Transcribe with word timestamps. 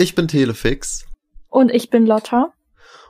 Ich 0.00 0.14
bin 0.14 0.28
Telefix. 0.28 1.06
Und 1.48 1.72
ich 1.72 1.90
bin 1.90 2.06
Lotta. 2.06 2.52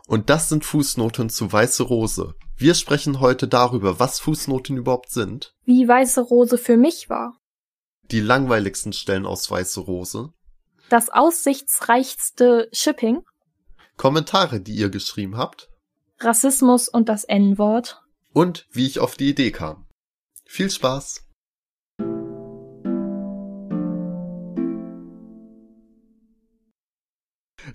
Und 0.07 0.31
das 0.31 0.49
sind 0.49 0.65
Fußnoten 0.65 1.29
zu 1.29 1.53
Weiße 1.53 1.83
Rose. 1.83 2.35
Wir 2.57 2.73
sprechen 2.73 3.21
heute 3.21 3.47
darüber, 3.47 4.01
was 4.01 4.21
Fußnoten 4.21 4.79
überhaupt 4.79 5.11
sind. 5.11 5.55
Wie 5.67 5.87
Weiße 5.87 6.23
Rose 6.23 6.57
für 6.57 6.79
mich 6.79 7.11
war. 7.11 7.37
Die 8.11 8.21
langweiligsten 8.21 8.95
Stellen 8.95 9.27
aus 9.27 9.51
Weiße 9.51 9.81
Rose. 9.81 10.31
Das 10.89 11.11
aussichtsreichste 11.11 12.71
Shipping. 12.73 13.21
Kommentare, 13.99 14.59
die 14.59 14.73
ihr 14.73 14.89
geschrieben 14.89 15.37
habt. 15.37 15.69
Rassismus 16.21 16.89
und 16.89 17.11
das 17.11 17.25
N-Wort. 17.25 18.01
Und 18.33 18.67
wie 18.73 18.87
ich 18.87 18.99
auf 18.99 19.15
die 19.15 19.29
Idee 19.29 19.51
kam. 19.51 19.87
Viel 20.47 20.71
Spaß! 20.71 21.28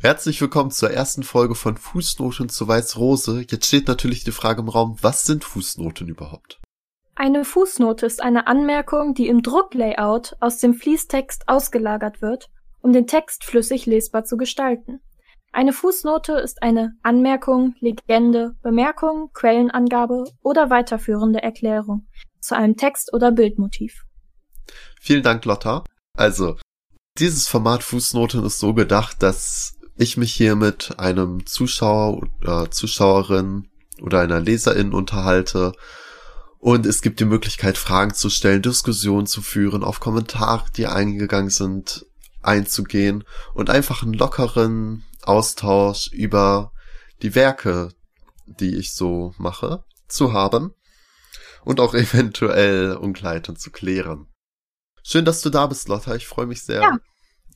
Herzlich 0.01 0.41
willkommen 0.41 0.71
zur 0.71 0.91
ersten 0.91 1.23
Folge 1.23 1.55
von 1.55 1.77
Fußnoten 1.77 2.49
zu 2.49 2.67
Weiß 2.67 2.97
Rose. 2.97 3.45
Jetzt 3.49 3.67
steht 3.67 3.87
natürlich 3.87 4.23
die 4.23 4.31
Frage 4.31 4.61
im 4.61 4.69
Raum, 4.69 4.97
was 5.01 5.25
sind 5.25 5.43
Fußnoten 5.43 6.07
überhaupt? 6.07 6.59
Eine 7.15 7.45
Fußnote 7.45 8.05
ist 8.05 8.21
eine 8.21 8.47
Anmerkung, 8.47 9.13
die 9.13 9.27
im 9.27 9.43
Drucklayout 9.43 10.35
aus 10.39 10.57
dem 10.57 10.73
Fließtext 10.73 11.43
ausgelagert 11.47 12.21
wird, 12.21 12.49
um 12.81 12.91
den 12.91 13.07
Text 13.07 13.43
flüssig 13.43 13.85
lesbar 13.85 14.23
zu 14.23 14.35
gestalten. 14.35 14.99
Eine 15.51 15.73
Fußnote 15.73 16.33
ist 16.33 16.63
eine 16.63 16.93
Anmerkung, 17.03 17.75
Legende, 17.79 18.55
Bemerkung, 18.63 19.29
Quellenangabe 19.33 20.23
oder 20.41 20.69
weiterführende 20.69 21.43
Erklärung 21.43 22.07
zu 22.39 22.55
einem 22.55 22.75
Text 22.75 23.13
oder 23.13 23.31
Bildmotiv. 23.31 24.05
Vielen 24.99 25.23
Dank, 25.23 25.45
Lotta. 25.45 25.83
Also, 26.17 26.57
dieses 27.19 27.47
Format 27.47 27.83
Fußnoten 27.83 28.43
ist 28.43 28.59
so 28.59 28.73
gedacht, 28.73 29.21
dass 29.21 29.75
ich 29.95 30.17
mich 30.17 30.33
hier 30.33 30.55
mit 30.55 30.99
einem 30.99 31.45
Zuschauer 31.45 32.21
oder 32.41 32.71
Zuschauerin 32.71 33.69
oder 34.01 34.21
einer 34.21 34.39
Leserin 34.39 34.93
unterhalte 34.93 35.73
und 36.63 36.85
es 36.85 37.01
gibt 37.01 37.19
die 37.19 37.25
Möglichkeit, 37.25 37.77
Fragen 37.77 38.13
zu 38.13 38.29
stellen, 38.29 38.61
Diskussionen 38.61 39.27
zu 39.27 39.41
führen, 39.41 39.83
auf 39.83 39.99
Kommentare, 39.99 40.63
die 40.77 40.87
eingegangen 40.87 41.49
sind, 41.49 42.05
einzugehen 42.41 43.25
und 43.53 43.69
einfach 43.69 44.01
einen 44.01 44.13
lockeren 44.13 45.03
Austausch 45.23 46.09
über 46.13 46.71
die 47.21 47.35
Werke, 47.35 47.89
die 48.45 48.77
ich 48.77 48.93
so 48.93 49.33
mache, 49.37 49.83
zu 50.07 50.31
haben 50.31 50.73
und 51.65 51.81
auch 51.81 51.93
eventuell 51.93 52.95
Unklarheiten 52.95 53.57
zu 53.57 53.69
klären. 53.69 54.27
Schön, 55.03 55.25
dass 55.25 55.41
du 55.41 55.49
da 55.49 55.67
bist, 55.67 55.89
Lotta. 55.89 56.15
Ich 56.15 56.27
freue 56.27 56.45
mich 56.45 56.63
sehr. 56.63 56.81
Ja, 56.81 56.97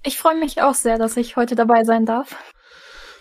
ich 0.04 0.18
freue 0.18 0.38
mich 0.38 0.62
auch 0.62 0.76
sehr, 0.76 0.98
dass 0.98 1.18
ich 1.18 1.36
heute 1.36 1.56
dabei 1.56 1.84
sein 1.84 2.06
darf. 2.06 2.36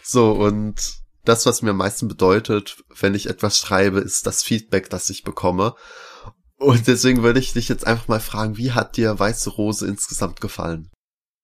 So, 0.03 0.33
und 0.33 0.99
das, 1.25 1.47
was 1.47 1.63
mir 1.63 1.71
am 1.71 1.79
meisten 1.79 2.09
bedeutet, 2.09 2.77
wenn 3.01 3.15
ich 3.15 3.29
etwas 3.29 3.59
schreibe, 3.59 3.99
ist 3.99 4.27
das 4.27 4.43
Feedback, 4.43 4.89
das 4.91 5.11
ich 5.11 5.25
bekomme. 5.25 5.75
Und 6.59 6.87
deswegen 6.87 7.23
würde 7.23 7.41
ich 7.41 7.53
dich 7.53 7.69
jetzt 7.69 7.87
einfach 7.87 8.09
mal 8.09 8.21
fragen, 8.21 8.57
wie 8.57 8.73
hat 8.73 8.97
dir 8.97 9.19
Weiße 9.19 9.51
Rose 9.51 9.87
insgesamt 9.87 10.41
gefallen? 10.41 10.91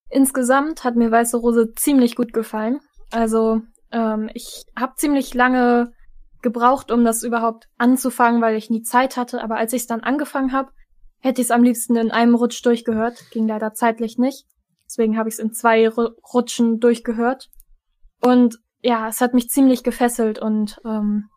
Insgesamt 0.09 0.85
hat 0.85 0.97
mir 0.97 1.11
Weiße 1.11 1.37
Rose 1.37 1.73
ziemlich 1.75 2.17
gut 2.17 2.33
gefallen. 2.33 2.81
Also 3.11 3.61
ähm, 3.91 4.31
ich 4.33 4.65
habe 4.79 4.95
ziemlich 4.97 5.35
lange 5.35 5.93
gebraucht, 6.41 6.91
um 6.91 7.05
das 7.05 7.23
überhaupt 7.23 7.69
anzufangen, 7.79 8.41
weil 8.41 8.57
ich 8.57 8.71
nie 8.71 8.83
Zeit 8.83 9.17
hatte. 9.17 9.43
Aber 9.43 9.57
als 9.57 9.73
ich 9.73 9.83
es 9.83 9.87
dann 9.87 10.01
angefangen 10.01 10.53
habe, 10.53 10.71
hätte 11.21 11.41
ich 11.41 11.47
es 11.47 11.51
am 11.51 11.63
liebsten 11.63 11.97
in 11.97 12.11
einem 12.11 12.35
Rutsch 12.35 12.65
durchgehört. 12.65 13.31
Ging 13.31 13.47
leider 13.47 13.75
zeitlich 13.75 14.19
nicht. 14.19 14.47
Deswegen 14.93 15.17
habe 15.17 15.31
ich 15.31 15.37
es 15.37 15.39
in 15.39 15.55
zwei 15.55 15.89
Rutschen 15.89 16.79
durchgehört. 16.79 17.49
Und 18.21 18.59
ja, 18.83 19.09
es 19.09 19.23
hat 19.23 19.33
mich 19.33 19.49
ziemlich 19.49 19.83
gefesselt 19.83 20.39
und 20.39 20.81
ähm, 20.85 21.31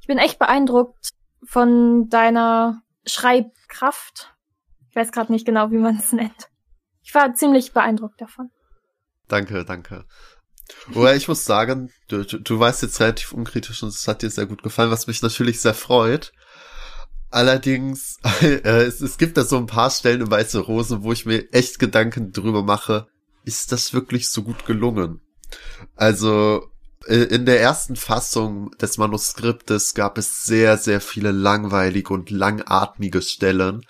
ich 0.00 0.08
bin 0.08 0.18
echt 0.18 0.38
beeindruckt 0.38 1.12
von 1.42 2.10
deiner 2.10 2.82
Schreibkraft. 3.06 4.34
Ich 4.90 4.96
weiß 4.96 5.10
gerade 5.10 5.32
nicht 5.32 5.46
genau, 5.46 5.70
wie 5.70 5.78
man 5.78 5.96
es 5.96 6.12
nennt. 6.12 6.50
Ich 7.02 7.14
war 7.14 7.34
ziemlich 7.34 7.72
beeindruckt 7.72 8.20
davon. 8.20 8.50
Danke, 9.26 9.64
danke. 9.64 10.04
Oder 10.94 11.16
ich 11.16 11.28
muss 11.28 11.46
sagen, 11.46 11.90
du, 12.08 12.24
du, 12.24 12.40
du 12.40 12.58
weißt 12.60 12.82
jetzt 12.82 13.00
relativ 13.00 13.32
unkritisch 13.32 13.82
und 13.82 13.88
es 13.88 14.06
hat 14.06 14.20
dir 14.20 14.28
sehr 14.28 14.46
gut 14.46 14.62
gefallen, 14.62 14.90
was 14.90 15.06
mich 15.06 15.22
natürlich 15.22 15.62
sehr 15.62 15.74
freut. 15.74 16.32
Allerdings, 17.32 18.18
äh, 18.42 18.84
es, 18.84 19.00
es 19.00 19.18
gibt 19.18 19.36
da 19.36 19.44
so 19.44 19.56
ein 19.56 19.66
paar 19.66 19.90
Stellen 19.90 20.20
in 20.20 20.30
Weiße 20.30 20.60
Rosen, 20.60 21.02
wo 21.02 21.12
ich 21.12 21.26
mir 21.26 21.52
echt 21.52 21.78
Gedanken 21.78 22.30
drüber 22.30 22.62
mache, 22.62 23.08
ist 23.44 23.72
das 23.72 23.94
wirklich 23.94 24.28
so 24.28 24.42
gut 24.42 24.66
gelungen? 24.66 25.20
Also, 25.96 26.68
äh, 27.06 27.24
in 27.24 27.46
der 27.46 27.60
ersten 27.60 27.96
Fassung 27.96 28.70
des 28.72 28.98
Manuskriptes 28.98 29.94
gab 29.94 30.18
es 30.18 30.44
sehr, 30.44 30.76
sehr 30.76 31.00
viele 31.00 31.32
langweilige 31.32 32.12
und 32.12 32.30
langatmige 32.30 33.22
Stellen. 33.22 33.80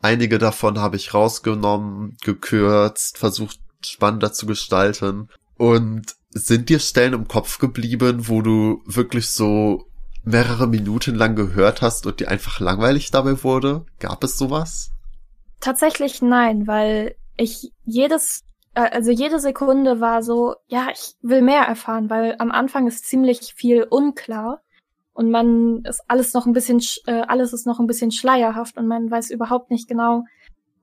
Einige 0.00 0.38
davon 0.38 0.78
habe 0.78 0.96
ich 0.96 1.12
rausgenommen, 1.12 2.16
gekürzt, 2.22 3.18
versucht 3.18 3.60
spannender 3.84 4.32
zu 4.32 4.46
gestalten. 4.46 5.28
Und 5.58 6.16
sind 6.30 6.68
dir 6.70 6.80
Stellen 6.80 7.14
im 7.14 7.28
Kopf 7.28 7.58
geblieben, 7.58 8.28
wo 8.28 8.42
du 8.42 8.82
wirklich 8.86 9.28
so 9.28 9.86
mehrere 10.26 10.66
Minuten 10.66 11.14
lang 11.14 11.36
gehört 11.36 11.80
hast 11.80 12.04
und 12.06 12.20
dir 12.20 12.28
einfach 12.28 12.60
langweilig 12.60 13.10
dabei 13.12 13.42
wurde? 13.42 13.86
Gab 14.00 14.24
es 14.24 14.36
sowas? 14.36 14.90
Tatsächlich 15.60 16.20
nein, 16.20 16.66
weil 16.66 17.14
ich 17.36 17.72
jedes, 17.84 18.44
äh, 18.74 18.90
also 18.90 19.12
jede 19.12 19.38
Sekunde 19.38 20.00
war 20.00 20.22
so, 20.22 20.56
ja, 20.66 20.88
ich 20.92 21.14
will 21.22 21.42
mehr 21.42 21.62
erfahren, 21.62 22.10
weil 22.10 22.34
am 22.38 22.50
Anfang 22.50 22.88
ist 22.88 23.06
ziemlich 23.06 23.54
viel 23.54 23.84
unklar 23.84 24.60
und 25.14 25.30
man 25.30 25.84
ist 25.84 26.02
alles 26.08 26.34
noch 26.34 26.44
ein 26.46 26.52
bisschen, 26.52 26.82
äh, 27.06 27.22
alles 27.22 27.52
ist 27.52 27.66
noch 27.66 27.78
ein 27.78 27.86
bisschen 27.86 28.10
schleierhaft 28.10 28.76
und 28.76 28.88
man 28.88 29.10
weiß 29.10 29.30
überhaupt 29.30 29.70
nicht 29.70 29.88
genau, 29.88 30.24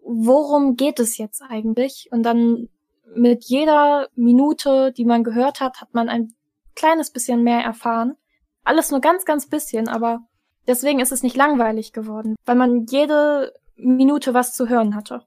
worum 0.02 0.76
geht 0.76 1.00
es 1.00 1.18
jetzt 1.18 1.42
eigentlich? 1.42 2.08
Und 2.12 2.24
dann 2.24 2.70
mit 3.14 3.44
jeder 3.44 4.08
Minute, 4.16 4.94
die 4.94 5.06
man 5.06 5.24
gehört 5.24 5.60
hat, 5.60 5.82
hat 5.82 5.94
man 5.94 6.08
ein 6.08 6.34
kleines 6.76 7.12
bisschen 7.12 7.44
mehr 7.44 7.60
erfahren. 7.60 8.16
Alles 8.64 8.92
nur 8.92 9.02
ganz, 9.02 9.26
ganz 9.26 9.48
bisschen, 9.48 9.88
aber 9.88 10.20
deswegen 10.68 11.00
ist 11.00 11.12
es 11.12 11.24
nicht 11.24 11.36
langweilig 11.36 11.94
geworden, 11.94 12.36
weil 12.46 12.56
man 12.56 12.86
jede 12.86 13.54
Minute 13.76 14.34
was 14.34 14.54
zu 14.54 14.70
hören 14.70 14.96
hatte. 14.96 15.22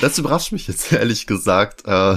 Das 0.00 0.18
überrascht 0.18 0.52
mich 0.52 0.68
jetzt 0.68 0.92
ehrlich 0.92 1.26
gesagt. 1.26 1.82
Äh, 1.86 2.16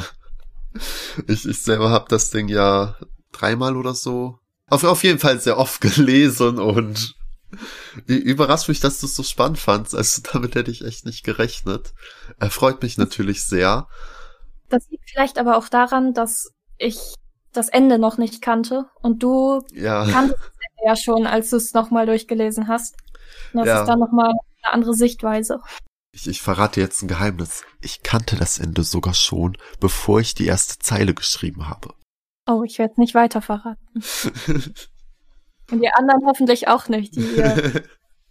ich, 1.27 1.47
ich 1.47 1.61
selber 1.61 1.89
habe 1.89 2.05
das 2.09 2.29
Ding 2.29 2.47
ja 2.47 2.95
dreimal 3.31 3.75
oder 3.75 3.93
so. 3.93 4.39
Auf, 4.69 4.83
auf 4.83 5.03
jeden 5.03 5.19
Fall 5.19 5.39
sehr 5.39 5.57
oft 5.57 5.81
gelesen 5.81 6.59
und 6.59 7.15
überrascht 8.05 8.67
mich, 8.67 8.79
dass 8.79 8.99
du 8.99 9.05
es 9.05 9.15
so 9.15 9.23
spannend 9.23 9.59
fandst. 9.59 9.95
Also 9.95 10.21
damit 10.31 10.55
hätte 10.55 10.71
ich 10.71 10.83
echt 10.83 11.05
nicht 11.05 11.23
gerechnet. 11.23 11.93
Er 12.39 12.51
freut 12.51 12.81
mich 12.81 12.97
natürlich 12.97 13.43
sehr. 13.45 13.87
Das 14.69 14.89
liegt 14.89 15.09
vielleicht 15.09 15.37
aber 15.37 15.57
auch 15.57 15.69
daran, 15.69 16.13
dass 16.13 16.51
ich 16.77 17.15
das 17.57 17.69
Ende 17.69 17.99
noch 17.99 18.17
nicht 18.17 18.41
kannte 18.41 18.85
und 19.01 19.23
du 19.23 19.61
ja. 19.73 20.05
kanntest 20.05 20.39
das 20.39 20.47
Ende 20.47 20.85
ja 20.85 20.95
schon, 20.95 21.27
als 21.27 21.49
du 21.49 21.57
es 21.57 21.73
nochmal 21.73 22.05
durchgelesen 22.05 22.67
hast. 22.67 22.95
Und 23.53 23.59
das 23.59 23.67
ja. 23.67 23.81
ist 23.81 23.87
dann 23.87 23.99
nochmal 23.99 24.29
eine 24.29 24.73
andere 24.73 24.93
Sichtweise. 24.93 25.59
Ich, 26.11 26.27
ich 26.27 26.41
verrate 26.41 26.79
jetzt 26.79 27.01
ein 27.01 27.07
Geheimnis. 27.07 27.63
Ich 27.81 28.01
kannte 28.03 28.35
das 28.37 28.59
Ende 28.59 28.83
sogar 28.83 29.13
schon, 29.13 29.57
bevor 29.79 30.19
ich 30.19 30.33
die 30.33 30.45
erste 30.45 30.79
Zeile 30.79 31.13
geschrieben 31.13 31.67
habe. 31.69 31.93
Oh, 32.47 32.63
ich 32.63 32.79
werde 32.79 32.93
es 32.93 32.97
nicht 32.97 33.13
weiter 33.13 33.41
verraten. 33.41 33.85
und 35.71 35.81
die 35.81 35.89
anderen 35.89 36.25
hoffentlich 36.25 36.67
auch 36.67 36.87
nicht, 36.87 37.15
die 37.15 37.21
ihr 37.21 37.83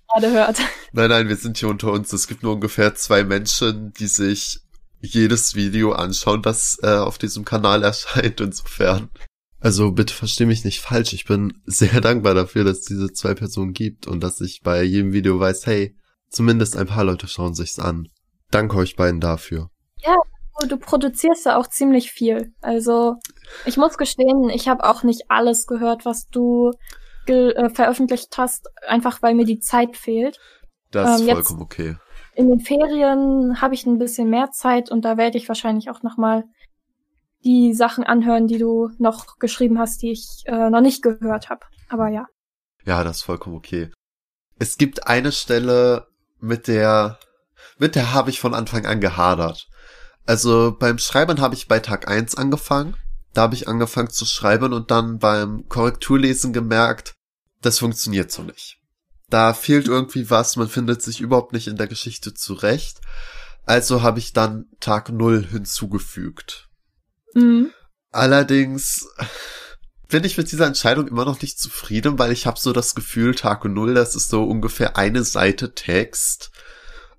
gerade 0.08 0.30
hört. 0.30 0.58
Nein, 0.92 1.10
nein, 1.10 1.28
wir 1.28 1.36
sind 1.36 1.58
hier 1.58 1.68
unter 1.68 1.92
uns. 1.92 2.12
Es 2.12 2.26
gibt 2.26 2.42
nur 2.42 2.54
ungefähr 2.54 2.94
zwei 2.94 3.24
Menschen, 3.24 3.92
die 3.92 4.06
sich 4.06 4.60
jedes 5.00 5.54
Video 5.54 5.92
anschauen, 5.92 6.42
das 6.42 6.78
äh, 6.82 6.96
auf 6.96 7.18
diesem 7.18 7.44
Kanal 7.44 7.82
erscheint, 7.82 8.40
insofern. 8.40 9.10
Also 9.60 9.90
bitte 9.92 10.14
versteh 10.14 10.46
mich 10.46 10.64
nicht 10.64 10.80
falsch, 10.80 11.12
ich 11.12 11.24
bin 11.24 11.60
sehr 11.64 12.00
dankbar 12.00 12.34
dafür, 12.34 12.64
dass 12.64 12.78
es 12.78 12.84
diese 12.84 13.12
zwei 13.12 13.34
Personen 13.34 13.72
gibt 13.72 14.06
und 14.06 14.22
dass 14.22 14.40
ich 14.40 14.62
bei 14.62 14.82
jedem 14.82 15.12
Video 15.12 15.40
weiß, 15.40 15.66
hey, 15.66 15.96
zumindest 16.28 16.76
ein 16.76 16.86
paar 16.86 17.04
Leute 17.04 17.28
schauen 17.28 17.54
sich's 17.54 17.78
an. 17.78 18.08
Danke 18.50 18.76
euch 18.76 18.96
beiden 18.96 19.20
dafür. 19.20 19.70
Ja, 19.98 20.16
du 20.68 20.76
produzierst 20.76 21.46
ja 21.46 21.56
auch 21.56 21.66
ziemlich 21.66 22.12
viel. 22.12 22.52
Also 22.60 23.16
ich 23.64 23.76
muss 23.76 23.98
gestehen, 23.98 24.50
ich 24.50 24.68
habe 24.68 24.84
auch 24.84 25.02
nicht 25.02 25.22
alles 25.28 25.66
gehört, 25.66 26.04
was 26.04 26.28
du 26.28 26.70
äh, 27.26 27.70
veröffentlicht 27.70 28.36
hast, 28.36 28.68
einfach 28.86 29.20
weil 29.22 29.34
mir 29.34 29.46
die 29.46 29.58
Zeit 29.58 29.96
fehlt. 29.96 30.38
Das 30.92 31.20
ist 31.20 31.26
ähm, 31.26 31.34
vollkommen 31.34 31.62
okay 31.62 31.96
in 32.36 32.48
den 32.48 32.60
Ferien 32.60 33.60
habe 33.60 33.74
ich 33.74 33.86
ein 33.86 33.98
bisschen 33.98 34.30
mehr 34.30 34.50
Zeit 34.50 34.90
und 34.90 35.04
da 35.04 35.16
werde 35.16 35.38
ich 35.38 35.48
wahrscheinlich 35.48 35.90
auch 35.90 36.02
noch 36.02 36.16
mal 36.16 36.44
die 37.44 37.74
Sachen 37.74 38.04
anhören, 38.04 38.46
die 38.46 38.58
du 38.58 38.90
noch 38.98 39.38
geschrieben 39.38 39.78
hast, 39.78 40.02
die 40.02 40.12
ich 40.12 40.42
äh, 40.46 40.70
noch 40.70 40.80
nicht 40.80 41.02
gehört 41.02 41.48
habe. 41.48 41.66
Aber 41.88 42.08
ja. 42.08 42.26
Ja, 42.84 43.04
das 43.04 43.18
ist 43.18 43.22
vollkommen 43.22 43.56
okay. 43.56 43.90
Es 44.58 44.78
gibt 44.78 45.06
eine 45.06 45.32
Stelle, 45.32 46.06
mit 46.40 46.68
der 46.68 47.18
mit 47.78 47.94
der 47.94 48.14
habe 48.14 48.30
ich 48.30 48.40
von 48.40 48.54
Anfang 48.54 48.86
an 48.86 49.00
gehadert. 49.00 49.68
Also 50.24 50.74
beim 50.78 50.98
Schreiben 50.98 51.40
habe 51.40 51.54
ich 51.54 51.68
bei 51.68 51.78
Tag 51.78 52.08
eins 52.08 52.36
angefangen 52.36 52.96
da 53.36 53.42
habe 53.42 53.54
ich 53.54 53.68
angefangen 53.68 54.08
zu 54.08 54.24
schreiben 54.24 54.72
und 54.72 54.90
dann 54.90 55.18
beim 55.18 55.68
Korrekturlesen 55.68 56.54
gemerkt, 56.54 57.14
das 57.60 57.78
funktioniert 57.78 58.32
so 58.32 58.42
nicht. 58.42 58.78
Da 59.28 59.54
fehlt 59.54 59.88
irgendwie 59.88 60.30
was, 60.30 60.56
man 60.56 60.68
findet 60.68 61.02
sich 61.02 61.20
überhaupt 61.20 61.52
nicht 61.52 61.66
in 61.66 61.76
der 61.76 61.88
Geschichte 61.88 62.34
zurecht. 62.34 63.00
Also 63.64 64.02
habe 64.02 64.20
ich 64.20 64.32
dann 64.32 64.66
Tag 64.78 65.10
Null 65.10 65.44
hinzugefügt. 65.44 66.68
Mhm. 67.34 67.72
Allerdings 68.12 69.08
bin 70.08 70.24
ich 70.24 70.38
mit 70.38 70.52
dieser 70.52 70.66
Entscheidung 70.66 71.08
immer 71.08 71.24
noch 71.24 71.42
nicht 71.42 71.58
zufrieden, 71.58 72.18
weil 72.18 72.30
ich 72.30 72.46
habe 72.46 72.60
so 72.60 72.72
das 72.72 72.94
Gefühl, 72.94 73.34
Tag 73.34 73.64
Null, 73.64 73.94
das 73.94 74.14
ist 74.14 74.28
so 74.28 74.44
ungefähr 74.44 74.96
eine 74.96 75.24
Seite 75.24 75.74
Text. 75.74 76.52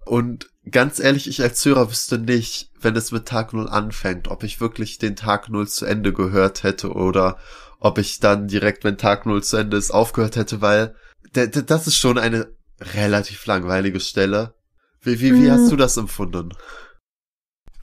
Und 0.06 0.50
ganz 0.72 1.00
ehrlich, 1.00 1.28
ich 1.28 1.42
als 1.42 1.64
Hörer 1.66 1.92
wüsste 1.92 2.18
nicht, 2.18 2.72
wenn 2.80 2.96
es 2.96 3.12
mit 3.12 3.28
Tag 3.28 3.54
Null 3.54 3.68
anfängt, 3.68 4.30
ob 4.30 4.44
ich 4.44 4.62
wirklich 4.62 4.98
den 5.00 5.18
Tag 5.18 5.50
Null 5.50 5.68
zu 5.68 5.86
Ende 5.86 6.14
gehört 6.14 6.64
hätte 6.64 6.94
oder 6.94 7.38
ob 7.80 7.98
ich 7.98 8.20
dann 8.20 8.48
direkt, 8.48 8.86
wenn 8.86 8.98
Tag 8.98 9.26
Null 9.26 9.44
zu 9.44 9.58
Ende 9.58 9.76
ist, 9.76 9.92
aufgehört 9.92 10.38
hätte, 10.38 10.62
weil 10.62 10.96
das 11.34 11.88
ist 11.88 11.98
schon 11.98 12.18
eine 12.18 12.48
relativ 12.80 13.46
langweilige 13.46 14.00
Stelle. 14.00 14.56
Wie, 15.02 15.20
wie, 15.20 15.34
wie 15.36 15.52
hast 15.52 15.66
mhm. 15.66 15.70
du 15.70 15.76
das 15.78 15.98
empfunden? 15.98 16.54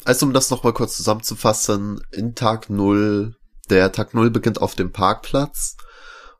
Also 0.05 0.27
um 0.27 0.33
das 0.33 0.51
nochmal 0.51 0.75
kurz 0.75 0.97
zusammenzufassen, 0.97 2.01
in 2.13 2.35
Tag 2.35 2.69
Null, 2.69 3.37
der 3.71 3.93
Tag 3.93 4.13
Null 4.15 4.31
beginnt 4.31 4.61
auf 4.61 4.75
dem 4.75 4.93
Parkplatz 4.93 5.77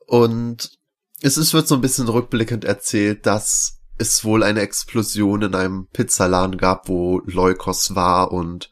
und 0.07 0.71
es 1.23 1.39
ist, 1.39 1.55
wird 1.55 1.67
so 1.67 1.75
ein 1.75 1.81
bisschen 1.81 2.09
rückblickend 2.09 2.65
erzählt, 2.65 3.25
dass 3.25 3.79
es 3.97 4.25
wohl 4.25 4.43
eine 4.43 4.61
Explosion 4.61 5.41
in 5.43 5.55
einem 5.55 5.87
Pizzaladen 5.93 6.59
gab, 6.59 6.89
wo 6.89 7.21
Leukos 7.25 7.95
war 7.95 8.33
und 8.33 8.71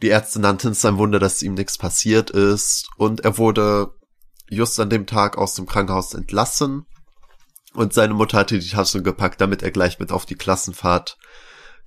die 0.00 0.08
Ärzte 0.08 0.40
nannten 0.40 0.68
es 0.68 0.84
ein 0.84 0.98
Wunder, 0.98 1.18
dass 1.18 1.42
ihm 1.42 1.54
nichts 1.54 1.76
passiert 1.76 2.30
ist 2.30 2.88
und 2.96 3.20
er 3.20 3.36
wurde 3.36 3.90
just 4.48 4.78
an 4.80 4.88
dem 4.88 5.06
Tag 5.06 5.36
aus 5.36 5.54
dem 5.54 5.66
Krankenhaus 5.66 6.14
entlassen 6.14 6.86
und 7.76 7.92
seine 7.92 8.14
Mutter 8.14 8.38
hatte 8.38 8.58
die 8.58 8.68
Taschen 8.68 9.04
gepackt, 9.04 9.40
damit 9.40 9.62
er 9.62 9.70
gleich 9.70 9.98
mit 9.98 10.12
auf 10.12 10.26
die 10.26 10.34
Klassenfahrt 10.34 11.18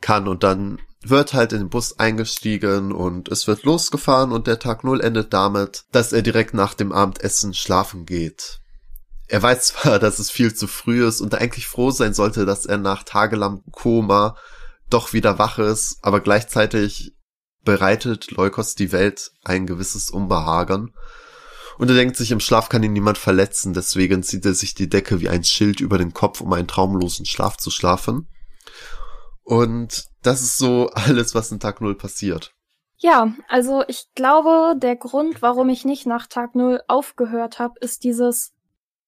kann. 0.01 0.27
Und 0.27 0.43
dann 0.43 0.79
wird 1.01 1.33
halt 1.33 1.53
in 1.53 1.59
den 1.59 1.69
Bus 1.69 1.97
eingestiegen 1.97 2.91
und 2.91 3.29
es 3.29 3.47
wird 3.47 3.63
losgefahren 3.63 4.31
und 4.31 4.47
der 4.47 4.59
Tag 4.59 4.83
Null 4.83 5.01
endet 5.01 5.33
damit, 5.33 5.85
dass 5.91 6.13
er 6.13 6.21
direkt 6.21 6.53
nach 6.53 6.73
dem 6.73 6.91
Abendessen 6.91 7.53
schlafen 7.53 8.05
geht. 8.05 8.59
Er 9.27 9.41
weiß 9.41 9.67
zwar, 9.67 9.99
dass 9.99 10.19
es 10.19 10.31
viel 10.31 10.53
zu 10.53 10.67
früh 10.67 11.07
ist 11.07 11.21
und 11.21 11.35
eigentlich 11.35 11.67
froh 11.67 11.91
sein 11.91 12.13
sollte, 12.13 12.45
dass 12.45 12.65
er 12.65 12.77
nach 12.77 13.03
tagelangem 13.03 13.63
Koma 13.71 14.35
doch 14.89 15.13
wieder 15.13 15.37
wach 15.37 15.59
ist, 15.59 15.99
aber 16.01 16.19
gleichzeitig 16.19 17.13
bereitet 17.63 18.31
Leukos 18.31 18.75
die 18.75 18.91
Welt 18.91 19.31
ein 19.43 19.67
gewisses 19.67 20.09
Unbehagen. 20.09 20.93
Und 21.79 21.89
er 21.89 21.95
denkt 21.95 22.17
sich, 22.17 22.31
im 22.31 22.41
Schlaf 22.41 22.67
kann 22.67 22.83
ihn 22.83 22.91
niemand 22.91 23.17
verletzen, 23.17 23.73
deswegen 23.73 24.21
zieht 24.21 24.45
er 24.45 24.53
sich 24.53 24.75
die 24.75 24.89
Decke 24.89 25.21
wie 25.21 25.29
ein 25.29 25.45
Schild 25.45 25.79
über 25.79 25.97
den 25.97 26.13
Kopf, 26.13 26.41
um 26.41 26.51
einen 26.51 26.67
traumlosen 26.67 27.25
Schlaf 27.25 27.55
zu 27.55 27.71
schlafen. 27.71 28.27
Und 29.43 30.03
das 30.21 30.41
ist 30.41 30.57
so 30.57 30.89
alles, 30.93 31.35
was 31.35 31.53
in 31.53 31.61
Tag 31.61 31.79
Null 31.79 31.95
passiert. 31.95 32.51
Ja, 32.97 33.33
also 33.47 33.85
ich 33.87 34.07
glaube, 34.13 34.77
der 34.77 34.97
Grund, 34.97 35.41
warum 35.41 35.69
ich 35.69 35.85
nicht 35.85 36.05
nach 36.05 36.27
Tag 36.27 36.53
Null 36.53 36.81
aufgehört 36.89 37.59
habe, 37.59 37.75
ist 37.79 38.03
dieses, 38.03 38.51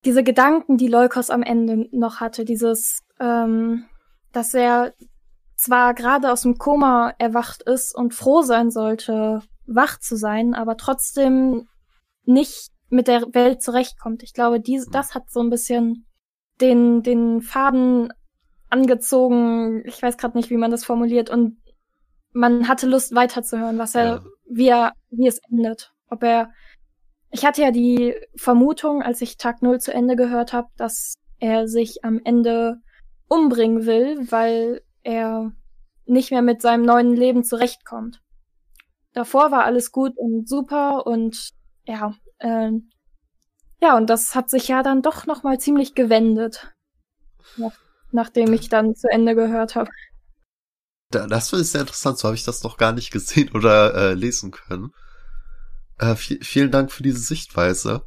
diese 0.05 0.23
Gedanken, 0.23 0.77
die 0.77 0.87
Leukos 0.87 1.29
am 1.29 1.43
Ende 1.43 1.89
noch 1.91 2.21
hatte, 2.21 2.45
dieses, 2.45 3.01
ähm, 3.19 3.83
dass 4.31 4.53
er 4.53 4.93
zwar 5.57 5.93
gerade 5.93 6.31
aus 6.31 6.43
dem 6.43 6.57
Koma 6.57 7.13
erwacht 7.17 7.63
ist 7.63 7.93
und 7.93 8.13
froh 8.13 8.43
sein 8.43 8.71
sollte, 8.71 9.41
wach 9.67 9.99
zu 9.99 10.15
sein, 10.15 10.53
aber 10.53 10.77
trotzdem 10.77 11.67
nicht 12.25 12.69
mit 12.89 13.07
der 13.07 13.21
Welt 13.33 13.61
zurechtkommt. 13.61 14.23
Ich 14.23 14.33
glaube, 14.33 14.59
dies, 14.59 14.87
mhm. 14.87 14.91
das 14.91 15.15
hat 15.15 15.29
so 15.29 15.41
ein 15.41 15.49
bisschen 15.49 16.05
den, 16.59 17.03
den 17.03 17.41
Faden 17.41 18.13
angezogen. 18.69 19.83
Ich 19.85 20.01
weiß 20.01 20.17
gerade 20.17 20.37
nicht, 20.37 20.49
wie 20.49 20.57
man 20.57 20.71
das 20.71 20.83
formuliert. 20.83 21.29
Und 21.29 21.57
man 22.33 22.67
hatte 22.67 22.87
Lust 22.87 23.15
weiterzuhören, 23.15 23.77
was 23.77 23.95
er, 23.95 24.05
ja. 24.05 24.23
wie 24.49 24.67
er, 24.67 24.93
wie 25.09 25.27
es 25.27 25.39
endet. 25.49 25.93
Ob 26.09 26.23
er, 26.23 26.51
ich 27.31 27.45
hatte 27.45 27.61
ja 27.61 27.71
die 27.71 28.15
Vermutung, 28.35 29.01
als 29.01 29.21
ich 29.21 29.37
Tag 29.37 29.61
Null 29.61 29.79
zu 29.79 29.93
Ende 29.93 30.15
gehört 30.15 30.53
habe, 30.53 30.67
dass 30.77 31.15
er 31.39 31.67
sich 31.67 32.03
am 32.03 32.19
Ende 32.23 32.77
umbringen 33.27 33.85
will, 33.85 34.29
weil 34.31 34.81
er 35.03 35.51
nicht 36.05 36.31
mehr 36.31 36.41
mit 36.41 36.61
seinem 36.61 36.83
neuen 36.83 37.15
Leben 37.15 37.43
zurechtkommt. 37.43 38.21
Davor 39.13 39.51
war 39.51 39.63
alles 39.63 39.91
gut 39.91 40.17
und 40.17 40.47
super 40.47 41.05
und 41.05 41.51
ja, 41.85 42.13
äh, 42.39 42.71
ja, 43.81 43.97
und 43.97 44.09
das 44.09 44.35
hat 44.35 44.49
sich 44.49 44.67
ja 44.67 44.83
dann 44.83 45.01
doch 45.01 45.25
noch 45.25 45.43
mal 45.43 45.59
ziemlich 45.59 45.95
gewendet, 45.95 46.71
nach, 47.57 47.73
nachdem 48.11 48.53
ich 48.53 48.69
dann 48.69 48.93
zu 48.95 49.07
Ende 49.09 49.35
gehört 49.35 49.75
habe. 49.75 49.89
Das 51.09 51.49
finde 51.49 51.63
ich 51.63 51.71
sehr 51.71 51.81
interessant, 51.81 52.17
so 52.17 52.27
habe 52.27 52.35
ich 52.35 52.43
das 52.43 52.63
noch 52.63 52.77
gar 52.77 52.93
nicht 52.93 53.11
gesehen 53.11 53.49
oder 53.53 53.93
äh, 53.95 54.13
lesen 54.13 54.51
können. 54.51 54.91
Äh, 55.97 56.15
vielen 56.15 56.71
Dank 56.71 56.91
für 56.91 57.03
diese 57.03 57.19
Sichtweise. 57.19 58.05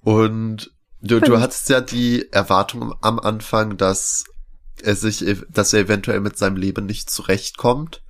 Und 0.00 0.70
du, 1.00 1.20
du 1.20 1.40
hattest 1.40 1.68
ja 1.68 1.80
die 1.80 2.30
Erwartung 2.32 2.94
am 3.02 3.18
Anfang, 3.18 3.76
dass 3.76 4.24
er 4.82 4.96
sich, 4.96 5.24
dass 5.50 5.72
er 5.72 5.80
eventuell 5.80 6.20
mit 6.20 6.38
seinem 6.38 6.56
Leben 6.56 6.86
nicht 6.86 7.10
zurechtkommt. 7.10 8.02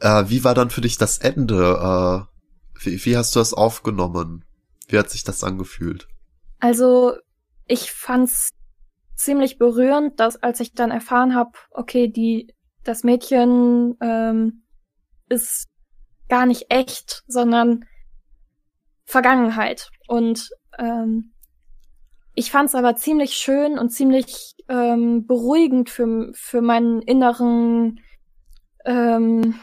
Äh, 0.00 0.24
wie 0.28 0.44
war 0.44 0.54
dann 0.54 0.70
für 0.70 0.80
dich 0.80 0.96
das 0.96 1.18
Ende? 1.18 2.28
Wie, 2.80 3.04
wie 3.04 3.16
hast 3.16 3.34
du 3.34 3.40
das 3.40 3.54
aufgenommen? 3.54 4.44
Wie 4.88 4.98
hat 4.98 5.10
sich 5.10 5.22
das 5.22 5.44
angefühlt? 5.44 6.08
Also, 6.58 7.14
ich 7.66 7.92
fand's 7.92 8.50
ziemlich 9.14 9.58
berührend, 9.58 10.18
dass 10.18 10.36
als 10.42 10.60
ich 10.60 10.72
dann 10.72 10.90
erfahren 10.90 11.34
habe, 11.34 11.52
okay, 11.70 12.08
die 12.08 12.52
das 12.82 13.04
Mädchen 13.04 13.96
ähm, 14.00 14.62
ist 15.28 15.68
gar 16.28 16.46
nicht 16.46 16.66
echt, 16.70 17.22
sondern 17.26 17.84
Vergangenheit. 19.04 19.90
Und 20.08 20.50
ähm, 20.78 21.32
ich 22.34 22.50
fand's 22.50 22.74
aber 22.74 22.96
ziemlich 22.96 23.34
schön 23.34 23.78
und 23.78 23.90
ziemlich 23.90 24.54
ähm, 24.68 25.26
beruhigend 25.26 25.90
für, 25.90 26.30
für 26.32 26.62
meinen 26.62 27.02
inneren 27.02 28.00
ähm, 28.86 29.56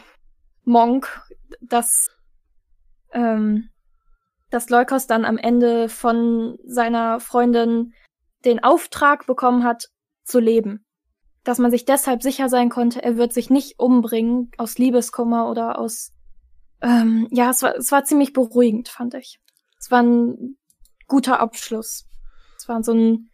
Monk, 0.64 1.22
dass 1.60 2.10
ähm, 3.12 3.70
dass 4.50 4.70
Leukos 4.70 5.06
dann 5.06 5.24
am 5.24 5.36
Ende 5.36 5.88
von 5.88 6.58
seiner 6.64 7.20
Freundin 7.20 7.92
den 8.44 8.62
Auftrag 8.62 9.26
bekommen 9.26 9.64
hat, 9.64 9.88
zu 10.24 10.38
leben. 10.40 10.84
Dass 11.44 11.58
man 11.58 11.70
sich 11.70 11.84
deshalb 11.84 12.22
sicher 12.22 12.48
sein 12.48 12.68
konnte, 12.68 13.02
er 13.02 13.16
wird 13.16 13.32
sich 13.32 13.50
nicht 13.50 13.78
umbringen 13.78 14.50
aus 14.58 14.78
Liebeskummer 14.78 15.50
oder 15.50 15.78
aus 15.78 16.12
ähm, 16.80 17.26
ja, 17.30 17.50
es 17.50 17.62
war, 17.62 17.76
es 17.76 17.90
war 17.90 18.04
ziemlich 18.04 18.32
beruhigend, 18.32 18.88
fand 18.88 19.14
ich. 19.14 19.40
Es 19.78 19.90
war 19.90 20.02
ein 20.02 20.56
guter 21.06 21.40
Abschluss. 21.40 22.06
Es 22.56 22.68
war 22.68 22.82
so 22.82 22.92
ein 22.92 23.30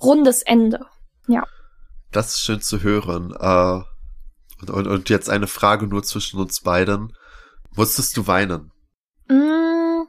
rundes 0.00 0.42
Ende. 0.42 0.86
Ja. 1.26 1.44
Das 2.10 2.34
ist 2.34 2.40
schön 2.40 2.60
zu 2.60 2.82
hören. 2.82 3.34
Äh, 3.38 3.82
und, 4.60 4.70
und, 4.70 4.86
und 4.86 5.08
jetzt 5.08 5.30
eine 5.30 5.46
Frage 5.46 5.86
nur 5.86 6.02
zwischen 6.02 6.40
uns 6.40 6.60
beiden. 6.60 7.16
Musstest 7.74 8.16
du 8.16 8.26
weinen? 8.26 8.71
Mm, 9.32 10.06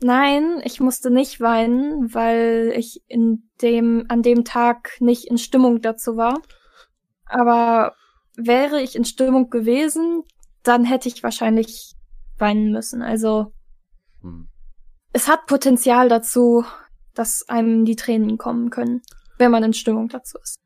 nein, 0.00 0.60
ich 0.64 0.80
musste 0.80 1.10
nicht 1.10 1.40
weinen, 1.40 2.12
weil 2.12 2.72
ich 2.76 3.02
in 3.08 3.48
dem, 3.62 4.04
an 4.08 4.22
dem 4.22 4.44
Tag 4.44 5.00
nicht 5.00 5.24
in 5.24 5.38
Stimmung 5.38 5.80
dazu 5.80 6.16
war. 6.16 6.40
Aber 7.24 7.94
wäre 8.36 8.82
ich 8.82 8.96
in 8.96 9.04
Stimmung 9.04 9.48
gewesen, 9.48 10.24
dann 10.62 10.84
hätte 10.84 11.08
ich 11.08 11.22
wahrscheinlich 11.22 11.94
weinen 12.38 12.70
müssen. 12.72 13.02
Also 13.02 13.52
hm. 14.20 14.48
es 15.12 15.26
hat 15.26 15.46
Potenzial 15.46 16.08
dazu, 16.08 16.64
dass 17.14 17.48
einem 17.48 17.84
die 17.86 17.96
Tränen 17.96 18.36
kommen 18.36 18.70
können, 18.70 19.00
wenn 19.38 19.50
man 19.50 19.64
in 19.64 19.72
Stimmung 19.72 20.08
dazu 20.08 20.38
ist. 20.42 20.58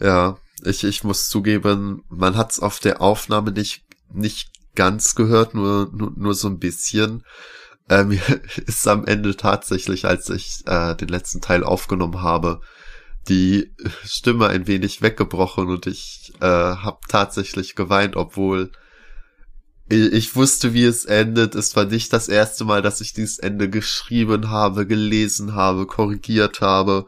Ja, 0.00 0.38
ich, 0.64 0.84
ich 0.84 1.02
muss 1.02 1.28
zugeben, 1.28 2.04
man 2.08 2.36
hat 2.36 2.52
es 2.52 2.60
auf 2.60 2.78
der 2.78 3.00
Aufnahme 3.00 3.50
nicht, 3.50 3.84
nicht 4.12 4.57
ganz 4.74 5.14
gehört, 5.14 5.54
nur, 5.54 5.90
nur, 5.92 6.12
nur 6.16 6.34
so 6.34 6.48
ein 6.48 6.58
bisschen. 6.58 7.24
Äh, 7.88 8.04
mir 8.04 8.20
ist 8.66 8.86
am 8.88 9.04
Ende 9.04 9.36
tatsächlich, 9.36 10.04
als 10.04 10.30
ich 10.30 10.62
äh, 10.66 10.94
den 10.94 11.08
letzten 11.08 11.40
Teil 11.40 11.64
aufgenommen 11.64 12.22
habe, 12.22 12.60
die 13.28 13.74
Stimme 14.04 14.48
ein 14.48 14.66
wenig 14.66 15.02
weggebrochen 15.02 15.68
und 15.68 15.86
ich 15.86 16.32
äh, 16.40 16.46
habe 16.46 16.98
tatsächlich 17.08 17.74
geweint, 17.74 18.16
obwohl 18.16 18.70
ich 19.90 20.36
wusste, 20.36 20.74
wie 20.74 20.84
es 20.84 21.06
endet. 21.06 21.54
Es 21.54 21.74
war 21.74 21.86
nicht 21.86 22.12
das 22.12 22.28
erste 22.28 22.64
Mal, 22.64 22.82
dass 22.82 23.00
ich 23.00 23.14
dieses 23.14 23.38
Ende 23.38 23.70
geschrieben 23.70 24.50
habe, 24.50 24.86
gelesen 24.86 25.54
habe, 25.54 25.86
korrigiert 25.86 26.60
habe. 26.60 27.06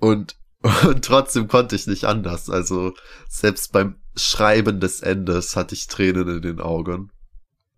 Und, 0.00 0.36
und 0.62 1.04
trotzdem 1.04 1.48
konnte 1.48 1.76
ich 1.76 1.86
nicht 1.86 2.04
anders. 2.04 2.50
Also 2.50 2.92
selbst 3.28 3.72
beim 3.72 4.00
Schreiben 4.16 4.80
des 4.80 5.00
Endes 5.00 5.56
hatte 5.56 5.74
ich 5.74 5.86
Tränen 5.86 6.28
in 6.28 6.42
den 6.42 6.60
Augen. 6.60 7.10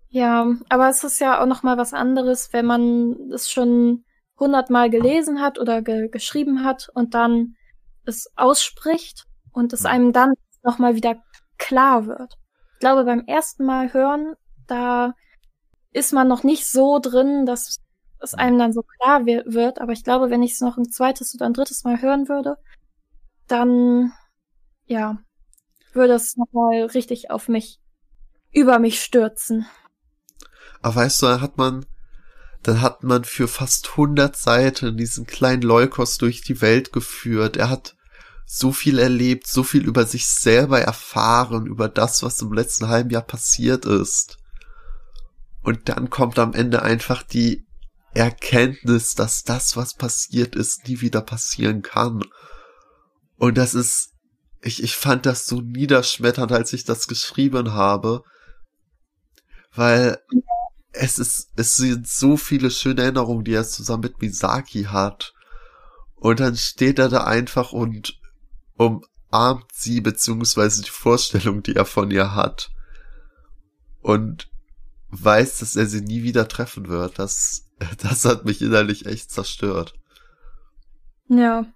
Ja, 0.08 0.46
aber 0.68 0.88
es 0.88 1.04
ist 1.04 1.20
ja 1.20 1.42
auch 1.42 1.46
noch 1.46 1.62
mal 1.62 1.76
was 1.76 1.92
anderes, 1.92 2.52
wenn 2.52 2.64
man 2.64 3.30
es 3.32 3.50
schon 3.50 4.04
hundertmal 4.38 4.88
gelesen 4.88 5.40
hat 5.40 5.58
oder 5.58 5.82
ge 5.82 6.08
geschrieben 6.08 6.64
hat 6.64 6.88
und 6.94 7.14
dann 7.14 7.56
es 8.06 8.30
ausspricht 8.36 9.24
und 9.52 9.72
es 9.72 9.84
einem 9.84 10.12
dann 10.12 10.34
noch 10.62 10.78
mal 10.78 10.94
wieder 10.94 11.16
klar 11.58 12.06
wird. 12.06 12.34
Ich 12.74 12.80
glaube, 12.80 13.04
beim 13.04 13.24
ersten 13.26 13.64
Mal 13.66 13.92
hören, 13.92 14.34
da 14.66 15.14
ist 15.92 16.12
man 16.12 16.28
noch 16.28 16.42
nicht 16.44 16.66
so 16.66 17.00
drin, 17.00 17.44
dass 17.44 17.78
es 18.20 18.34
einem 18.34 18.58
dann 18.58 18.72
so 18.72 18.82
klar 18.82 19.26
wird. 19.26 19.80
Aber 19.80 19.92
ich 19.92 20.04
glaube, 20.04 20.30
wenn 20.30 20.42
ich 20.42 20.52
es 20.52 20.60
noch 20.60 20.76
ein 20.76 20.90
zweites 20.90 21.34
oder 21.34 21.46
ein 21.46 21.54
drittes 21.54 21.84
Mal 21.84 22.00
hören 22.00 22.28
würde, 22.28 22.56
dann, 23.46 24.12
ja, 24.86 25.18
würde 25.92 26.14
es 26.14 26.36
nochmal 26.36 26.84
richtig 26.94 27.30
auf 27.30 27.48
mich, 27.48 27.80
über 28.52 28.78
mich 28.78 29.00
stürzen. 29.00 29.66
Aber 30.82 30.96
weißt 30.96 31.22
du, 31.22 31.26
dann 31.26 31.40
hat 31.40 31.56
man, 31.56 31.86
dann 32.62 32.80
hat 32.80 33.02
man 33.02 33.24
für 33.24 33.48
fast 33.48 33.90
100 33.90 34.36
Seiten 34.36 34.96
diesen 34.96 35.26
kleinen 35.26 35.62
Leukos 35.62 36.18
durch 36.18 36.42
die 36.42 36.60
Welt 36.60 36.92
geführt. 36.92 37.56
Er 37.56 37.70
hat 37.70 37.96
so 38.50 38.72
viel 38.72 38.98
erlebt, 38.98 39.46
so 39.46 39.62
viel 39.62 39.84
über 39.84 40.06
sich 40.06 40.26
selber 40.26 40.80
erfahren, 40.80 41.66
über 41.66 41.88
das, 41.88 42.22
was 42.22 42.40
im 42.40 42.52
letzten 42.52 42.88
halben 42.88 43.10
Jahr 43.10 43.22
passiert 43.22 43.84
ist. 43.84 44.38
Und 45.62 45.88
dann 45.90 46.08
kommt 46.08 46.38
am 46.38 46.54
Ende 46.54 46.80
einfach 46.82 47.22
die 47.22 47.67
Erkenntnis, 48.14 49.14
dass 49.14 49.44
das, 49.44 49.76
was 49.76 49.94
passiert 49.94 50.56
ist, 50.56 50.88
nie 50.88 51.00
wieder 51.00 51.20
passieren 51.20 51.82
kann. 51.82 52.24
Und 53.36 53.58
das 53.58 53.74
ist, 53.74 54.14
ich, 54.62 54.82
ich 54.82 54.96
fand 54.96 55.26
das 55.26 55.46
so 55.46 55.60
niederschmetternd, 55.60 56.52
als 56.52 56.72
ich 56.72 56.84
das 56.84 57.06
geschrieben 57.06 57.72
habe, 57.74 58.24
weil 59.72 60.18
es 60.92 61.18
ist, 61.18 61.50
es 61.56 61.76
sind 61.76 62.08
so 62.08 62.36
viele 62.36 62.70
schöne 62.70 63.02
Erinnerungen, 63.02 63.44
die 63.44 63.54
er 63.54 63.64
zusammen 63.64 64.02
mit 64.02 64.20
Misaki 64.20 64.84
hat. 64.84 65.34
Und 66.16 66.40
dann 66.40 66.56
steht 66.56 66.98
er 66.98 67.08
da 67.08 67.24
einfach 67.24 67.72
und 67.72 68.18
umarmt 68.74 69.70
sie, 69.72 70.00
beziehungsweise 70.00 70.82
die 70.82 70.90
Vorstellung, 70.90 71.62
die 71.62 71.76
er 71.76 71.84
von 71.84 72.10
ihr 72.10 72.34
hat. 72.34 72.70
Und 74.00 74.50
weiß, 75.10 75.58
dass 75.58 75.76
er 75.76 75.86
sie 75.86 76.00
nie 76.00 76.22
wieder 76.22 76.48
treffen 76.48 76.88
wird. 76.88 77.18
Das, 77.18 77.67
das 78.02 78.24
hat 78.24 78.44
mich 78.44 78.62
innerlich 78.62 79.06
echt 79.06 79.30
zerstört. 79.30 79.94
Ja. 81.28 81.66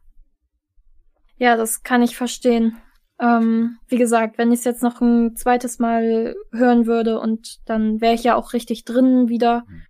Ja, 1.36 1.56
das 1.56 1.82
kann 1.82 2.02
ich 2.02 2.16
verstehen. 2.16 2.78
Ähm, 3.18 3.78
wie 3.88 3.98
gesagt, 3.98 4.38
wenn 4.38 4.52
ich 4.52 4.60
es 4.60 4.64
jetzt 4.64 4.82
noch 4.82 5.00
ein 5.00 5.36
zweites 5.36 5.78
Mal 5.78 6.34
hören 6.52 6.86
würde 6.86 7.20
und 7.20 7.60
dann 7.66 8.00
wäre 8.00 8.14
ich 8.14 8.24
ja 8.24 8.34
auch 8.34 8.52
richtig 8.52 8.84
drin 8.84 9.28
wieder 9.28 9.64
mhm. 9.68 9.82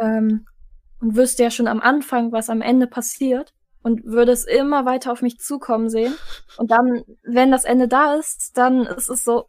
ähm, 0.00 0.46
und 1.00 1.16
wüsste 1.16 1.42
ja 1.44 1.50
schon 1.50 1.68
am 1.68 1.80
Anfang, 1.80 2.32
was 2.32 2.50
am 2.50 2.60
Ende 2.60 2.86
passiert 2.86 3.52
und 3.82 4.04
würde 4.04 4.32
es 4.32 4.44
immer 4.44 4.84
weiter 4.84 5.12
auf 5.12 5.22
mich 5.22 5.38
zukommen 5.38 5.88
sehen. 5.88 6.14
Und 6.56 6.70
dann, 6.70 7.02
wenn 7.22 7.50
das 7.50 7.64
Ende 7.64 7.88
da 7.88 8.14
ist, 8.14 8.56
dann 8.56 8.86
ist 8.86 9.08
es 9.08 9.24
so, 9.24 9.46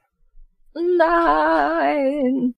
nein, 0.73 2.55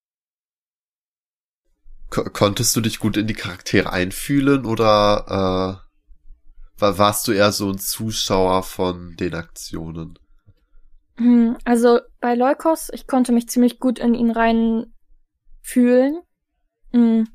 konntest 2.24 2.76
du 2.76 2.82
dich 2.82 3.00
gut 3.00 3.18
in 3.18 3.28
die 3.28 3.34
Charaktere 3.34 3.92
einfühlen 3.92 4.66
oder 4.66 5.82
äh, 5.82 5.86
war, 6.78 6.98
warst 6.98 7.28
du 7.28 7.32
eher 7.32 7.52
so 7.52 7.70
ein 7.70 7.78
Zuschauer 7.78 8.64
von 8.64 9.16
den 9.16 9.34
Aktionen? 9.34 10.20
Hm, 11.18 11.58
also 11.64 12.00
bei 12.20 12.36
Leukos, 12.36 12.90
ich 12.92 13.08
konnte 13.08 13.32
mich 13.32 13.48
ziemlich 13.48 13.80
gut 13.80 14.00
in 14.00 14.14
ihn 14.14 14.32
rein 14.32 14.94
fühlen. 15.62 16.22
Hm. 16.92 17.28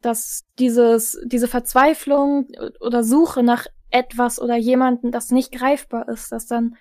Dass 0.00 0.44
dieses, 0.58 1.18
diese 1.24 1.48
Verzweiflung 1.48 2.48
oder 2.80 3.04
Suche 3.04 3.42
nach 3.42 3.66
etwas 3.90 4.40
oder 4.40 4.56
jemanden, 4.56 5.10
das 5.10 5.30
nicht 5.30 5.52
greifbar 5.52 6.08
ist, 6.08 6.32
das 6.32 6.46
dann 6.46 6.76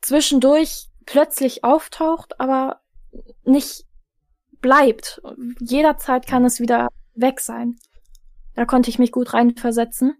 zwischendurch 0.00 0.88
plötzlich 1.04 1.62
auftaucht, 1.62 2.40
aber 2.40 2.80
nicht 3.44 3.84
bleibt. 4.62 5.20
Jederzeit 5.60 6.26
kann 6.26 6.44
es 6.44 6.60
wieder 6.60 6.88
weg 7.14 7.40
sein. 7.40 7.76
Da 8.54 8.64
konnte 8.64 8.88
ich 8.88 8.98
mich 8.98 9.12
gut 9.12 9.34
reinversetzen. 9.34 10.14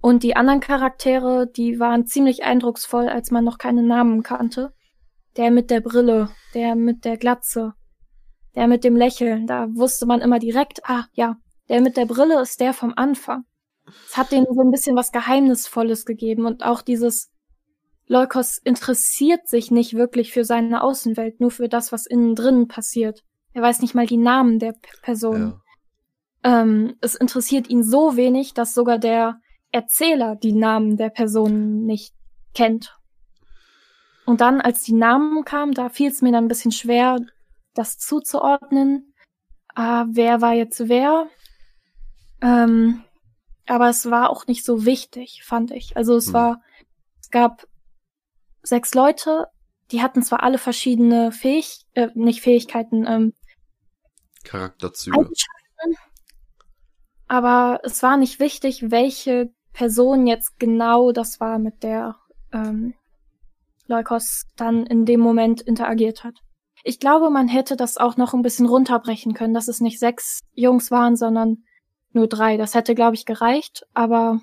Und 0.00 0.22
die 0.22 0.36
anderen 0.36 0.60
Charaktere, 0.60 1.48
die 1.48 1.78
waren 1.78 2.06
ziemlich 2.06 2.44
eindrucksvoll, 2.44 3.08
als 3.08 3.30
man 3.30 3.44
noch 3.44 3.58
keine 3.58 3.82
Namen 3.82 4.22
kannte. 4.22 4.72
Der 5.36 5.50
mit 5.50 5.70
der 5.70 5.80
Brille, 5.80 6.30
der 6.54 6.74
mit 6.74 7.04
der 7.04 7.16
Glatze, 7.16 7.74
der 8.54 8.66
mit 8.66 8.84
dem 8.84 8.96
Lächeln, 8.96 9.46
da 9.46 9.68
wusste 9.74 10.06
man 10.06 10.20
immer 10.20 10.38
direkt, 10.38 10.80
ah 10.84 11.04
ja, 11.12 11.36
der 11.68 11.80
mit 11.80 11.96
der 11.96 12.06
Brille 12.06 12.40
ist 12.40 12.60
der 12.60 12.72
vom 12.72 12.92
Anfang. 12.96 13.44
Es 14.08 14.16
hat 14.16 14.32
denen 14.32 14.46
so 14.52 14.60
ein 14.62 14.70
bisschen 14.70 14.96
was 14.96 15.12
Geheimnisvolles 15.12 16.04
gegeben 16.04 16.46
und 16.46 16.64
auch 16.64 16.82
dieses 16.82 17.30
Leukos 18.06 18.58
interessiert 18.58 19.48
sich 19.48 19.70
nicht 19.70 19.94
wirklich 19.94 20.32
für 20.32 20.44
seine 20.44 20.82
Außenwelt, 20.82 21.40
nur 21.40 21.50
für 21.50 21.68
das, 21.68 21.92
was 21.92 22.06
innen 22.06 22.34
drinnen 22.34 22.66
passiert. 22.66 23.22
Er 23.54 23.62
weiß 23.62 23.80
nicht 23.80 23.94
mal 23.94 24.06
die 24.06 24.16
Namen 24.16 24.58
der 24.58 24.74
Personen. 25.02 25.60
Ja. 26.44 26.62
Ähm, 26.62 26.96
es 27.00 27.14
interessiert 27.14 27.68
ihn 27.68 27.82
so 27.82 28.16
wenig, 28.16 28.54
dass 28.54 28.74
sogar 28.74 28.98
der 28.98 29.40
Erzähler 29.70 30.36
die 30.36 30.52
Namen 30.52 30.96
der 30.96 31.10
Personen 31.10 31.84
nicht 31.84 32.14
kennt. 32.54 32.98
Und 34.24 34.40
dann, 34.40 34.60
als 34.60 34.82
die 34.82 34.92
Namen 34.92 35.44
kamen, 35.44 35.72
da 35.72 35.88
fiel 35.88 36.10
es 36.10 36.22
mir 36.22 36.32
dann 36.32 36.44
ein 36.44 36.48
bisschen 36.48 36.72
schwer, 36.72 37.18
das 37.74 37.98
zuzuordnen. 37.98 39.14
Ah, 39.74 40.06
wer 40.08 40.40
war 40.40 40.52
jetzt 40.52 40.88
wer? 40.88 41.28
Ähm, 42.40 43.04
aber 43.66 43.88
es 43.88 44.10
war 44.10 44.30
auch 44.30 44.46
nicht 44.46 44.64
so 44.64 44.84
wichtig, 44.84 45.42
fand 45.44 45.70
ich. 45.70 45.96
Also 45.96 46.16
es 46.16 46.28
hm. 46.28 46.32
war, 46.34 46.62
es 47.20 47.30
gab 47.30 47.66
sechs 48.62 48.94
Leute, 48.94 49.48
die 49.90 50.02
hatten 50.02 50.22
zwar 50.22 50.42
alle 50.42 50.58
verschiedene 50.58 51.32
Fähig, 51.32 51.86
äh, 51.94 52.08
nicht 52.14 52.40
Fähigkeiten, 52.40 53.06
ähm, 53.06 53.32
Charakterzüge. 54.44 55.30
Aber 57.26 57.80
es 57.84 58.02
war 58.02 58.16
nicht 58.16 58.40
wichtig, 58.40 58.90
welche 58.90 59.52
Person 59.72 60.26
jetzt 60.26 60.58
genau 60.58 61.12
das 61.12 61.40
war, 61.40 61.58
mit 61.58 61.82
der 61.82 62.16
ähm, 62.52 62.94
Leukos 63.86 64.44
dann 64.56 64.86
in 64.86 65.04
dem 65.04 65.20
Moment 65.20 65.60
interagiert 65.60 66.24
hat. 66.24 66.34
Ich 66.84 67.00
glaube, 67.00 67.30
man 67.30 67.48
hätte 67.48 67.76
das 67.76 67.98
auch 67.98 68.16
noch 68.16 68.34
ein 68.34 68.42
bisschen 68.42 68.66
runterbrechen 68.66 69.34
können, 69.34 69.54
dass 69.54 69.68
es 69.68 69.80
nicht 69.80 69.98
sechs 69.98 70.40
Jungs 70.54 70.90
waren, 70.90 71.16
sondern 71.16 71.64
nur 72.12 72.28
drei. 72.28 72.56
Das 72.56 72.74
hätte, 72.74 72.94
glaube 72.94 73.14
ich, 73.14 73.26
gereicht, 73.26 73.86
aber 73.94 74.40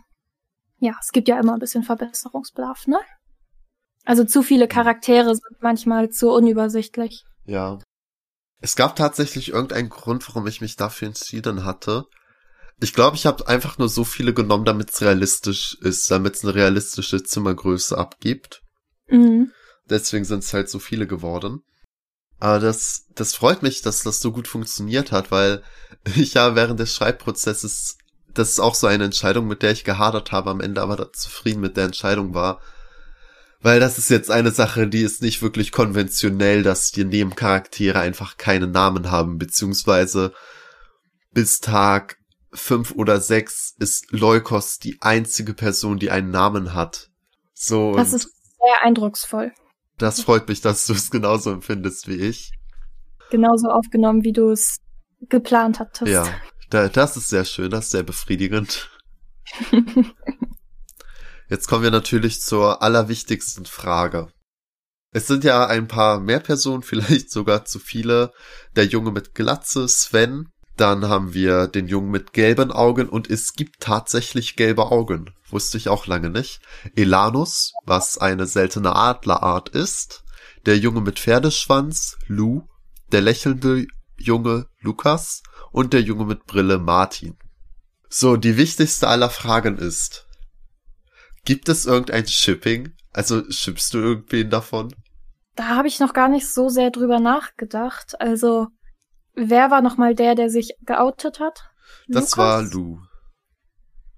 ja, 0.80 0.94
es 1.02 1.12
gibt 1.12 1.28
ja 1.28 1.40
immer 1.40 1.54
ein 1.54 1.60
bisschen 1.60 1.84
Verbesserungsbedarf, 1.84 2.88
ne? 2.88 3.00
Also 4.06 4.24
zu 4.24 4.44
viele 4.44 4.68
Charaktere 4.68 5.36
sind 5.36 5.62
manchmal 5.62 6.10
zu 6.10 6.32
unübersichtlich. 6.32 7.24
Ja, 7.46 7.80
es 8.62 8.76
gab 8.76 8.96
tatsächlich 8.96 9.50
irgendeinen 9.50 9.90
Grund, 9.90 10.28
warum 10.28 10.48
ich 10.48 10.62
mich 10.62 10.76
dafür 10.76 11.10
entschieden 11.10 11.66
hatte. 11.66 12.06
Ich 12.82 12.94
glaube, 12.94 13.16
ich 13.16 13.26
habe 13.26 13.48
einfach 13.48 13.78
nur 13.78 13.90
so 13.90 14.04
viele 14.04 14.34
genommen, 14.34 14.66
damit 14.66 14.92
es 14.92 15.02
realistisch 15.02 15.78
ist, 15.82 16.10
damit 16.10 16.36
es 16.36 16.44
eine 16.44 16.56
realistische 16.56 17.22
Zimmergröße 17.22 17.98
abgibt. 17.98 18.62
Mhm. 19.08 19.52
Deswegen 19.90 20.26
sind 20.26 20.44
es 20.44 20.54
halt 20.54 20.70
so 20.70 20.80
viele 20.80 21.08
geworden. 21.08 21.62
Aber 22.40 22.60
das, 22.60 23.06
das 23.14 23.36
freut 23.36 23.64
mich, 23.64 23.82
dass 23.82 24.04
das 24.04 24.20
so 24.20 24.32
gut 24.32 24.48
funktioniert 24.48 25.12
hat, 25.12 25.32
weil 25.32 25.64
ich 26.16 26.34
ja 26.34 26.56
während 26.56 26.80
des 26.80 26.94
Schreibprozesses, 26.96 27.98
das 28.34 28.50
ist 28.50 28.60
auch 28.60 28.76
so 28.76 28.88
eine 28.88 29.06
Entscheidung, 29.06 29.48
mit 29.48 29.62
der 29.62 29.72
ich 29.72 29.84
gehadert 29.84 30.32
habe, 30.32 30.50
am 30.50 30.60
Ende 30.60 30.82
aber 30.82 31.14
zufrieden 31.14 31.62
mit 31.62 31.78
der 31.78 31.86
Entscheidung 31.86 32.34
war, 32.34 32.62
weil 33.66 33.80
das 33.80 33.98
ist 33.98 34.12
jetzt 34.12 34.30
eine 34.30 34.52
Sache, 34.52 34.88
die 34.88 35.02
ist 35.02 35.24
nicht 35.24 35.42
wirklich 35.42 35.72
konventionell, 35.72 36.62
dass 36.62 36.92
die 36.92 37.04
Nebencharaktere 37.04 38.00
einfach 38.00 38.38
keine 38.38 38.68
Namen 38.68 39.10
haben, 39.10 39.40
beziehungsweise 39.40 40.34
bis 41.34 41.62
Tag 41.62 42.18
fünf 42.54 42.92
oder 42.92 43.20
sechs 43.20 43.76
ist 43.80 44.12
Leukos 44.12 44.78
die 44.78 45.02
einzige 45.02 45.56
Person, 45.56 45.98
die 45.98 46.12
einen 46.12 46.30
Namen 46.30 46.76
hat. 46.76 47.10
So. 47.56 47.96
Das 47.96 48.14
ist 48.14 48.30
sehr 48.60 48.84
eindrucksvoll. 48.84 49.52
Das 49.98 50.22
freut 50.22 50.48
mich, 50.48 50.62
dass 50.62 50.86
du 50.86 50.94
es 50.94 51.10
genauso 51.10 51.52
empfindest 51.52 52.08
wie 52.08 52.18
ich. 52.18 52.52
Genauso 53.32 53.70
aufgenommen, 53.70 54.24
wie 54.24 54.34
du 54.34 54.52
es 54.52 54.78
geplant 55.22 55.80
hattest. 55.80 56.12
Ja, 56.12 56.28
das 56.70 57.18
ist 57.18 57.30
sehr 57.30 57.46
schön, 57.46 57.72
das 57.72 57.86
ist 57.86 57.92
sehr 57.92 58.04
befriedigend. 58.04 58.92
Jetzt 61.50 61.68
kommen 61.68 61.84
wir 61.84 61.92
natürlich 61.92 62.42
zur 62.42 62.82
allerwichtigsten 62.82 63.66
Frage. 63.66 64.30
Es 65.12 65.28
sind 65.28 65.44
ja 65.44 65.66
ein 65.68 65.88
paar 65.88 66.20
mehr 66.20 66.40
Personen, 66.40 66.82
vielleicht 66.84 67.32
sogar 67.32 67.66
zu 67.66 67.80
viele. 67.80 68.32
Der 68.76 68.86
Junge 68.86 69.12
mit 69.12 69.34
Glatze, 69.34 69.88
Sven. 69.88 70.50
Dann 70.78 71.08
haben 71.08 71.34
wir 71.34 71.68
den 71.68 71.88
Jungen 71.88 72.12
mit 72.12 72.34
gelben 72.34 72.70
Augen 72.72 73.08
und 73.08 73.30
es 73.30 73.54
gibt 73.54 73.80
tatsächlich 73.80 74.58
gelbe 74.58 74.92
Augen. 74.92 75.34
Wusste 75.50 75.78
ich 75.78 75.88
auch 75.88 76.06
lange 76.06 76.30
nicht. 76.30 76.60
Elanus, 76.98 77.72
was 77.86 78.18
eine 78.18 78.46
seltene 78.46 78.94
Adlerart 78.94 79.70
ist. 79.70 80.24
Der 80.66 80.78
Junge 80.78 81.00
mit 81.00 81.20
Pferdeschwanz, 81.20 82.18
Lou. 82.28 82.68
Der 83.14 83.22
lächelnde 83.22 83.86
Junge 84.18 84.68
Lukas 84.82 85.44
und 85.72 85.94
der 85.94 86.02
Junge 86.02 86.26
mit 86.26 86.46
Brille 86.46 86.80
Martin. 86.80 87.38
So, 88.10 88.36
die 88.36 88.58
wichtigste 88.58 89.08
aller 89.08 89.30
Fragen 89.30 89.78
ist, 89.78 90.25
gibt 91.46 91.70
es 91.70 91.86
irgendein 91.86 92.28
Shipping? 92.28 92.94
Also 93.14 93.50
schippst 93.50 93.94
du 93.94 94.00
irgendwen 94.00 94.50
davon? 94.50 94.94
Da 95.56 95.70
habe 95.70 95.88
ich 95.88 96.00
noch 96.00 96.14
gar 96.14 96.28
nicht 96.28 96.52
so 96.52 96.68
sehr 96.68 96.92
drüber 96.92 97.20
nachgedacht. 97.20 98.20
Also, 98.20 98.68
wer 99.36 99.72
war 99.72 99.82
nochmal 99.82 100.14
der, 100.14 100.36
der 100.36 100.50
sich 100.50 100.74
geoutet 100.86 101.40
hat? 101.40 101.70
Das 102.08 102.32
Lukas? 102.32 102.38
war 102.38 102.62
Lou. 102.64 103.00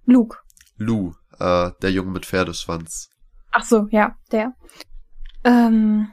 Luke. 0.06 0.38
Lou, 0.78 1.14
äh, 1.40 1.72
der 1.82 1.92
Junge 1.92 2.12
mit 2.12 2.26
Pferdeschwanz. 2.26 3.10
Ach 3.52 3.64
so, 3.64 3.88
ja, 3.92 4.16
der. 4.32 4.54
Ähm, 5.44 6.12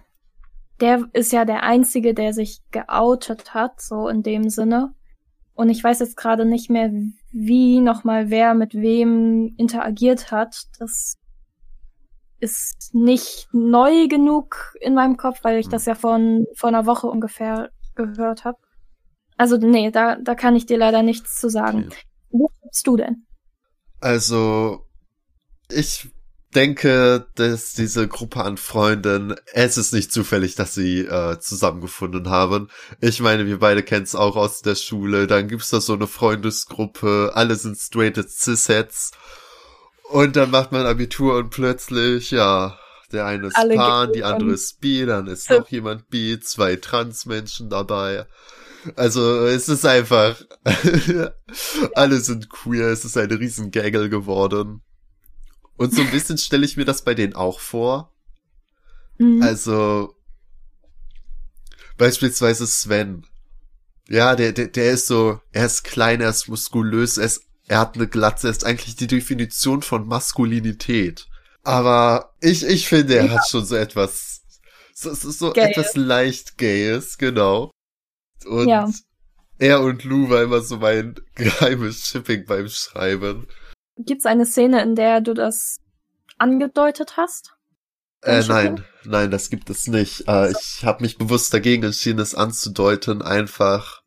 der 0.80 1.08
ist 1.12 1.32
ja 1.32 1.44
der 1.44 1.62
Einzige, 1.62 2.14
der 2.14 2.32
sich 2.32 2.60
geoutet 2.70 3.54
hat, 3.54 3.80
so 3.80 4.08
in 4.08 4.22
dem 4.22 4.50
Sinne. 4.50 4.94
Und 5.54 5.68
ich 5.68 5.82
weiß 5.82 6.00
jetzt 6.00 6.16
gerade 6.16 6.44
nicht 6.44 6.68
mehr, 6.68 6.90
wie 7.34 7.80
nochmal 7.80 8.30
wer 8.30 8.54
mit 8.54 8.74
wem 8.74 9.54
interagiert 9.56 10.30
hat. 10.30 10.56
Das 10.78 11.16
ist 12.38 12.94
nicht 12.94 13.48
neu 13.52 14.06
genug 14.08 14.74
in 14.80 14.94
meinem 14.94 15.16
Kopf, 15.16 15.40
weil 15.42 15.58
ich 15.58 15.66
Hm. 15.66 15.72
das 15.72 15.86
ja 15.86 15.94
von 15.94 16.46
vor 16.56 16.68
einer 16.68 16.86
Woche 16.86 17.08
ungefähr 17.08 17.70
gehört 17.96 18.44
habe. 18.44 18.58
Also 19.36 19.56
nee, 19.56 19.90
da, 19.90 20.16
da 20.16 20.34
kann 20.34 20.54
ich 20.54 20.66
dir 20.66 20.78
leider 20.78 21.02
nichts 21.02 21.40
zu 21.40 21.48
sagen. 21.48 21.86
Okay. 21.86 22.02
Wo 22.30 22.50
bist 22.62 22.86
du 22.86 22.96
denn? 22.96 23.26
Also, 24.00 24.86
ich 25.70 26.08
denke, 26.54 27.26
dass 27.34 27.74
diese 27.74 28.08
Gruppe 28.08 28.42
an 28.44 28.56
Freunden, 28.56 29.34
es 29.52 29.76
ist 29.76 29.92
nicht 29.92 30.12
zufällig, 30.12 30.54
dass 30.54 30.74
sie 30.74 31.00
äh, 31.00 31.38
zusammengefunden 31.38 32.30
haben. 32.30 32.68
Ich 33.00 33.20
meine, 33.20 33.46
wir 33.46 33.58
beide 33.58 33.82
kennen 33.82 34.04
es 34.04 34.14
auch 34.14 34.36
aus 34.36 34.62
der 34.62 34.74
Schule. 34.74 35.26
Dann 35.26 35.48
gibt's 35.48 35.70
da 35.70 35.80
so 35.80 35.94
eine 35.94 36.06
Freundesgruppe, 36.06 37.32
alle 37.34 37.56
sind 37.56 37.76
straighted 37.76 38.30
Cis-Heads. 38.30 39.12
Und 40.10 40.36
dann 40.36 40.50
macht 40.50 40.72
man 40.72 40.86
Abitur 40.86 41.36
und 41.36 41.50
plötzlich, 41.50 42.30
ja, 42.30 42.78
der 43.12 43.26
eine 43.26 43.48
ist 43.48 43.56
Alle 43.56 43.76
Pan, 43.76 44.12
die 44.12 44.24
andere 44.24 44.52
ist 44.52 44.80
bi, 44.80 45.06
dann 45.06 45.26
ist 45.26 45.50
noch 45.50 45.68
jemand 45.68 46.08
bi, 46.10 46.38
zwei 46.40 46.76
Transmenschen 46.76 47.70
dabei. 47.70 48.26
Also 48.96 49.46
es 49.46 49.68
ist 49.68 49.86
einfach, 49.86 50.36
alle 51.94 52.20
sind 52.20 52.50
queer, 52.50 52.88
es 52.88 53.04
ist 53.04 53.16
eine 53.16 53.38
riesen 53.38 53.70
Gaggle 53.70 54.10
geworden. 54.10 54.82
Und 55.76 55.94
so 55.94 56.02
ein 56.02 56.10
bisschen 56.10 56.38
stelle 56.38 56.64
ich 56.64 56.76
mir 56.76 56.84
das 56.84 57.02
bei 57.02 57.14
denen 57.14 57.34
auch 57.34 57.60
vor. 57.60 58.12
Mhm. 59.18 59.42
Also 59.42 60.14
beispielsweise 61.96 62.66
Sven. 62.66 63.26
Ja, 64.08 64.36
der, 64.36 64.52
der, 64.52 64.68
der 64.68 64.92
ist 64.92 65.06
so, 65.06 65.40
er 65.52 65.66
ist 65.66 65.84
klein, 65.84 66.20
er 66.20 66.30
ist 66.30 66.48
muskulös, 66.48 67.16
er, 67.16 67.26
ist, 67.26 67.42
er 67.66 67.78
hat 67.78 67.96
eine 67.96 68.06
Glatze, 68.06 68.48
er 68.48 68.50
ist 68.50 68.64
eigentlich 68.64 68.96
die 68.96 69.06
Definition 69.06 69.82
von 69.82 70.06
Maskulinität. 70.06 71.26
Aber 71.62 72.34
ich, 72.40 72.64
ich 72.64 72.86
finde, 72.88 73.16
er 73.16 73.26
Ja. 73.26 73.30
hat 73.32 73.48
schon 73.48 73.64
so 73.64 73.74
etwas, 73.76 74.42
so, 74.94 75.14
so, 75.14 75.30
so 75.30 75.52
Gay. 75.52 75.70
etwas 75.70 75.96
leicht 75.96 76.58
Gayes, 76.58 77.16
genau. 77.16 77.70
Und 78.44 78.68
Ja. 78.68 78.90
er 79.58 79.80
und 79.80 80.04
Lou 80.04 80.28
war 80.28 80.42
immer 80.42 80.60
so 80.60 80.76
mein 80.76 81.14
geheimes 81.34 82.06
Shipping 82.08 82.44
beim 82.44 82.68
Schreiben. 82.68 83.46
Gibt's 83.96 84.26
eine 84.26 84.46
Szene, 84.46 84.82
in 84.82 84.94
der 84.94 85.20
du 85.20 85.34
das 85.34 85.80
angedeutet 86.38 87.16
hast? 87.16 87.54
Äh, 88.22 88.42
nein, 88.48 88.84
nein, 89.04 89.30
das 89.30 89.50
gibt 89.50 89.70
es 89.70 89.86
nicht. 89.86 90.26
Äh, 90.28 90.50
ich 90.52 90.84
habe 90.84 91.02
mich 91.02 91.18
bewusst 91.18 91.52
dagegen 91.52 91.84
entschieden, 91.84 92.20
es 92.20 92.34
anzudeuten, 92.34 93.22
einfach 93.22 94.02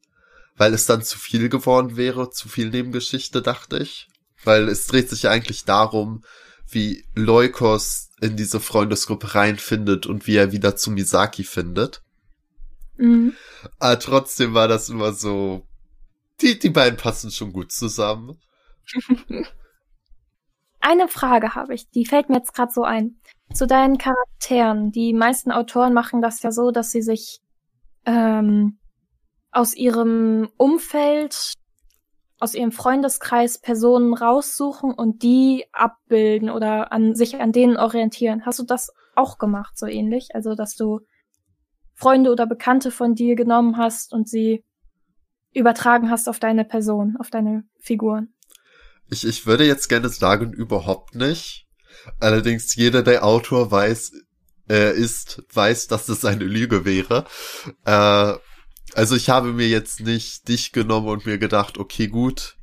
weil 0.57 0.73
es 0.73 0.85
dann 0.85 1.03
zu 1.03 1.17
viel 1.19 1.49
geworden 1.49 1.95
wäre, 1.95 2.31
zu 2.31 2.49
viel 2.49 2.69
Nebengeschichte, 2.69 3.41
dachte 3.41 3.77
ich. 3.77 4.09
Weil 4.43 4.67
es 4.67 4.87
dreht 4.87 5.09
sich 5.09 5.23
ja 5.23 5.31
eigentlich 5.31 5.65
darum, 5.65 6.23
wie 6.69 7.05
Leukos 7.15 8.09
in 8.19 8.35
diese 8.35 8.59
Freundesgruppe 8.59 9.35
reinfindet 9.35 10.05
und 10.05 10.27
wie 10.27 10.35
er 10.35 10.51
wieder 10.51 10.75
zu 10.75 10.91
Misaki 10.91 11.43
findet. 11.43 12.01
Mhm. 12.97 13.33
Aber 13.79 13.99
trotzdem 13.99 14.53
war 14.53 14.67
das 14.67 14.89
immer 14.89 15.13
so, 15.13 15.67
die, 16.41 16.57
die 16.57 16.69
beiden 16.69 16.97
passen 16.97 17.31
schon 17.31 17.53
gut 17.53 17.71
zusammen. 17.71 18.39
Eine 20.89 21.09
Frage 21.09 21.53
habe 21.53 21.73
ich, 21.73 21.89
die 21.89 22.05
fällt 22.05 22.29
mir 22.29 22.37
jetzt 22.37 22.53
gerade 22.53 22.71
so 22.71 22.83
ein. 22.83 23.19
Zu 23.53 23.67
deinen 23.67 23.97
Charakteren. 23.97 24.93
Die 24.93 25.11
meisten 25.11 25.51
Autoren 25.51 25.91
machen 25.91 26.21
das 26.21 26.41
ja 26.43 26.53
so, 26.53 26.71
dass 26.71 26.91
sie 26.91 27.01
sich 27.01 27.41
ähm, 28.05 28.77
aus 29.51 29.75
ihrem 29.75 30.47
Umfeld, 30.55 31.55
aus 32.39 32.55
ihrem 32.55 32.71
Freundeskreis 32.71 33.59
Personen 33.59 34.13
raussuchen 34.13 34.93
und 34.93 35.23
die 35.23 35.65
abbilden 35.73 36.49
oder 36.49 36.93
an 36.93 37.15
sich 37.15 37.35
an 37.41 37.51
denen 37.51 37.75
orientieren. 37.75 38.45
Hast 38.45 38.59
du 38.59 38.63
das 38.63 38.93
auch 39.13 39.39
gemacht, 39.39 39.77
so 39.77 39.87
ähnlich? 39.87 40.35
Also, 40.35 40.55
dass 40.55 40.77
du 40.77 41.01
Freunde 41.95 42.31
oder 42.31 42.45
Bekannte 42.45 42.91
von 42.91 43.13
dir 43.13 43.35
genommen 43.35 43.75
hast 43.75 44.13
und 44.13 44.29
sie 44.29 44.63
übertragen 45.53 46.09
hast 46.09 46.29
auf 46.29 46.39
deine 46.39 46.63
Person, 46.63 47.17
auf 47.19 47.29
deine 47.29 47.65
Figuren. 47.77 48.33
Ich, 49.09 49.25
ich 49.25 49.45
würde 49.45 49.65
jetzt 49.65 49.87
gerne 49.87 50.09
sagen, 50.09 50.53
überhaupt 50.53 51.15
nicht. 51.15 51.67
Allerdings 52.19 52.75
jeder, 52.75 53.03
der 53.03 53.23
Autor 53.23 53.71
weiß, 53.71 54.11
äh, 54.69 54.97
ist, 54.97 55.43
weiß, 55.53 55.87
dass 55.87 56.09
es 56.09 56.25
eine 56.25 56.43
Lüge 56.45 56.85
wäre. 56.85 57.25
Äh, 57.85 58.33
also 58.93 59.15
ich 59.15 59.29
habe 59.29 59.53
mir 59.53 59.67
jetzt 59.67 59.99
nicht 60.01 60.47
dich 60.47 60.71
genommen 60.71 61.07
und 61.07 61.25
mir 61.25 61.37
gedacht, 61.37 61.77
okay, 61.77 62.07
gut, 62.07 62.57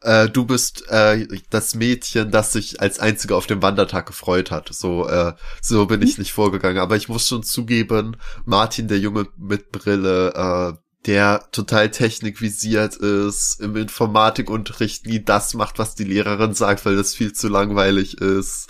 äh, 0.00 0.28
du 0.28 0.44
bist 0.44 0.88
äh, 0.88 1.26
das 1.50 1.74
Mädchen, 1.74 2.30
das 2.30 2.52
sich 2.52 2.80
als 2.80 2.98
einzige 2.98 3.36
auf 3.36 3.46
dem 3.46 3.62
Wandertag 3.62 4.06
gefreut 4.06 4.50
hat. 4.50 4.72
So, 4.72 5.08
äh, 5.08 5.32
so 5.60 5.86
bin 5.86 6.02
ich 6.02 6.18
nicht 6.18 6.32
vorgegangen. 6.32 6.78
Aber 6.78 6.96
ich 6.96 7.08
muss 7.08 7.28
schon 7.28 7.42
zugeben, 7.42 8.16
Martin, 8.44 8.88
der 8.88 8.98
Junge 8.98 9.26
mit 9.36 9.72
Brille, 9.72 10.32
äh, 10.34 10.83
der 11.06 11.46
total 11.52 11.90
technikvisiert 11.90 12.96
ist, 12.96 13.60
im 13.60 13.76
Informatikunterricht 13.76 15.06
nie 15.06 15.22
das 15.22 15.54
macht, 15.54 15.78
was 15.78 15.94
die 15.94 16.04
Lehrerin 16.04 16.54
sagt, 16.54 16.86
weil 16.86 16.96
das 16.96 17.14
viel 17.14 17.32
zu 17.32 17.48
langweilig 17.48 18.18
ist, 18.18 18.68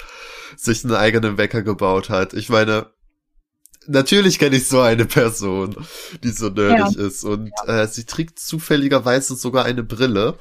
sich 0.56 0.84
einen 0.84 0.94
eigenen 0.94 1.38
Wecker 1.38 1.62
gebaut 1.62 2.10
hat. 2.10 2.34
Ich 2.34 2.48
meine, 2.48 2.90
natürlich 3.86 4.38
kenne 4.38 4.56
ich 4.56 4.68
so 4.68 4.80
eine 4.80 5.06
Person, 5.06 5.76
die 6.22 6.30
so 6.30 6.48
nerdig 6.48 6.96
ist 6.96 7.24
und 7.24 7.52
äh, 7.66 7.86
sie 7.86 8.04
trägt 8.04 8.38
zufälligerweise 8.40 9.36
sogar 9.36 9.64
eine 9.64 9.84
Brille. 9.84 10.36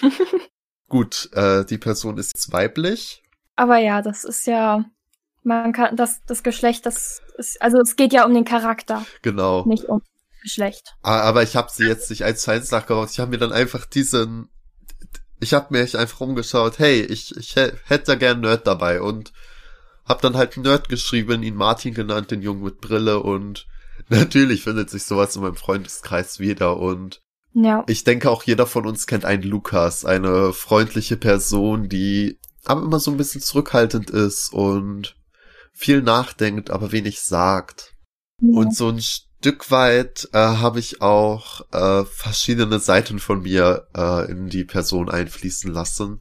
Gut, 0.88 1.30
äh, 1.32 1.64
die 1.64 1.78
Person 1.78 2.16
ist 2.16 2.34
jetzt 2.34 2.52
weiblich. 2.52 3.22
Aber 3.56 3.78
ja, 3.78 4.02
das 4.02 4.22
ist 4.24 4.46
ja, 4.46 4.84
man 5.42 5.72
kann, 5.72 5.96
das, 5.96 6.20
das 6.26 6.44
Geschlecht, 6.44 6.86
das 6.86 7.20
ist, 7.36 7.60
also 7.60 7.78
es 7.78 7.96
geht 7.96 8.12
ja 8.12 8.24
um 8.24 8.32
den 8.32 8.44
Charakter, 8.44 9.04
Genau. 9.22 9.64
nicht 9.66 9.84
um 9.84 10.00
Geschlecht. 10.42 10.94
Ah, 11.02 11.20
Aber 11.20 11.42
ich 11.42 11.56
habe 11.56 11.70
sie 11.72 11.84
jetzt 11.86 12.10
nicht 12.10 12.24
eins 12.24 12.42
zu 12.42 12.50
eins 12.50 12.70
nachgebaut. 12.70 13.10
Ich 13.10 13.18
habe 13.20 13.30
mir 13.30 13.38
dann 13.38 13.52
einfach 13.52 13.86
diesen, 13.86 14.48
ich 15.40 15.54
habe 15.54 15.66
mir 15.70 15.80
einfach 15.80 16.20
umgeschaut, 16.20 16.78
hey, 16.78 17.00
ich, 17.02 17.36
ich 17.36 17.56
hä- 17.56 17.72
hätte 17.84 18.06
da 18.06 18.14
gern 18.14 18.40
Nerd 18.40 18.66
dabei 18.66 19.00
und 19.00 19.32
hab 20.04 20.22
dann 20.22 20.36
halt 20.36 20.56
Nerd 20.56 20.88
geschrieben, 20.88 21.42
ihn 21.42 21.54
Martin 21.54 21.94
genannt, 21.94 22.30
den 22.30 22.42
Jungen 22.42 22.62
mit 22.62 22.80
Brille 22.80 23.20
und 23.20 23.66
natürlich 24.08 24.62
findet 24.64 24.90
sich 24.90 25.04
sowas 25.04 25.36
in 25.36 25.42
meinem 25.42 25.56
Freundeskreis 25.56 26.38
wieder 26.38 26.76
und 26.78 27.20
Ja, 27.52 27.84
ich 27.88 28.04
denke 28.04 28.30
auch 28.30 28.42
jeder 28.44 28.66
von 28.66 28.86
uns 28.86 29.06
kennt 29.06 29.24
einen 29.24 29.42
Lukas, 29.42 30.04
eine 30.04 30.52
freundliche 30.52 31.16
Person, 31.16 31.88
die 31.88 32.38
aber 32.64 32.82
immer 32.82 33.00
so 33.00 33.10
ein 33.10 33.16
bisschen 33.16 33.40
zurückhaltend 33.40 34.10
ist 34.10 34.52
und 34.52 35.16
viel 35.72 36.02
nachdenkt, 36.02 36.70
aber 36.70 36.92
wenig 36.92 37.20
sagt. 37.22 37.94
Und 38.40 38.74
so 38.76 38.88
ein 38.88 39.00
Stück 39.40 39.70
weit 39.70 40.28
äh, 40.32 40.38
habe 40.38 40.80
ich 40.80 41.00
auch 41.00 41.60
äh, 41.72 42.04
verschiedene 42.04 42.80
Seiten 42.80 43.20
von 43.20 43.42
mir 43.42 43.86
äh, 43.96 44.28
in 44.28 44.48
die 44.48 44.64
Person 44.64 45.08
einfließen 45.08 45.72
lassen. 45.72 46.20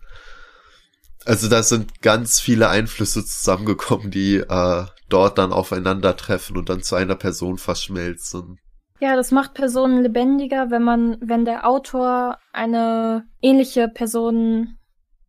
Also 1.25 1.49
da 1.49 1.63
sind 1.63 2.01
ganz 2.01 2.39
viele 2.39 2.69
Einflüsse 2.69 3.25
zusammengekommen, 3.25 4.11
die 4.11 4.37
äh, 4.37 4.85
dort 5.09 5.39
dann 5.39 5.51
aufeinandertreffen 5.51 6.57
und 6.57 6.69
dann 6.69 6.83
zu 6.83 6.95
einer 6.95 7.15
Person 7.15 7.57
verschmelzen. 7.57 8.59
ja, 8.99 9.15
das 9.15 9.31
macht 9.31 9.55
Personen 9.55 10.03
lebendiger, 10.03 10.69
wenn 10.69 10.83
man, 10.83 11.17
wenn 11.19 11.43
der 11.43 11.67
Autor 11.67 12.37
eine 12.53 13.27
ähnliche 13.41 13.87
Person, 13.87 14.77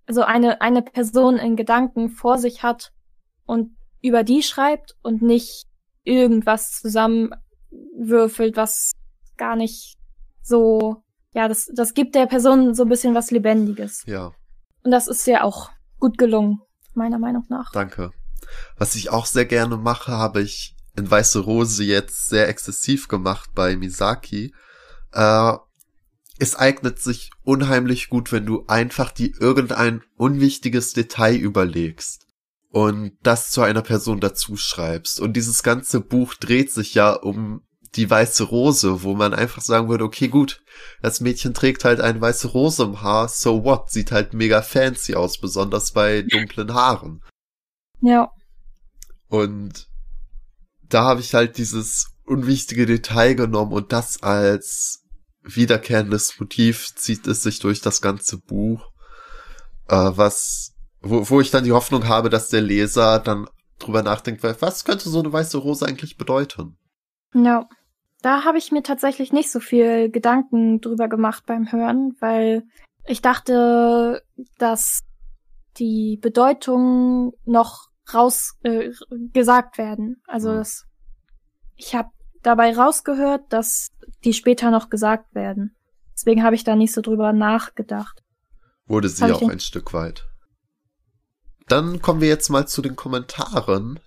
also 0.07 0.23
eine, 0.23 0.61
eine 0.61 0.83
Person 0.83 1.37
in 1.37 1.57
Gedanken 1.57 2.11
vor 2.11 2.37
sich 2.37 2.63
hat 2.63 2.93
und 3.47 3.75
über 4.03 4.25
die 4.25 4.43
schreibt 4.43 4.95
und 5.03 5.23
nicht 5.23 5.67
irgendwas 6.05 6.81
zusammenwürfelt, 7.71 8.57
was 8.57 8.93
gar 9.37 9.57
nicht 9.57 9.97
so, 10.43 11.03
ja, 11.35 11.49
das, 11.49 11.71
das 11.75 11.95
gibt 11.95 12.15
der 12.15 12.27
Person 12.27 12.75
so 12.75 12.85
ein 12.85 12.89
bisschen 12.89 13.15
was 13.15 13.31
Lebendiges. 13.31 14.03
Ja, 14.07 14.33
Und 14.83 14.91
das 14.91 15.09
ist 15.09 15.27
ja 15.27 15.43
auch 15.43 15.71
gut 15.99 16.19
gelungen, 16.19 16.61
meiner 16.95 17.19
Meinung 17.19 17.45
nach. 17.49 17.73
danke. 17.73 18.13
Was 18.79 18.95
ich 18.95 19.11
auch 19.11 19.27
sehr 19.27 19.45
gerne 19.45 19.77
mache, 19.77 20.13
habe 20.13 20.41
ich 20.41 20.75
in 20.97 21.11
Weiße 21.11 21.41
Rose 21.41 21.85
jetzt 21.85 22.29
sehr 22.29 22.49
exzessiv 22.49 23.09
gemacht 23.09 23.51
bei 23.55 23.77
Misaki. 23.77 24.55
äh, 25.13 25.53
es 26.41 26.55
eignet 26.55 27.01
sich 27.01 27.31
unheimlich 27.43 28.09
gut, 28.09 28.31
wenn 28.31 28.47
du 28.47 28.65
einfach 28.69 29.11
die 29.11 29.33
irgendein 29.41 30.03
unwichtiges 30.17 30.93
Detail 30.93 31.35
überlegst 31.35 32.28
und 32.71 33.13
das 33.23 33.51
zu 33.51 33.63
einer 33.63 33.83
Person 33.83 34.21
dazu 34.21 34.57
schreibst. 34.57 35.21
Und 35.21 35.35
dieses 35.35 35.63
ganze 35.63 36.01
Buch 36.01 36.35
dreht 36.35 36.73
sich 36.73 36.95
ja 36.95 37.13
um 37.13 37.63
die 37.95 38.09
weiße 38.09 38.45
Rose, 38.45 39.03
wo 39.03 39.15
man 39.15 39.33
einfach 39.33 39.63
sagen 39.63 39.89
würde, 39.89 40.05
okay, 40.05 40.29
gut, 40.29 40.63
das 41.01 41.21
Mädchen 41.21 41.55
trägt 41.55 41.85
halt 41.85 42.01
eine 42.01 42.21
weiße 42.21 42.49
Rose 42.49 42.83
im 42.83 43.01
Haar, 43.01 43.29
so 43.29 43.65
what, 43.65 43.91
sieht 43.91 44.13
halt 44.13 44.35
mega 44.35 44.61
fancy 44.61 45.15
aus, 45.15 45.39
besonders 45.39 45.93
bei 45.93 46.23
dunklen 46.23 46.75
Haaren. 46.75 47.23
Ja. 48.01 48.31
Und 49.29 49.89
da 50.83 51.05
habe 51.05 51.21
ich 51.21 51.35
halt 51.35 51.57
dieses 51.57 52.09
unwichtige 52.25 52.87
Detail 52.87 53.35
genommen 53.35 53.73
und 53.73 53.93
das 53.93 54.23
als 54.23 55.03
wiederkehrendes 55.43 56.39
Motiv 56.39 56.95
zieht 56.95 57.27
es 57.27 57.43
sich 57.43 57.59
durch 57.59 57.81
das 57.81 58.03
ganze 58.03 58.39
Buch, 58.39 58.93
äh, 59.89 60.11
was, 60.15 60.75
wo, 61.01 61.29
wo 61.29 61.41
ich 61.41 61.51
dann 61.51 61.65
die 61.65 61.73
Hoffnung 61.73 62.09
habe, 62.09 62.31
dass 62.31 62.49
der 62.49 62.61
Leser 62.61 63.19
dann 63.19 63.49
drüber 63.79 64.03
nachdenkt, 64.03 64.43
was 64.43 64.85
könnte 64.85 65.09
so 65.09 65.21
eine 65.21 65.33
weiße 65.33 65.59
Rose 65.59 65.87
eigentlich 65.87 66.17
bedeuten? 66.17 66.77
Ja, 67.35 67.69
da 68.23 68.45
habe 68.45 68.59
ich 68.59 68.73
mir 68.73 68.83
tatsächlich 68.83 69.33
nicht 69.33 69.51
so 69.51 69.61
viel 69.61 70.11
Gedanken 70.11 70.81
drüber 70.81 71.09
gemacht 71.09 71.45
beim 71.47 71.71
Hören, 71.71 72.17
weil 72.21 72.65
ich 73.07 73.23
dachte, 73.23 74.23
dass 74.59 75.03
die 75.79 76.19
Bedeutungen 76.21 77.33
noch 77.45 77.89
raus 78.13 78.55
äh, 78.63 78.91
gesagt 79.33 79.79
werden. 79.79 80.21
Also 80.27 80.51
mhm. 80.51 80.57
das, 80.57 80.85
ich 81.77 81.95
habe 81.95 82.09
dabei 82.43 82.77
rausgehört, 82.77 83.43
dass 83.51 83.89
die 84.25 84.33
später 84.33 84.71
noch 84.71 84.91
gesagt 84.91 85.35
werden. 85.35 85.77
Deswegen 86.13 86.43
habe 86.43 86.57
ich 86.57 86.65
da 86.65 86.75
nicht 86.75 86.93
so 86.93 87.01
drüber 87.01 87.33
nachgedacht. 87.33 88.23
Wurde 88.87 89.09
sie 89.09 89.31
auch 89.31 89.49
ein 89.49 89.61
Stück 89.61 89.93
weit. 89.93 90.28
Dann 91.69 92.01
kommen 92.01 92.21
wir 92.21 92.29
jetzt 92.29 92.49
mal 92.49 92.67
zu 92.67 92.83
den 92.83 92.97
Kommentaren. 92.97 94.01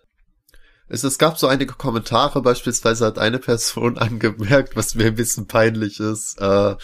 Es, 0.87 1.03
es 1.03 1.17
gab 1.17 1.37
so 1.37 1.47
einige 1.47 1.73
Kommentare, 1.73 2.41
beispielsweise 2.41 3.05
hat 3.05 3.17
eine 3.17 3.39
Person 3.39 3.97
angemerkt, 3.99 4.75
was 4.75 4.95
mir 4.95 5.07
ein 5.07 5.15
bisschen 5.15 5.47
peinlich 5.47 5.99
ist, 5.99 6.39
äh, 6.41 6.75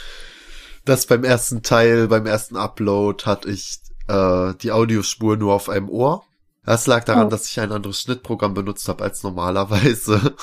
dass 0.86 1.06
beim 1.08 1.24
ersten 1.24 1.64
Teil, 1.64 2.08
beim 2.08 2.26
ersten 2.26 2.56
Upload 2.56 3.26
hatte 3.26 3.50
ich 3.50 3.80
äh, 4.08 4.54
die 4.62 4.72
Audiospur 4.72 5.36
nur 5.36 5.54
auf 5.54 5.68
einem 5.68 5.90
Ohr. 5.90 6.24
Das 6.64 6.88
lag 6.88 7.04
daran, 7.06 7.28
oh. 7.28 7.30
dass 7.30 7.50
ich 7.50 7.60
ein 7.60 7.72
anderes 7.72 8.02
Schnittprogramm 8.02 8.54
benutzt 8.54 8.88
habe 8.88 9.04
als 9.04 9.24
normalerweise. 9.24 10.36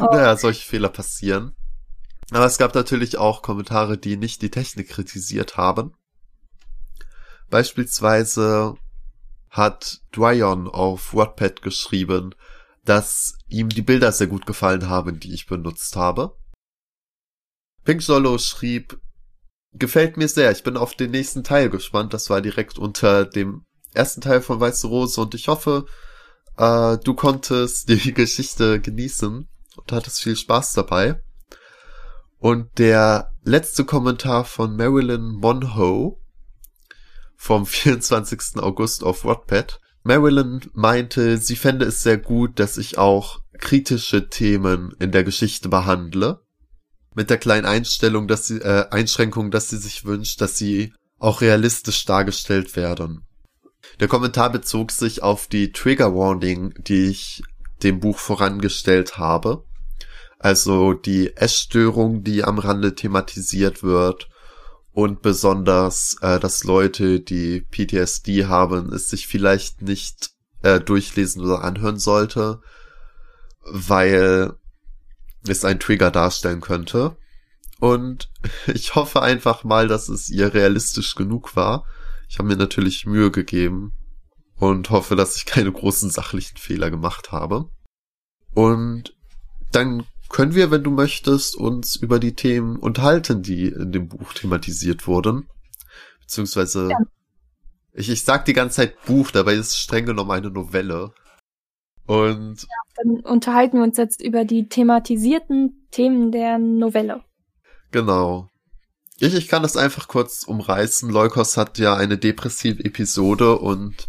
Oh. 0.00 0.04
Naja, 0.12 0.36
solche 0.36 0.66
Fehler 0.66 0.88
passieren. 0.88 1.52
Aber 2.30 2.46
es 2.46 2.58
gab 2.58 2.74
natürlich 2.74 3.18
auch 3.18 3.42
Kommentare, 3.42 3.98
die 3.98 4.16
nicht 4.16 4.40
die 4.40 4.50
Technik 4.50 4.88
kritisiert 4.88 5.56
haben. 5.56 5.94
Beispielsweise 7.52 8.76
hat 9.50 10.00
Dwyon 10.16 10.68
auf 10.68 11.12
Wattpad 11.12 11.60
geschrieben, 11.60 12.34
dass 12.86 13.36
ihm 13.46 13.68
die 13.68 13.82
Bilder 13.82 14.10
sehr 14.10 14.26
gut 14.26 14.46
gefallen 14.46 14.88
haben, 14.88 15.20
die 15.20 15.34
ich 15.34 15.44
benutzt 15.44 15.94
habe. 15.94 16.34
Pink 17.84 18.00
Solo 18.00 18.38
schrieb, 18.38 18.98
gefällt 19.74 20.16
mir 20.16 20.28
sehr, 20.28 20.50
ich 20.50 20.62
bin 20.62 20.78
auf 20.78 20.94
den 20.94 21.10
nächsten 21.10 21.44
Teil 21.44 21.68
gespannt. 21.68 22.14
Das 22.14 22.30
war 22.30 22.40
direkt 22.40 22.78
unter 22.78 23.26
dem 23.26 23.66
ersten 23.92 24.22
Teil 24.22 24.40
von 24.40 24.58
Weiße 24.58 24.86
Rose 24.86 25.20
und 25.20 25.34
ich 25.34 25.48
hoffe, 25.48 25.84
äh, 26.56 26.96
du 27.04 27.12
konntest 27.12 27.90
die 27.90 28.14
Geschichte 28.14 28.80
genießen 28.80 29.46
und 29.76 29.92
hattest 29.92 30.22
viel 30.22 30.36
Spaß 30.36 30.72
dabei. 30.72 31.22
Und 32.38 32.78
der 32.78 33.30
letzte 33.42 33.84
Kommentar 33.84 34.46
von 34.46 34.74
Marilyn 34.74 35.32
Monho 35.32 36.21
vom 37.42 37.66
24. 37.66 38.62
August 38.62 39.02
auf 39.02 39.24
Wattpad. 39.24 39.80
Marilyn 40.04 40.60
meinte, 40.74 41.38
sie 41.38 41.56
fände 41.56 41.84
es 41.86 42.02
sehr 42.02 42.18
gut, 42.18 42.60
dass 42.60 42.76
ich 42.76 42.98
auch 42.98 43.40
kritische 43.58 44.28
Themen 44.28 44.94
in 45.00 45.10
der 45.10 45.24
Geschichte 45.24 45.68
behandle. 45.68 46.40
Mit 47.14 47.30
der 47.30 47.38
kleinen 47.38 47.66
Einstellung, 47.66 48.28
dass 48.28 48.46
sie, 48.46 48.58
äh, 48.58 48.88
Einschränkung, 48.90 49.50
dass 49.50 49.68
sie 49.68 49.76
sich 49.76 50.04
wünscht, 50.04 50.40
dass 50.40 50.56
sie 50.56 50.94
auch 51.18 51.40
realistisch 51.40 52.04
dargestellt 52.04 52.74
werden. 52.76 53.26
Der 54.00 54.08
Kommentar 54.08 54.50
bezog 54.50 54.92
sich 54.92 55.22
auf 55.22 55.48
die 55.48 55.72
Trigger 55.72 56.14
Warning, 56.14 56.72
die 56.78 57.06
ich 57.06 57.42
dem 57.82 57.98
Buch 58.00 58.18
vorangestellt 58.18 59.18
habe. 59.18 59.64
Also 60.38 60.94
die 60.94 61.36
Essstörung, 61.36 62.22
die 62.22 62.44
am 62.44 62.58
Rande 62.58 62.94
thematisiert 62.94 63.82
wird 63.82 64.28
und 64.92 65.22
besonders, 65.22 66.16
äh, 66.20 66.38
dass 66.38 66.64
Leute, 66.64 67.20
die 67.20 67.60
PTSD 67.60 68.46
haben, 68.46 68.92
es 68.92 69.08
sich 69.08 69.26
vielleicht 69.26 69.82
nicht 69.82 70.30
äh, 70.62 70.80
durchlesen 70.80 71.42
oder 71.42 71.64
anhören 71.64 71.98
sollte, 71.98 72.60
weil 73.64 74.52
es 75.46 75.64
ein 75.64 75.80
Trigger 75.80 76.10
darstellen 76.10 76.60
könnte. 76.60 77.16
Und 77.80 78.30
ich 78.66 78.94
hoffe 78.94 79.22
einfach 79.22 79.64
mal, 79.64 79.88
dass 79.88 80.08
es 80.08 80.28
ihr 80.30 80.52
realistisch 80.52 81.14
genug 81.14 81.56
war. 81.56 81.84
Ich 82.28 82.38
habe 82.38 82.48
mir 82.48 82.56
natürlich 82.56 83.06
Mühe 83.06 83.30
gegeben 83.30 83.92
und 84.56 84.90
hoffe, 84.90 85.16
dass 85.16 85.36
ich 85.36 85.46
keine 85.46 85.72
großen 85.72 86.10
sachlichen 86.10 86.56
Fehler 86.58 86.90
gemacht 86.90 87.32
habe. 87.32 87.68
Und 88.54 89.16
dann 89.72 90.04
können 90.32 90.54
wir, 90.54 90.70
wenn 90.70 90.82
du 90.82 90.90
möchtest, 90.90 91.56
uns 91.56 91.94
über 91.94 92.18
die 92.18 92.34
Themen 92.34 92.76
unterhalten, 92.76 93.42
die 93.42 93.68
in 93.68 93.92
dem 93.92 94.08
Buch 94.08 94.32
thematisiert 94.32 95.06
wurden. 95.06 95.46
Beziehungsweise, 96.20 96.88
ja. 96.90 96.98
ich, 97.92 98.08
ich 98.08 98.24
sag 98.24 98.46
die 98.46 98.54
ganze 98.54 98.76
Zeit 98.76 99.04
Buch, 99.04 99.30
dabei 99.30 99.54
ist 99.54 99.68
es 99.68 99.78
streng 99.78 100.06
genommen 100.06 100.30
eine 100.30 100.50
Novelle. 100.50 101.12
Und. 102.06 102.62
Ja, 102.62 102.68
dann 102.96 103.20
unterhalten 103.20 103.76
wir 103.76 103.84
uns 103.84 103.98
jetzt 103.98 104.22
über 104.22 104.44
die 104.44 104.68
thematisierten 104.68 105.86
Themen 105.90 106.32
der 106.32 106.58
Novelle. 106.58 107.22
Genau. 107.90 108.48
Ich, 109.18 109.34
ich 109.34 109.48
kann 109.48 109.62
das 109.62 109.76
einfach 109.76 110.08
kurz 110.08 110.44
umreißen. 110.44 111.10
Leukos 111.10 111.56
hat 111.56 111.78
ja 111.78 111.94
eine 111.94 112.16
depressive 112.18 112.82
Episode 112.84 113.58
und 113.58 114.08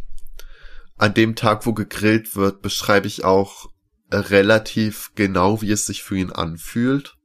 an 0.98 1.14
dem 1.14 1.36
Tag, 1.36 1.66
wo 1.66 1.74
gegrillt 1.74 2.36
wird, 2.36 2.62
beschreibe 2.62 3.08
ich 3.08 3.26
auch 3.26 3.73
relativ 4.12 5.12
genau, 5.16 5.62
wie 5.62 5.72
es 5.72 5.86
sich 5.86 6.04
für 6.04 6.18
ihn 6.18 6.32
anfühlt. 6.32 7.16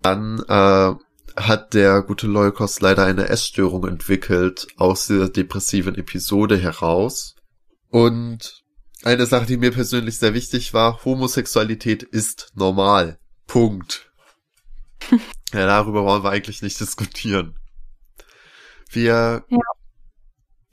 Dann 0.00 0.40
äh, 0.48 0.94
hat 1.36 1.74
der 1.74 2.02
gute 2.02 2.26
Leukos 2.26 2.80
leider 2.80 3.04
eine 3.04 3.28
Essstörung 3.28 3.86
entwickelt 3.86 4.66
aus 4.76 5.06
dieser 5.06 5.28
depressiven 5.28 5.94
Episode 5.94 6.58
heraus. 6.58 7.36
Und 7.88 8.62
eine 9.02 9.26
Sache, 9.26 9.46
die 9.46 9.56
mir 9.56 9.72
persönlich 9.72 10.18
sehr 10.18 10.34
wichtig 10.34 10.74
war, 10.74 11.04
Homosexualität 11.04 12.02
ist 12.02 12.52
normal. 12.54 13.18
Punkt. 13.46 14.10
ja, 15.52 15.66
darüber 15.66 16.04
wollen 16.04 16.22
wir 16.22 16.30
eigentlich 16.30 16.62
nicht 16.62 16.78
diskutieren. 16.78 17.58
Wir, 18.90 19.44
ja. 19.48 19.58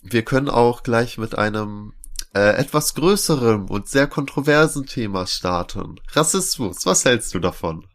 wir 0.03 0.23
können 0.23 0.49
auch 0.49 0.83
gleich 0.83 1.17
mit 1.17 1.35
einem 1.35 1.93
äh, 2.33 2.55
etwas 2.57 2.93
größerem 2.93 3.69
und 3.69 3.87
sehr 3.87 4.07
kontroversen 4.07 4.85
Thema 4.85 5.27
starten. 5.27 5.99
Rassismus, 6.11 6.85
was 6.85 7.05
hältst 7.05 7.33
du 7.33 7.39
davon? 7.39 7.87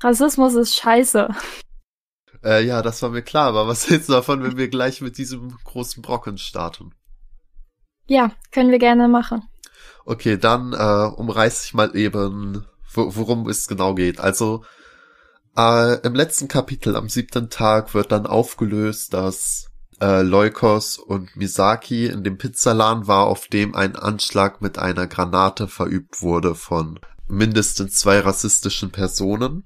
Rassismus 0.00 0.54
ist 0.54 0.74
scheiße. 0.76 1.28
Äh, 2.44 2.64
ja, 2.64 2.82
das 2.82 3.02
war 3.02 3.10
mir 3.10 3.22
klar, 3.22 3.48
aber 3.48 3.68
was 3.68 3.88
hältst 3.90 4.08
du 4.08 4.14
davon, 4.14 4.42
wenn 4.42 4.56
wir 4.56 4.68
gleich 4.68 5.00
mit 5.00 5.18
diesem 5.18 5.56
großen 5.64 6.02
Brocken 6.02 6.38
starten? 6.38 6.94
Ja, 8.06 8.32
können 8.50 8.70
wir 8.70 8.78
gerne 8.78 9.08
machen. 9.08 9.42
Okay, 10.04 10.36
dann 10.36 10.72
äh, 10.72 11.14
umreiß 11.14 11.64
ich 11.64 11.74
mal 11.74 11.96
eben, 11.96 12.66
worum 12.92 13.48
es 13.48 13.68
genau 13.68 13.94
geht. 13.94 14.18
Also 14.18 14.64
äh, 15.56 16.00
im 16.04 16.14
letzten 16.14 16.48
Kapitel 16.48 16.96
am 16.96 17.08
siebten 17.08 17.50
Tag 17.50 17.94
wird 17.94 18.10
dann 18.10 18.26
aufgelöst, 18.26 19.14
dass 19.14 19.71
äh, 20.02 20.22
Leukos 20.22 20.98
und 20.98 21.36
Misaki 21.36 22.06
in 22.06 22.24
dem 22.24 22.36
Pizzalan 22.36 23.06
war, 23.06 23.26
auf 23.28 23.46
dem 23.46 23.76
ein 23.76 23.94
Anschlag 23.94 24.60
mit 24.60 24.76
einer 24.76 25.06
Granate 25.06 25.68
verübt 25.68 26.22
wurde 26.22 26.56
von 26.56 26.98
mindestens 27.28 27.98
zwei 27.98 28.18
rassistischen 28.18 28.90
Personen. 28.90 29.62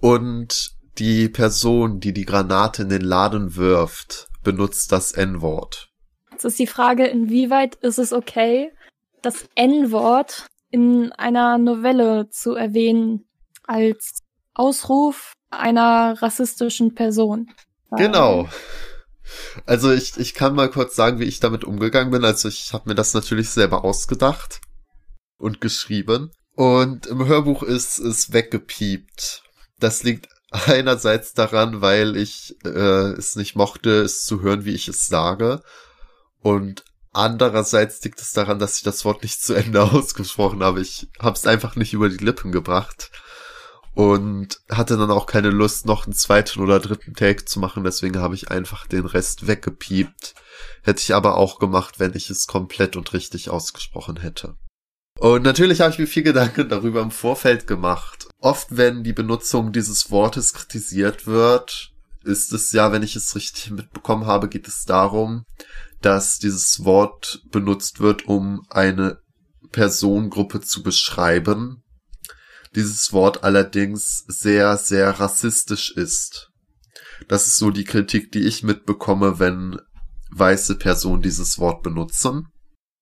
Und 0.00 0.72
die 0.96 1.28
Person, 1.28 2.00
die 2.00 2.14
die 2.14 2.24
Granate 2.24 2.82
in 2.82 2.88
den 2.88 3.02
Laden 3.02 3.56
wirft, 3.56 4.28
benutzt 4.42 4.90
das 4.90 5.12
N-Wort. 5.12 5.90
Jetzt 6.32 6.44
ist 6.44 6.58
die 6.58 6.66
Frage, 6.66 7.06
inwieweit 7.06 7.74
ist 7.76 7.98
es 7.98 8.12
okay, 8.14 8.72
das 9.20 9.44
N-Wort 9.54 10.46
in 10.70 11.12
einer 11.12 11.58
Novelle 11.58 12.30
zu 12.30 12.54
erwähnen 12.54 13.26
als 13.66 14.20
Ausruf 14.54 15.34
einer 15.50 16.20
rassistischen 16.22 16.94
Person. 16.94 17.50
Genau. 17.96 18.48
Also 19.66 19.92
ich, 19.92 20.16
ich 20.16 20.34
kann 20.34 20.54
mal 20.54 20.70
kurz 20.70 20.94
sagen, 20.96 21.18
wie 21.18 21.24
ich 21.24 21.40
damit 21.40 21.64
umgegangen 21.64 22.10
bin. 22.10 22.24
Also 22.24 22.48
ich 22.48 22.72
habe 22.72 22.88
mir 22.88 22.94
das 22.94 23.14
natürlich 23.14 23.50
selber 23.50 23.84
ausgedacht 23.84 24.60
und 25.38 25.60
geschrieben. 25.60 26.30
Und 26.54 27.06
im 27.06 27.26
Hörbuch 27.26 27.62
ist 27.62 27.98
es 27.98 28.32
weggepiept. 28.32 29.42
das 29.80 30.02
liegt 30.02 30.28
einerseits 30.50 31.34
daran, 31.34 31.80
weil 31.80 32.16
ich 32.16 32.56
äh, 32.64 33.12
es 33.12 33.36
nicht 33.36 33.56
mochte, 33.56 34.02
es 34.02 34.24
zu 34.24 34.40
hören, 34.40 34.64
wie 34.64 34.74
ich 34.74 34.88
es 34.88 35.06
sage. 35.06 35.62
Und 36.40 36.84
andererseits 37.12 38.02
liegt 38.04 38.20
es 38.20 38.32
daran, 38.32 38.58
dass 38.58 38.76
ich 38.76 38.82
das 38.82 39.04
Wort 39.04 39.22
nicht 39.22 39.42
zu 39.42 39.54
Ende 39.54 39.82
ausgesprochen 39.92 40.62
habe. 40.62 40.80
Ich 40.80 41.08
habe 41.18 41.36
es 41.36 41.46
einfach 41.46 41.76
nicht 41.76 41.92
über 41.92 42.08
die 42.08 42.24
Lippen 42.24 42.52
gebracht 42.52 43.10
und 43.94 44.60
hatte 44.68 44.96
dann 44.96 45.10
auch 45.10 45.26
keine 45.26 45.50
Lust, 45.50 45.86
noch 45.86 46.04
einen 46.04 46.14
zweiten 46.14 46.60
oder 46.60 46.80
dritten 46.80 47.14
Take 47.14 47.44
zu 47.44 47.60
machen. 47.60 47.84
Deswegen 47.84 48.18
habe 48.18 48.34
ich 48.34 48.50
einfach 48.50 48.86
den 48.86 49.06
Rest 49.06 49.46
weggepiept. 49.46 50.34
Hätte 50.82 51.00
ich 51.00 51.14
aber 51.14 51.36
auch 51.36 51.58
gemacht, 51.58 52.00
wenn 52.00 52.14
ich 52.14 52.30
es 52.30 52.46
komplett 52.46 52.96
und 52.96 53.12
richtig 53.12 53.50
ausgesprochen 53.50 54.18
hätte. 54.18 54.56
Und 55.18 55.42
natürlich 55.42 55.80
habe 55.80 55.92
ich 55.92 55.98
mir 55.98 56.08
viel 56.08 56.24
Gedanken 56.24 56.68
darüber 56.68 57.00
im 57.00 57.12
Vorfeld 57.12 57.66
gemacht. 57.68 58.28
Oft, 58.40 58.76
wenn 58.76 59.04
die 59.04 59.12
Benutzung 59.12 59.72
dieses 59.72 60.10
Wortes 60.10 60.52
kritisiert 60.52 61.26
wird, 61.26 61.92
ist 62.24 62.52
es 62.52 62.72
ja, 62.72 62.90
wenn 62.90 63.02
ich 63.02 63.14
es 63.14 63.36
richtig 63.36 63.70
mitbekommen 63.70 64.26
habe, 64.26 64.48
geht 64.48 64.66
es 64.66 64.84
darum, 64.84 65.44
dass 66.00 66.38
dieses 66.38 66.84
Wort 66.84 67.42
benutzt 67.50 68.00
wird, 68.00 68.26
um 68.26 68.62
eine 68.70 69.18
Personengruppe 69.70 70.60
zu 70.60 70.82
beschreiben. 70.82 71.83
Dieses 72.74 73.12
Wort 73.12 73.44
allerdings 73.44 74.24
sehr, 74.26 74.76
sehr 74.76 75.10
rassistisch 75.20 75.92
ist. 75.96 76.50
Das 77.28 77.46
ist 77.46 77.56
so 77.56 77.70
die 77.70 77.84
Kritik, 77.84 78.32
die 78.32 78.44
ich 78.46 78.62
mitbekomme, 78.62 79.38
wenn 79.38 79.78
weiße 80.30 80.76
Personen 80.76 81.22
dieses 81.22 81.58
Wort 81.58 81.82
benutzen. 81.82 82.48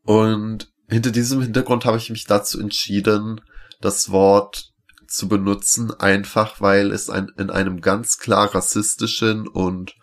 Und 0.05 0.73
hinter 0.89 1.11
diesem 1.11 1.41
Hintergrund 1.41 1.85
habe 1.85 1.97
ich 1.97 2.11
mich 2.11 2.27
dazu 2.27 2.61
entschieden, 2.61 3.41
das 3.81 4.11
Wort 4.11 4.73
zu 5.07 5.29
benutzen, 5.29 5.93
einfach 5.93 6.61
weil 6.61 6.93
es 6.93 7.11
ein, 7.11 7.31
in 7.39 7.51
einem 7.51 7.81
ganz 7.81 8.19
klar 8.19 8.55
rassistischen 8.55 9.49
und 9.49 9.95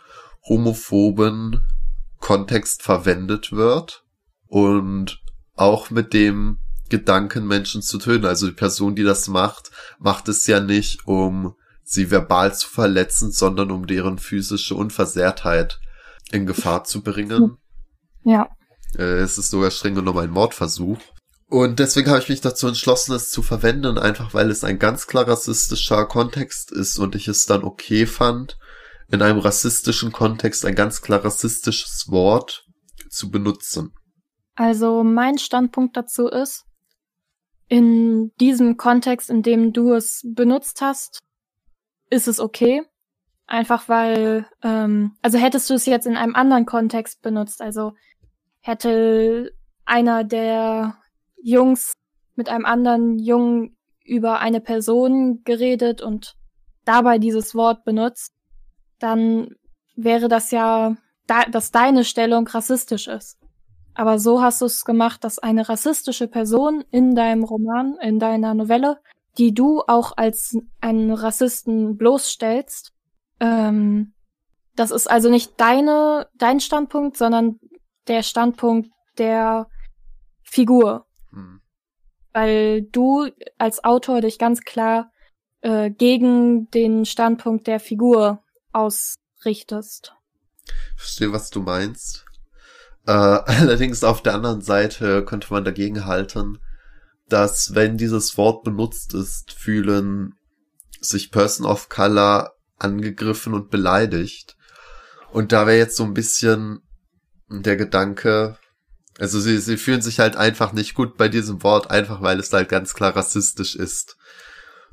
homophoben 0.48 1.64
Kontext 2.20 2.84
verwendet 2.84 3.52
wird 3.52 4.04
und 4.48 5.22
auch 5.56 5.90
mit 5.90 6.14
dem 6.14 6.60
Gedanken, 6.90 7.48
Menschen 7.48 7.82
zu 7.82 7.98
töten. 7.98 8.26
Also 8.26 8.48
die 8.48 8.54
Person, 8.54 8.96
die 8.96 9.04
das 9.04 9.28
macht, 9.28 9.72
macht 10.00 10.28
es 10.28 10.46
ja 10.48 10.60
nicht, 10.60 11.08
um 11.08 11.56
sie 11.84 12.12
verbal 12.12 12.54
zu 12.54 12.68
verletzen, 12.68 13.32
sondern 13.32 13.72
um 13.72 13.88
deren 13.88 14.20
physische 14.20 14.76
Unversehrtheit 14.76 15.80
in 16.32 16.46
Gefahr 16.46 16.84
zu 16.84 17.02
bringen. 17.02 17.58
Ja. 18.24 18.50
Äh, 18.98 19.20
es 19.20 19.38
ist 19.38 19.50
sogar 19.50 19.72
streng 19.72 19.96
genommen 19.96 20.20
ein 20.20 20.30
Mordversuch. 20.30 21.00
Und 21.48 21.80
deswegen 21.80 22.12
habe 22.12 22.20
ich 22.20 22.30
mich 22.30 22.42
dazu 22.42 22.68
entschlossen, 22.68 23.16
es 23.16 23.32
zu 23.32 23.42
verwenden, 23.42 23.98
einfach 23.98 24.36
weil 24.36 24.52
es 24.52 24.64
ein 24.64 24.78
ganz 24.78 25.08
klar 25.08 25.28
rassistischer 25.28 26.06
Kontext 26.06 26.72
ist 26.72 27.00
und 27.00 27.16
ich 27.16 27.28
es 27.28 27.48
dann 27.48 27.64
okay 27.64 28.06
fand, 28.06 28.60
in 29.12 29.24
einem 29.24 29.40
rassistischen 29.40 30.12
Kontext 30.12 30.64
ein 30.66 30.76
ganz 30.76 31.02
klar 31.02 31.26
rassistisches 31.26 32.06
Wort 32.10 32.68
zu 33.10 33.32
benutzen. 33.32 33.94
Also 34.54 35.04
mein 35.04 35.40
Standpunkt 35.40 35.98
dazu 35.98 36.28
ist, 36.28 36.66
in 37.70 38.32
diesem 38.40 38.78
Kontext, 38.78 39.30
in 39.30 39.44
dem 39.44 39.72
du 39.72 39.94
es 39.94 40.22
benutzt 40.26 40.82
hast, 40.82 41.20
ist 42.10 42.28
es 42.28 42.40
okay. 42.40 42.84
Einfach 43.46 43.88
weil, 43.88 44.46
ähm, 44.64 45.16
also 45.22 45.38
hättest 45.38 45.70
du 45.70 45.76
es 45.76 45.86
jetzt 45.86 46.06
in 46.06 46.18
einem 46.18 46.36
anderen 46.36 46.66
Kontext 46.66 47.22
benutzt, 47.22 47.62
also 47.62 47.94
hätte 48.62 49.52
einer 49.86 50.24
der 50.24 50.98
Jungs 51.42 51.94
mit 52.36 52.50
einem 52.50 52.66
anderen 52.66 53.18
Jungen 53.18 53.78
über 54.04 54.40
eine 54.40 54.62
Person 54.62 55.44
geredet 55.44 56.02
und 56.02 56.36
dabei 56.86 57.18
dieses 57.18 57.56
Wort 57.56 57.86
benutzt, 57.86 58.34
dann 59.00 59.56
wäre 59.96 60.28
das 60.28 60.52
ja, 60.52 60.96
da, 61.28 61.44
dass 61.46 61.72
deine 61.72 62.04
Stellung 62.04 62.48
rassistisch 62.48 63.08
ist. 63.08 63.39
Aber 64.00 64.18
so 64.18 64.42
hast 64.42 64.62
du 64.62 64.66
es 64.66 64.86
gemacht, 64.86 65.26
dass 65.26 65.40
eine 65.40 65.68
rassistische 65.68 66.30
Person 66.30 66.86
in 66.90 67.16
deinem 67.16 67.44
Roman, 67.44 67.98
in 68.02 68.18
deiner 68.18 68.54
Novelle, 68.54 69.02
die 69.38 69.54
du 69.54 69.84
auch 69.88 70.14
als 70.16 70.58
einen 70.80 71.12
Rassisten 71.12 71.98
bloßstellst, 71.98 72.94
ähm, 73.42 74.14
das 74.78 74.92
ist 74.92 75.12
also 75.12 75.30
nicht 75.30 75.60
deine, 75.60 76.30
dein 76.34 76.62
Standpunkt, 76.62 77.18
sondern 77.18 77.60
der 78.08 78.24
Standpunkt 78.24 78.90
der 79.18 79.68
Figur. 80.44 81.06
Hm. 81.32 81.60
Weil 82.32 82.84
du 82.84 83.28
als 83.58 83.84
Autor 83.84 84.22
dich 84.22 84.40
ganz 84.40 84.62
klar 84.62 85.12
äh, 85.60 85.92
gegen 85.92 86.72
den 86.72 87.04
Standpunkt 87.04 87.68
der 87.68 87.82
Figur 87.82 88.46
ausrichtest. 88.72 90.16
Ich 90.64 91.02
verstehe, 91.02 91.34
was 91.34 91.50
du 91.50 91.60
meinst. 91.60 92.29
Äh, 93.06 93.12
allerdings 93.12 94.04
auf 94.04 94.22
der 94.22 94.36
anderen 94.36 94.62
Seite 94.62 95.24
könnte 95.26 95.48
man 95.52 95.64
dagegen 95.64 96.06
halten, 96.06 96.60
dass 97.28 97.76
wenn 97.76 97.98
dieses 97.98 98.38
Wort 98.38 98.64
benutzt 98.64 99.14
ist, 99.14 99.52
fühlen 99.52 100.36
sich 101.00 101.32
Person 101.32 101.66
of 101.66 101.90
Color 101.90 102.54
angegriffen 102.78 103.54
und 103.54 103.70
beleidigt. 103.70 104.58
Und 105.32 105.52
da 105.52 105.68
wäre 105.68 105.78
jetzt 105.78 105.96
so 105.96 106.04
ein 106.04 106.14
bisschen 106.14 106.82
der 107.50 107.78
Gedanke, 107.78 108.58
also 109.20 109.40
sie, 109.40 109.60
sie 109.60 109.78
fühlen 109.78 110.02
sich 110.02 110.20
halt 110.20 110.38
einfach 110.38 110.72
nicht 110.72 110.94
gut 110.94 111.18
bei 111.18 111.28
diesem 111.28 111.62
Wort, 111.64 111.92
einfach 111.92 112.22
weil 112.22 112.40
es 112.40 112.54
halt 112.54 112.70
ganz 112.70 112.94
klar 112.94 113.16
rassistisch 113.16 113.76
ist. 113.76 114.18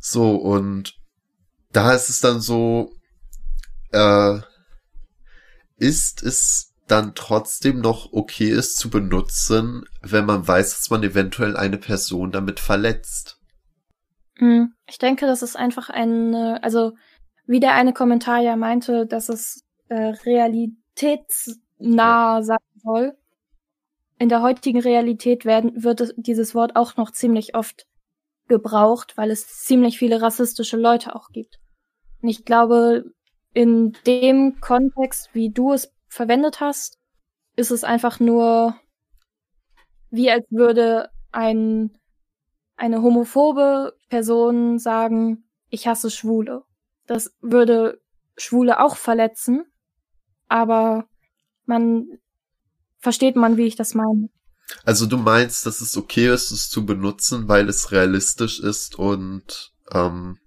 So, 0.01 0.37
und 0.37 0.95
da 1.73 1.93
ist 1.93 2.11
es 2.11 2.21
dann 2.21 2.41
so, 2.41 2.93
äh, 3.93 4.41
ist 5.77 6.23
es 6.23 6.75
dann 6.87 7.15
trotzdem 7.15 7.81
noch 7.81 8.13
okay 8.13 8.51
ist 8.51 8.77
zu 8.77 8.91
benutzen, 8.91 9.85
wenn 10.03 10.25
man 10.25 10.47
weiß, 10.47 10.77
dass 10.77 10.91
man 10.91 11.03
eventuell 11.03 11.57
eine 11.57 11.79
Person 11.79 12.31
damit 12.31 12.61
verletzt. 12.61 13.41
Hm, 14.39 14.73
ich 14.87 14.99
denke, 14.99 15.27
das 15.27 15.43
ist 15.43 15.57
einfach 15.57 15.91
ein, 15.91 16.35
also 16.35 16.93
wie 17.47 17.61
der 17.61 17.75
eine 17.75 17.93
Kommentar 17.93 18.41
ja 18.41 18.57
meinte, 18.57 19.07
dass 19.07 19.29
es 19.29 19.65
äh, 19.89 20.15
realitätsnah 20.25 22.43
sein 22.43 22.59
soll. 22.83 23.17
In 24.19 24.29
der 24.29 24.43
heutigen 24.43 24.81
Realität 24.81 25.45
werden, 25.45 25.83
wird 25.83 26.15
dieses 26.17 26.55
Wort 26.55 26.77
auch 26.77 26.97
noch 26.97 27.13
ziemlich 27.13 27.55
oft 27.55 27.87
gebraucht, 28.49 29.17
weil 29.17 29.31
es 29.31 29.65
ziemlich 29.65 29.99
viele 29.99 30.23
rassistische 30.23 30.77
Leute 30.77 31.15
auch 31.15 31.29
gibt. 31.31 31.59
Und 32.23 32.29
ich 32.29 32.45
glaube, 32.45 33.05
in 33.53 33.97
dem 34.07 34.61
Kontext, 34.61 35.31
wie 35.33 35.51
du 35.51 35.73
es 35.73 35.93
verwendet 36.17 36.61
hast, 36.61 36.99
ist 37.55 37.71
es 37.71 37.85
einfach 37.85 38.19
nur 38.21 38.75
wie 40.11 40.31
als 40.31 40.47
würde 40.51 41.11
ein, 41.31 41.97
eine 42.77 43.03
homophobe 43.03 43.95
Person 44.09 44.79
sagen, 44.79 45.45
ich 45.69 45.87
hasse 45.87 46.11
Schwule. 46.11 46.65
Das 47.07 47.35
würde 47.41 48.01
Schwule 48.37 48.81
auch 48.81 48.97
verletzen, 48.97 49.65
aber 50.49 51.07
man 51.65 52.07
versteht 52.99 53.37
man, 53.37 53.57
wie 53.57 53.67
ich 53.67 53.77
das 53.77 53.95
meine. 53.95 54.29
Also 54.85 55.07
du 55.07 55.17
meinst, 55.17 55.67
dass 55.67 55.81
es 55.81 55.97
okay 55.97 56.33
ist, 56.33 56.51
es 56.51 56.69
zu 56.69 56.85
benutzen, 56.87 57.47
weil 57.49 57.69
es 57.69 57.93
realistisch 57.93 58.59
ist 58.59 58.99
und 58.99 59.73
ähm, 59.93 60.39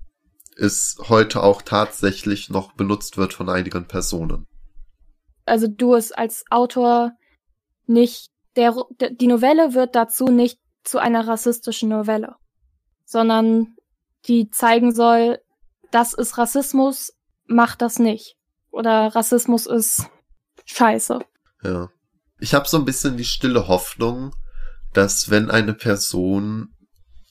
es 0.57 0.97
heute 1.07 1.41
auch 1.41 1.61
tatsächlich 1.61 2.49
noch 2.49 2.73
benutzt 2.73 3.17
wird 3.17 3.33
von 3.33 3.49
einigen 3.49 3.87
Personen. 3.87 4.45
Also 5.49 5.67
du 5.67 5.95
es 5.95 6.11
als 6.11 6.45
Autor 6.49 7.11
nicht, 7.85 8.29
der, 8.55 8.75
die 9.11 9.27
Novelle 9.27 9.73
wird 9.73 9.95
dazu 9.95 10.27
nicht 10.27 10.59
zu 10.83 10.99
einer 10.99 11.27
rassistischen 11.27 11.89
Novelle, 11.89 12.35
sondern 13.05 13.75
die 14.27 14.49
zeigen 14.49 14.93
soll, 14.93 15.39
das 15.91 16.13
ist 16.13 16.37
Rassismus, 16.37 17.13
macht 17.45 17.81
das 17.81 17.99
nicht. 17.99 18.35
Oder 18.71 19.15
Rassismus 19.15 19.65
ist 19.65 20.05
scheiße. 20.65 21.19
Ja. 21.63 21.89
Ich 22.39 22.53
habe 22.53 22.67
so 22.67 22.77
ein 22.77 22.85
bisschen 22.85 23.17
die 23.17 23.25
stille 23.25 23.67
Hoffnung, 23.67 24.35
dass 24.93 25.29
wenn 25.29 25.49
eine 25.49 25.73
Person 25.73 26.75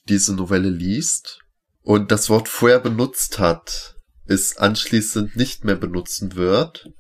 diese 0.09 0.35
Novelle 0.35 0.71
liest 0.71 1.41
und 1.83 2.11
das 2.11 2.29
Wort 2.29 2.49
vorher 2.49 2.81
benutzt 2.81 3.39
hat, 3.39 3.97
es 4.27 4.59
anschließend 4.59 5.37
nicht 5.37 5.65
mehr 5.65 5.77
benutzen 5.77 6.35
wird, 6.35 6.91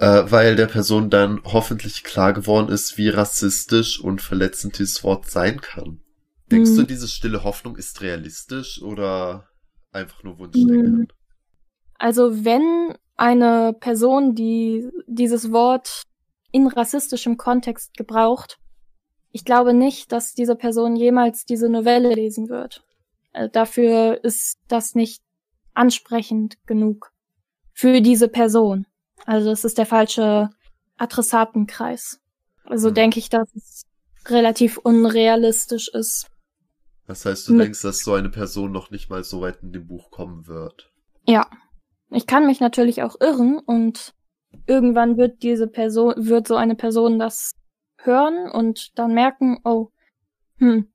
äh, 0.00 0.30
weil 0.30 0.56
der 0.56 0.66
Person 0.66 1.10
dann 1.10 1.42
hoffentlich 1.44 2.04
klar 2.04 2.32
geworden 2.32 2.72
ist, 2.72 2.96
wie 2.96 3.10
rassistisch 3.10 4.00
und 4.00 4.22
verletzend 4.22 4.78
dieses 4.78 5.04
Wort 5.04 5.30
sein 5.30 5.60
kann. 5.60 6.00
Denkst 6.50 6.70
hm. 6.70 6.76
du, 6.78 6.82
diese 6.84 7.06
stille 7.06 7.44
Hoffnung 7.44 7.76
ist 7.76 8.00
realistisch 8.00 8.80
oder 8.80 9.48
einfach 9.92 10.22
nur 10.22 10.38
Wunschdenken? 10.38 11.08
Also 11.98 12.46
wenn 12.46 12.94
eine 13.16 13.74
Person, 13.78 14.34
die 14.34 14.88
dieses 15.06 15.52
Wort 15.52 16.04
in 16.50 16.66
rassistischem 16.66 17.36
Kontext 17.36 17.94
gebraucht, 17.94 18.58
ich 19.32 19.44
glaube 19.44 19.74
nicht, 19.74 20.12
dass 20.12 20.32
diese 20.32 20.56
Person 20.56 20.96
jemals 20.96 21.44
diese 21.44 21.68
Novelle 21.68 22.14
lesen 22.14 22.48
wird. 22.48 22.82
Also 23.34 23.50
dafür 23.52 24.24
ist 24.24 24.58
das 24.66 24.94
nicht 24.94 25.22
ansprechend 25.74 26.56
genug 26.66 27.12
für 27.74 28.00
diese 28.00 28.28
Person. 28.28 28.86
Also 29.26 29.50
es 29.50 29.64
ist 29.64 29.78
der 29.78 29.86
falsche 29.86 30.50
Adressatenkreis. 30.96 32.20
Also 32.64 32.88
hm. 32.88 32.94
denke 32.94 33.18
ich, 33.18 33.28
dass 33.28 33.54
es 33.54 33.84
relativ 34.26 34.78
unrealistisch 34.78 35.88
ist. 35.88 36.26
Das 37.06 37.24
heißt, 37.24 37.48
du 37.48 37.58
denkst, 37.58 37.82
dass 37.82 38.04
so 38.04 38.14
eine 38.14 38.28
Person 38.28 38.70
noch 38.70 38.90
nicht 38.90 39.10
mal 39.10 39.24
so 39.24 39.40
weit 39.40 39.62
in 39.62 39.72
dem 39.72 39.88
Buch 39.88 40.10
kommen 40.10 40.46
wird. 40.46 40.92
Ja. 41.26 41.48
Ich 42.10 42.26
kann 42.26 42.46
mich 42.46 42.60
natürlich 42.60 43.02
auch 43.02 43.20
irren 43.20 43.58
und 43.58 44.14
irgendwann 44.66 45.16
wird 45.16 45.42
diese 45.42 45.66
Person, 45.66 46.14
wird 46.16 46.46
so 46.46 46.56
eine 46.56 46.74
Person 46.74 47.18
das 47.18 47.54
hören 47.98 48.50
und 48.50 48.98
dann 48.98 49.14
merken, 49.14 49.58
oh, 49.64 49.88
hm, 50.58 50.88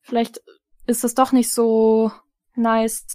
vielleicht 0.00 0.42
ist 0.86 1.04
es 1.04 1.14
doch 1.14 1.32
nicht 1.32 1.52
so 1.52 2.10
nice, 2.54 3.06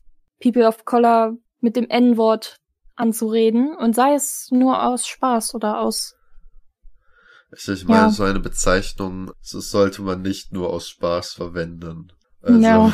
People 0.41 0.67
of 0.67 0.85
Color 0.85 1.37
mit 1.59 1.75
dem 1.75 1.89
N-Wort 1.89 2.57
anzureden 2.95 3.75
und 3.75 3.95
sei 3.95 4.13
es 4.13 4.49
nur 4.51 4.83
aus 4.83 5.07
Spaß 5.07 5.53
oder 5.55 5.79
aus. 5.79 6.15
Ich 7.51 7.85
meine, 7.85 8.03
ja. 8.03 8.09
so 8.09 8.23
eine 8.23 8.39
Bezeichnung, 8.39 9.31
das 9.39 9.69
sollte 9.69 10.01
man 10.01 10.21
nicht 10.21 10.51
nur 10.51 10.71
aus 10.71 10.89
Spaß 10.89 11.33
verwenden. 11.33 12.11
Also, 12.41 12.59
ja. 12.59 12.93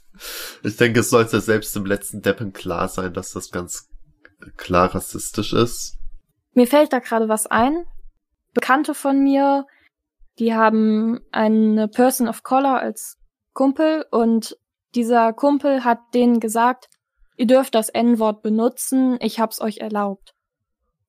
ich 0.62 0.76
denke, 0.76 1.00
es 1.00 1.10
sollte 1.10 1.40
selbst 1.40 1.76
im 1.76 1.84
letzten 1.84 2.22
Deppen 2.22 2.52
klar 2.52 2.88
sein, 2.88 3.12
dass 3.12 3.32
das 3.32 3.50
ganz 3.50 3.88
klar 4.56 4.94
rassistisch 4.94 5.52
ist. 5.52 5.98
Mir 6.52 6.66
fällt 6.66 6.92
da 6.92 7.00
gerade 7.00 7.28
was 7.28 7.46
ein. 7.46 7.84
Bekannte 8.54 8.94
von 8.94 9.22
mir, 9.22 9.66
die 10.38 10.54
haben 10.54 11.20
eine 11.32 11.88
Person 11.88 12.28
of 12.28 12.42
Color 12.42 12.78
als 12.78 13.16
Kumpel 13.52 14.04
und 14.10 14.56
dieser 14.94 15.32
Kumpel 15.32 15.84
hat 15.84 15.98
denen 16.14 16.40
gesagt, 16.40 16.88
ihr 17.38 17.46
dürft 17.46 17.74
das 17.74 17.88
N-Wort 17.88 18.42
benutzen, 18.42 19.16
ich 19.20 19.40
hab's 19.40 19.60
euch 19.60 19.78
erlaubt. 19.78 20.34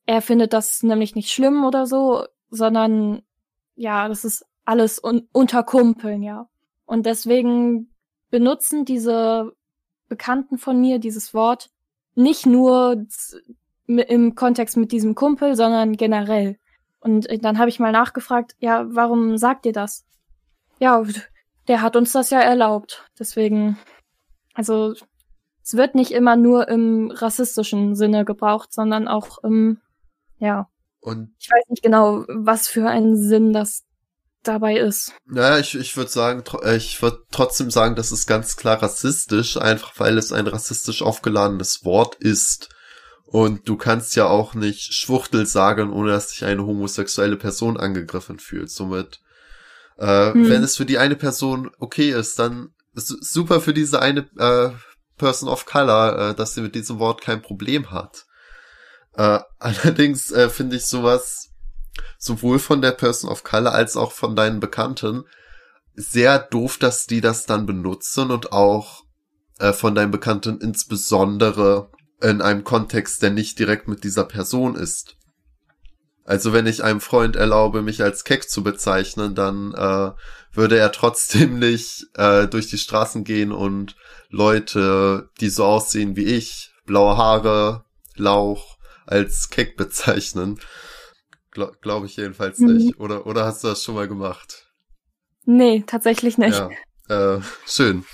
Er 0.06 0.22
findet 0.22 0.54
das 0.54 0.84
nämlich 0.84 1.15
nicht 1.15 1.32
schlimm 1.32 1.65
oder 1.65 1.86
so, 1.86 2.26
sondern 2.50 3.24
ja, 3.76 4.08
das 4.08 4.24
ist 4.24 4.46
alles 4.63 5.04
un 5.04 5.28
unter 5.34 5.63
Kumpeln, 5.63 6.22
ja. 6.22 6.48
Und 6.86 7.06
deswegen 7.06 7.94
benutzen 8.30 8.86
diese 8.86 9.54
Bekannten 10.08 10.58
von 10.58 10.80
mir 10.80 11.00
dieses 11.00 11.34
Wort 11.34 11.70
nicht 12.15 12.46
nur 12.46 13.06
im 13.88 14.36
Kontext 14.36 14.78
mit 14.78 14.92
diesem 14.92 15.15
Kumpel, 15.15 15.56
sondern 15.56 15.94
generell. 15.94 16.58
Und 17.00 17.28
dann 17.44 17.58
habe 17.58 17.70
ich 17.70 17.80
mal 17.80 17.92
nachgefragt, 17.92 18.56
ja, 18.60 18.86
warum 18.89 19.38
sagt 19.38 19.65
ihr 19.65 19.74
das? 19.74 20.06
Ja, 20.80 21.04
der 21.68 21.82
hat 21.82 21.96
uns 21.96 22.12
das 22.12 22.30
ja 22.30 22.39
erlaubt. 22.39 23.10
Deswegen, 23.18 23.78
also 24.54 24.94
es 25.70 25.78
wird 25.78 25.94
nicht 25.94 26.12
immer 26.12 26.36
nur 26.36 26.68
im 26.68 27.12
rassistischen 27.12 27.96
Sinne 27.96 28.26
gebraucht, 28.26 28.74
sondern 28.74 29.08
auch 29.08 29.44
im, 29.44 29.80
ja. 30.40 30.68
Und 31.00 31.32
ich 31.38 31.48
weiß 31.48 31.70
nicht 31.70 31.84
genau, 31.84 32.26
was 32.28 32.68
für 32.68 32.90
einen 32.90 33.16
Sinn 33.16 33.54
das 33.54 33.84
dabei 34.42 34.78
ist. 34.80 35.14
Naja, 35.26 35.60
ich, 35.60 35.76
ich 35.76 35.96
würde 35.96 36.10
sagen, 36.10 36.44
äh, 36.64 36.76
ich 36.76 37.00
würde 37.04 37.20
trotzdem 37.30 37.70
sagen, 37.70 37.96
das 37.96 38.12
ist 38.12 38.26
ganz 38.26 38.58
klar 38.58 38.82
rassistisch, 38.82 39.58
einfach 39.58 39.94
weil 40.00 40.18
es 40.18 40.32
ein 40.32 40.48
rassistisch 40.48 41.04
aufgeladenes 41.04 41.86
Wort 41.86 42.16
ist. 42.16 42.70
Und 43.26 43.70
du 43.70 43.78
kannst 43.78 44.16
ja 44.16 44.26
auch 44.26 44.56
nicht 44.56 44.96
Schwuchtel 44.96 45.46
sagen, 45.46 45.94
ohne 45.94 46.10
dass 46.10 46.32
sich 46.32 46.46
eine 46.46 46.66
homosexuelle 46.66 47.38
Person 47.38 47.78
angegriffen 47.78 48.40
fühlt. 48.40 48.72
Somit 48.72 49.22
äh, 50.00 50.34
hm. 50.34 50.50
Wenn 50.50 50.64
es 50.64 50.78
für 50.78 50.86
die 50.86 50.98
eine 50.98 51.16
Person 51.16 51.70
okay 51.78 52.10
ist, 52.10 52.40
dann 52.40 52.74
ist 52.96 53.10
super 53.24 53.62
für 53.62 53.74
diese 53.74 54.02
eine 54.02 54.22
äh, 54.38 54.72
Person 55.20 55.48
of 55.48 55.68
Color, 55.68 56.32
äh, 56.32 56.36
dass 56.36 56.56
sie 56.56 56.62
mit 56.62 56.74
diesem 56.74 56.98
Wort 56.98 57.22
kein 57.22 57.44
Problem 57.44 57.92
hat. 57.92 58.26
Äh, 59.14 59.40
allerdings 59.60 60.32
äh, 60.32 60.50
finde 60.50 60.78
ich 60.78 60.88
sowas 60.88 61.52
sowohl 62.18 62.58
von 62.58 62.82
der 62.82 62.92
Person 62.92 63.30
of 63.30 63.44
Color 63.44 63.74
als 63.74 63.96
auch 63.96 64.12
von 64.12 64.36
deinen 64.36 64.60
Bekannten 64.60 65.26
sehr 65.96 66.40
doof, 66.40 66.78
dass 66.78 67.06
die 67.06 67.22
das 67.22 67.46
dann 67.46 67.66
benutzen 67.66 68.32
und 68.32 68.52
auch 68.52 69.04
äh, 69.60 69.74
von 69.74 69.94
deinen 69.94 70.12
Bekannten 70.12 70.60
insbesondere 70.60 71.92
in 72.22 72.42
einem 72.42 72.64
Kontext, 72.64 73.22
der 73.22 73.32
nicht 73.32 73.60
direkt 73.60 73.88
mit 73.88 74.04
dieser 74.04 74.24
Person 74.24 74.76
ist. 74.76 75.18
Also 76.30 76.54
wenn 76.54 76.68
ich 76.68 76.84
einem 76.84 77.02
Freund 77.02 77.36
erlaube, 77.36 77.82
mich 77.82 78.04
als 78.04 78.24
Keck 78.24 78.48
zu 78.48 78.62
bezeichnen, 78.62 79.34
dann 79.34 79.74
äh, 79.74 80.12
würde 80.54 80.78
er 80.78 80.92
trotzdem 80.92 81.58
nicht 81.60 82.06
äh, 82.13 82.46
durch 82.48 82.68
die 82.68 82.78
Straßen 82.78 83.24
gehen 83.24 83.52
und 83.52 83.96
Leute, 84.30 85.32
die 85.42 85.50
so 85.50 85.65
aussehen 85.65 86.15
wie 86.15 86.26
ich, 86.26 86.72
blaue 86.86 87.18
Haare, 87.18 87.84
Lauch, 88.15 88.78
als 89.08 89.50
Keck 89.50 89.76
bezeichnen. 89.76 90.60
Gla 91.50 91.72
Glaube 91.82 92.06
ich 92.06 92.15
jedenfalls 92.18 92.60
mhm. 92.60 92.78
nicht. 92.78 93.00
Oder, 93.00 93.26
oder 93.26 93.46
hast 93.46 93.63
du 93.63 93.70
das 93.70 93.84
schon 93.84 93.96
mal 93.96 94.08
gemacht? 94.08 94.68
Nee, 95.46 95.84
tatsächlich 95.88 96.38
nicht. 96.38 96.63
Ja, 97.10 97.38
äh, 97.38 97.42
schön. 97.65 98.06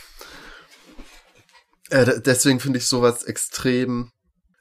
Äh, 1.90 2.22
deswegen 2.22 2.62
finde 2.62 2.80
ich 2.80 2.88
sowas 2.88 3.24
extrem. 3.24 4.14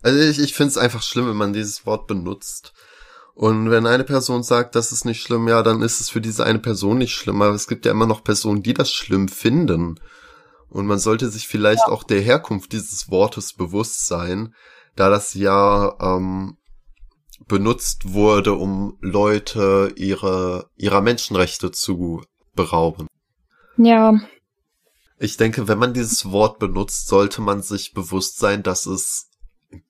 Also 0.02 0.18
ich, 0.18 0.40
ich 0.40 0.54
finde 0.54 0.70
es 0.70 0.76
einfach 0.76 1.04
schlimm, 1.04 1.28
wenn 1.28 1.36
man 1.36 1.52
dieses 1.52 1.86
Wort 1.86 2.08
benutzt. 2.08 2.72
Und 3.34 3.70
wenn 3.70 3.86
eine 3.86 4.04
Person 4.04 4.44
sagt, 4.44 4.76
das 4.76 4.92
ist 4.92 5.04
nicht 5.04 5.20
schlimm, 5.20 5.48
ja, 5.48 5.62
dann 5.62 5.82
ist 5.82 6.00
es 6.00 6.08
für 6.08 6.20
diese 6.20 6.44
eine 6.44 6.60
Person 6.60 6.98
nicht 6.98 7.14
schlimm. 7.14 7.42
Aber 7.42 7.54
es 7.54 7.66
gibt 7.66 7.84
ja 7.84 7.90
immer 7.90 8.06
noch 8.06 8.22
Personen, 8.22 8.62
die 8.62 8.74
das 8.74 8.92
schlimm 8.92 9.28
finden. 9.28 9.98
Und 10.68 10.86
man 10.86 10.98
sollte 10.98 11.28
sich 11.28 11.48
vielleicht 11.48 11.82
ja. 11.86 11.92
auch 11.92 12.04
der 12.04 12.20
Herkunft 12.20 12.72
dieses 12.72 13.10
Wortes 13.10 13.52
bewusst 13.52 14.06
sein, 14.06 14.54
da 14.94 15.10
das 15.10 15.34
ja 15.34 15.96
ähm, 16.00 16.56
benutzt 17.48 18.12
wurde, 18.12 18.52
um 18.52 18.96
Leute 19.00 19.92
ihre, 19.96 20.70
ihrer 20.76 21.00
Menschenrechte 21.00 21.72
zu 21.72 22.22
berauben. 22.54 23.08
Ja. 23.76 24.14
Ich 25.18 25.36
denke, 25.36 25.66
wenn 25.66 25.78
man 25.78 25.94
dieses 25.94 26.30
Wort 26.30 26.58
benutzt, 26.58 27.08
sollte 27.08 27.40
man 27.40 27.62
sich 27.62 27.92
bewusst 27.94 28.38
sein, 28.38 28.62
dass 28.62 28.86
es 28.86 29.30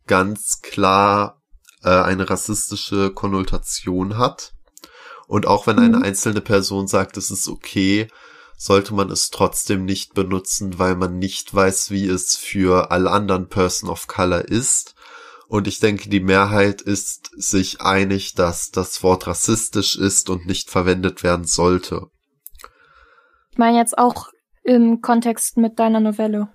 ganz 0.06 0.60
klar 0.62 1.42
äh, 1.84 1.88
eine 1.88 2.28
rassistische 2.28 3.10
Konnotation 3.10 4.18
hat. 4.18 4.52
Und 5.26 5.46
auch 5.46 5.66
wenn 5.66 5.78
eine 5.78 5.98
mhm. 5.98 6.02
einzelne 6.02 6.40
Person 6.40 6.86
sagt, 6.86 7.16
es 7.16 7.30
ist 7.30 7.48
okay, 7.48 8.08
sollte 8.56 8.94
man 8.94 9.10
es 9.10 9.30
trotzdem 9.30 9.84
nicht 9.84 10.14
benutzen, 10.14 10.78
weil 10.78 10.96
man 10.96 11.18
nicht 11.18 11.54
weiß, 11.54 11.90
wie 11.90 12.06
es 12.06 12.36
für 12.36 12.90
alle 12.90 13.10
anderen 13.10 13.48
Person 13.48 13.90
of 13.90 14.06
Color 14.06 14.48
ist. 14.48 14.94
Und 15.48 15.66
ich 15.66 15.80
denke, 15.80 16.08
die 16.08 16.20
Mehrheit 16.20 16.80
ist 16.80 17.30
sich 17.36 17.80
einig, 17.80 18.34
dass 18.34 18.70
das 18.70 19.02
Wort 19.02 19.26
rassistisch 19.26 19.96
ist 19.96 20.30
und 20.30 20.46
nicht 20.46 20.70
verwendet 20.70 21.22
werden 21.22 21.44
sollte. 21.44 22.06
Ich 23.50 23.58
meine 23.58 23.78
jetzt 23.78 23.98
auch 23.98 24.28
im 24.62 25.00
Kontext 25.00 25.56
mit 25.56 25.78
deiner 25.78 26.00
Novelle. 26.00 26.48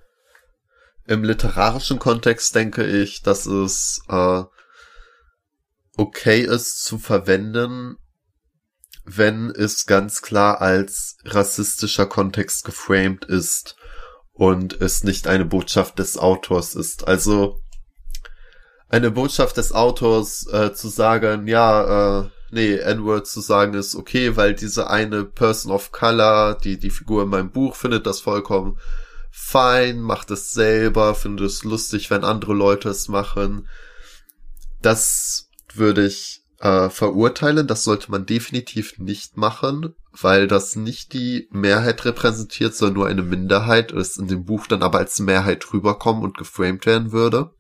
Im 1.05 1.23
literarischen 1.23 1.99
Kontext 1.99 2.55
denke 2.55 2.85
ich, 2.85 3.21
dass 3.21 3.45
es 3.45 4.01
äh, 4.09 4.43
okay 5.99 6.41
ist 6.41 6.83
zu 6.83 6.97
verwenden, 6.97 7.97
wenn 9.03 9.49
es 9.49 9.85
ganz 9.85 10.21
klar 10.21 10.61
als 10.61 11.17
rassistischer 11.25 12.05
Kontext 12.05 12.63
geframed 12.63 13.25
ist 13.25 13.75
und 14.31 14.79
es 14.79 15.03
nicht 15.03 15.27
eine 15.27 15.45
Botschaft 15.45 15.99
des 15.99 16.17
Autors 16.17 16.75
ist. 16.75 17.07
Also 17.07 17.59
eine 18.87 19.11
Botschaft 19.11 19.57
des 19.57 19.73
Autors 19.73 20.47
äh, 20.47 20.73
zu 20.73 20.87
sagen, 20.87 21.47
ja, 21.47 22.21
äh, 22.21 22.29
nee, 22.51 22.75
N-Word 22.75 23.27
zu 23.27 23.41
sagen 23.41 23.73
ist 23.73 23.95
okay, 23.95 24.35
weil 24.37 24.55
diese 24.55 24.89
eine 24.89 25.25
Person 25.25 25.71
of 25.71 25.91
Color, 25.91 26.55
die 26.55 26.79
die 26.79 26.91
Figur 26.91 27.23
in 27.23 27.29
meinem 27.29 27.51
Buch 27.51 27.75
findet 27.75 28.05
das 28.05 28.21
vollkommen 28.21 28.77
fein, 29.31 29.99
macht 30.01 30.31
es 30.31 30.51
selber, 30.51 31.13
findet 31.15 31.47
es 31.47 31.63
lustig, 31.63 32.09
wenn 32.09 32.23
andere 32.23 32.53
Leute 32.53 32.89
es 32.89 33.07
machen. 33.07 33.67
Das 34.81 35.48
würde 35.77 36.05
ich 36.05 36.43
äh, 36.59 36.89
verurteilen. 36.89 37.67
Das 37.67 37.83
sollte 37.83 38.11
man 38.11 38.25
definitiv 38.25 38.97
nicht 38.97 39.37
machen, 39.37 39.95
weil 40.11 40.47
das 40.47 40.75
nicht 40.75 41.13
die 41.13 41.47
Mehrheit 41.51 42.05
repräsentiert, 42.05 42.75
sondern 42.75 42.95
nur 42.95 43.07
eine 43.07 43.23
Minderheit, 43.23 43.91
es 43.91 44.17
in 44.17 44.27
dem 44.27 44.45
Buch 44.45 44.67
dann 44.67 44.83
aber 44.83 44.99
als 44.99 45.19
Mehrheit 45.19 45.73
rüberkommen 45.73 46.23
und 46.23 46.37
geframed 46.37 46.85
werden 46.85 47.11
würde. 47.11 47.51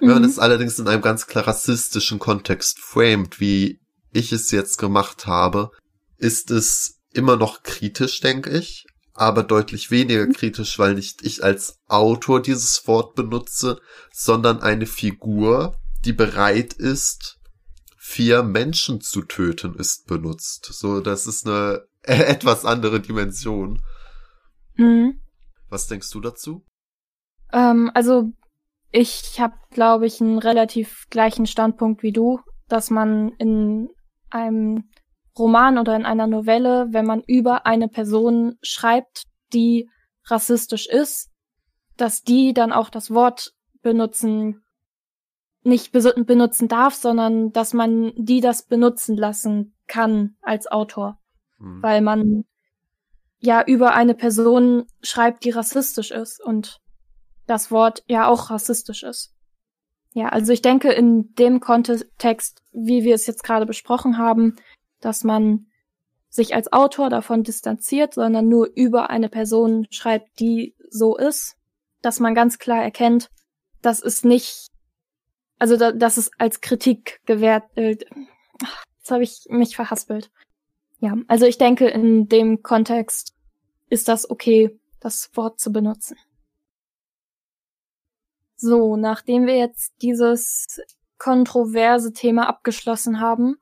Mhm. 0.00 0.06
Wenn 0.06 0.08
man 0.08 0.22
mhm. 0.22 0.28
es 0.28 0.38
allerdings 0.38 0.78
in 0.78 0.88
einem 0.88 1.02
ganz 1.02 1.26
klar 1.26 1.46
rassistischen 1.46 2.18
Kontext 2.18 2.78
framed, 2.80 3.40
wie 3.40 3.80
ich 4.12 4.32
es 4.32 4.50
jetzt 4.50 4.78
gemacht 4.78 5.26
habe, 5.26 5.70
ist 6.18 6.50
es 6.50 7.00
immer 7.12 7.36
noch 7.36 7.62
kritisch, 7.62 8.20
denke 8.20 8.50
ich, 8.50 8.86
aber 9.14 9.42
deutlich 9.42 9.90
weniger 9.90 10.26
mhm. 10.26 10.32
kritisch, 10.32 10.78
weil 10.78 10.94
nicht 10.94 11.24
ich 11.24 11.42
als 11.44 11.78
Autor 11.88 12.40
dieses 12.42 12.86
Wort 12.86 13.14
benutze, 13.14 13.80
sondern 14.12 14.60
eine 14.60 14.86
Figur, 14.86 15.76
die 16.04 16.12
bereit 16.12 16.72
ist, 16.72 17.38
vier 17.96 18.42
Menschen 18.42 19.00
zu 19.00 19.22
töten, 19.22 19.74
ist 19.74 20.06
benutzt. 20.06 20.66
So, 20.72 21.00
das 21.00 21.26
ist 21.26 21.46
eine 21.46 21.82
etwas 22.02 22.64
andere 22.64 23.00
Dimension. 23.00 23.82
Mhm. 24.74 25.20
Was 25.68 25.86
denkst 25.86 26.10
du 26.10 26.20
dazu? 26.20 26.64
Ähm, 27.52 27.90
also 27.94 28.32
ich 28.90 29.40
habe, 29.40 29.54
glaube 29.70 30.06
ich, 30.06 30.20
einen 30.20 30.38
relativ 30.38 31.06
gleichen 31.08 31.46
Standpunkt 31.46 32.02
wie 32.02 32.12
du, 32.12 32.40
dass 32.68 32.90
man 32.90 33.30
in 33.38 33.88
einem 34.30 34.90
Roman 35.38 35.78
oder 35.78 35.96
in 35.96 36.04
einer 36.04 36.26
Novelle, 36.26 36.88
wenn 36.90 37.06
man 37.06 37.22
über 37.26 37.66
eine 37.66 37.88
Person 37.88 38.56
schreibt, 38.62 39.24
die 39.52 39.88
rassistisch 40.26 40.86
ist, 40.86 41.30
dass 41.96 42.22
die 42.22 42.52
dann 42.52 42.72
auch 42.72 42.90
das 42.90 43.10
Wort 43.10 43.52
benutzen, 43.82 44.61
nicht 45.64 45.92
benutzen 45.92 46.68
darf, 46.68 46.94
sondern 46.94 47.52
dass 47.52 47.72
man 47.72 48.12
die 48.16 48.40
das 48.40 48.64
benutzen 48.64 49.16
lassen 49.16 49.74
kann 49.86 50.36
als 50.42 50.66
Autor. 50.66 51.18
Mhm. 51.58 51.82
Weil 51.82 52.00
man 52.00 52.44
ja 53.38 53.62
über 53.64 53.94
eine 53.94 54.14
Person 54.14 54.86
schreibt, 55.02 55.44
die 55.44 55.50
rassistisch 55.50 56.10
ist 56.10 56.42
und 56.42 56.80
das 57.46 57.70
Wort 57.70 58.02
ja 58.06 58.28
auch 58.28 58.50
rassistisch 58.50 59.02
ist. 59.02 59.34
Ja, 60.14 60.28
also 60.28 60.52
ich 60.52 60.62
denke 60.62 60.92
in 60.92 61.34
dem 61.34 61.60
Kontext, 61.60 62.62
wie 62.72 63.02
wir 63.02 63.14
es 63.14 63.26
jetzt 63.26 63.44
gerade 63.44 63.66
besprochen 63.66 64.18
haben, 64.18 64.56
dass 65.00 65.24
man 65.24 65.66
sich 66.28 66.54
als 66.54 66.72
Autor 66.72 67.10
davon 67.10 67.42
distanziert, 67.42 68.14
sondern 68.14 68.48
nur 68.48 68.70
über 68.74 69.10
eine 69.10 69.28
Person 69.28 69.86
schreibt, 69.90 70.40
die 70.40 70.74
so 70.88 71.16
ist, 71.16 71.56
dass 72.00 72.20
man 72.20 72.34
ganz 72.34 72.58
klar 72.58 72.82
erkennt, 72.82 73.30
dass 73.80 74.02
es 74.02 74.24
nicht, 74.24 74.68
also 75.62 75.76
da, 75.76 75.92
dass 75.92 76.16
es 76.16 76.28
als 76.38 76.60
Kritik 76.60 77.20
gewährt, 77.24 77.62
äh, 77.76 77.90
jetzt 77.90 79.10
habe 79.12 79.22
ich 79.22 79.44
mich 79.48 79.76
verhaspelt. 79.76 80.28
Ja, 80.98 81.14
also 81.28 81.46
ich 81.46 81.56
denke, 81.56 81.86
in 81.86 82.26
dem 82.26 82.64
Kontext 82.64 83.32
ist 83.88 84.08
das 84.08 84.28
okay, 84.28 84.76
das 84.98 85.30
Wort 85.34 85.60
zu 85.60 85.70
benutzen. 85.70 86.16
So, 88.56 88.96
nachdem 88.96 89.46
wir 89.46 89.56
jetzt 89.56 89.92
dieses 90.02 90.80
kontroverse 91.16 92.12
Thema 92.12 92.48
abgeschlossen 92.48 93.20
haben, 93.20 93.54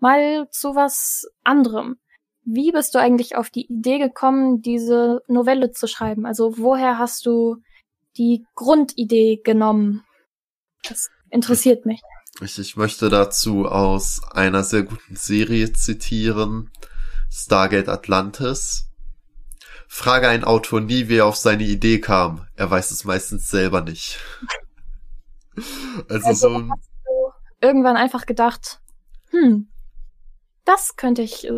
mal 0.00 0.48
zu 0.50 0.74
was 0.74 1.24
anderem. 1.44 2.00
Wie 2.42 2.72
bist 2.72 2.96
du 2.96 2.98
eigentlich 2.98 3.36
auf 3.36 3.48
die 3.48 3.66
Idee 3.66 4.00
gekommen, 4.00 4.60
diese 4.60 5.22
Novelle 5.28 5.70
zu 5.70 5.86
schreiben? 5.86 6.26
Also 6.26 6.58
woher 6.58 6.98
hast 6.98 7.26
du 7.26 7.58
die 8.16 8.44
Grundidee 8.56 9.36
genommen? 9.36 10.04
Das 10.82 11.10
interessiert 11.34 11.84
mich. 11.84 12.00
Ich, 12.40 12.58
ich 12.58 12.76
möchte 12.76 13.10
dazu 13.10 13.66
aus 13.66 14.22
einer 14.32 14.64
sehr 14.64 14.84
guten 14.84 15.16
Serie 15.16 15.72
zitieren, 15.72 16.70
Stargate 17.30 17.88
Atlantis. 17.88 18.88
Frage 19.88 20.28
ein 20.28 20.44
Autor 20.44 20.80
nie, 20.80 21.08
wie 21.08 21.18
er 21.18 21.26
auf 21.26 21.36
seine 21.36 21.64
Idee 21.64 22.00
kam. 22.00 22.46
Er 22.56 22.70
weiß 22.70 22.90
es 22.90 23.04
meistens 23.04 23.50
selber 23.50 23.82
nicht. 23.82 24.18
also, 26.08 26.28
also 26.28 26.48
so 26.48 26.54
ein 26.54 26.72
irgendwann 27.60 27.96
einfach 27.96 28.26
gedacht, 28.26 28.80
hm, 29.30 29.68
das 30.64 30.96
könnte 30.96 31.22
ich, 31.22 31.48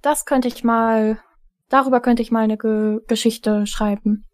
das 0.00 0.24
könnte 0.24 0.48
ich 0.48 0.64
mal, 0.64 1.22
darüber 1.68 2.00
könnte 2.00 2.22
ich 2.22 2.30
mal 2.30 2.44
eine 2.44 2.58
Ge 2.58 3.00
Geschichte 3.06 3.66
schreiben. 3.66 4.24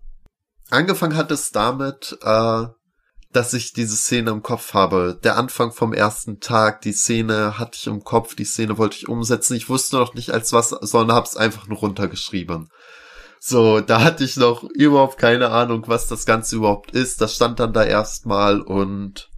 Angefangen 0.71 1.17
hat 1.17 1.31
es 1.31 1.51
damit, 1.51 2.19
äh, 2.23 2.67
dass 3.33 3.53
ich 3.53 3.73
diese 3.73 3.97
Szene 3.97 4.31
im 4.31 4.43
Kopf 4.43 4.73
habe. 4.75 5.19
Der 5.23 5.37
Anfang 5.37 5.73
vom 5.73 5.93
ersten 5.93 6.41
Tag, 6.41 6.81
die 6.81 6.93
Szene 6.93 7.59
hatte 7.59 7.77
ich 7.79 7.87
im 7.87 8.03
Kopf, 8.03 8.35
die 8.35 8.45
Szene 8.45 8.79
wollte 8.79 8.97
ich 8.97 9.09
umsetzen. 9.09 9.55
Ich 9.55 9.69
wusste 9.69 9.97
noch 9.97 10.15
nicht 10.15 10.31
als 10.31 10.53
was, 10.53 10.71
sondern 10.71 11.17
hab's 11.17 11.37
einfach 11.37 11.67
nur 11.67 11.79
runtergeschrieben. 11.79 12.69
So, 13.41 13.81
da 13.81 14.03
hatte 14.03 14.25
ich 14.25 14.37
noch 14.37 14.65
überhaupt 14.65 15.19
keine 15.19 15.51
Ahnung, 15.51 15.85
was 15.87 16.09
das 16.09 16.27
Ganze 16.27 16.57
überhaupt 16.57 16.93
ist. 16.93 17.21
Das 17.21 17.35
stand 17.35 17.61
dann 17.61 17.73
da 17.73 17.85
erstmal 17.85 18.61
und 18.61 19.29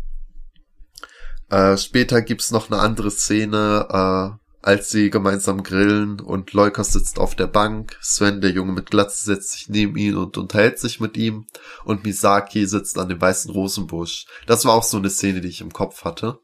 äh, 1.51 1.77
später 1.77 2.23
gibt's 2.23 2.53
noch 2.53 2.71
eine 2.71 2.81
andere 2.81 3.11
Szene, 3.11 3.87
äh, 3.91 4.40
als 4.63 4.91
sie 4.91 5.11
gemeinsam 5.11 5.63
grillen 5.63 6.21
und 6.21 6.53
Leukos 6.53 6.93
sitzt 6.93 7.19
auf 7.19 7.35
der 7.35 7.47
Bank, 7.47 7.97
Sven, 8.01 8.41
der 8.41 8.51
Junge 8.51 8.73
mit 8.73 8.91
Glatze, 8.91 9.25
setzt 9.25 9.53
sich 9.53 9.69
neben 9.69 9.97
ihn 9.97 10.17
und 10.17 10.37
unterhält 10.37 10.79
sich 10.79 11.01
mit 11.01 11.17
ihm 11.17 11.47
und 11.85 12.05
Misaki 12.05 12.67
sitzt 12.67 12.99
an 12.99 13.09
dem 13.09 13.21
weißen 13.21 13.51
Rosenbusch. 13.51 14.27
Das 14.47 14.65
war 14.65 14.75
auch 14.75 14.85
so 14.85 14.99
eine 14.99 15.11
Szene, 15.11 15.41
die 15.41 15.49
ich 15.49 15.61
im 15.61 15.73
Kopf 15.73 16.05
hatte. 16.05 16.39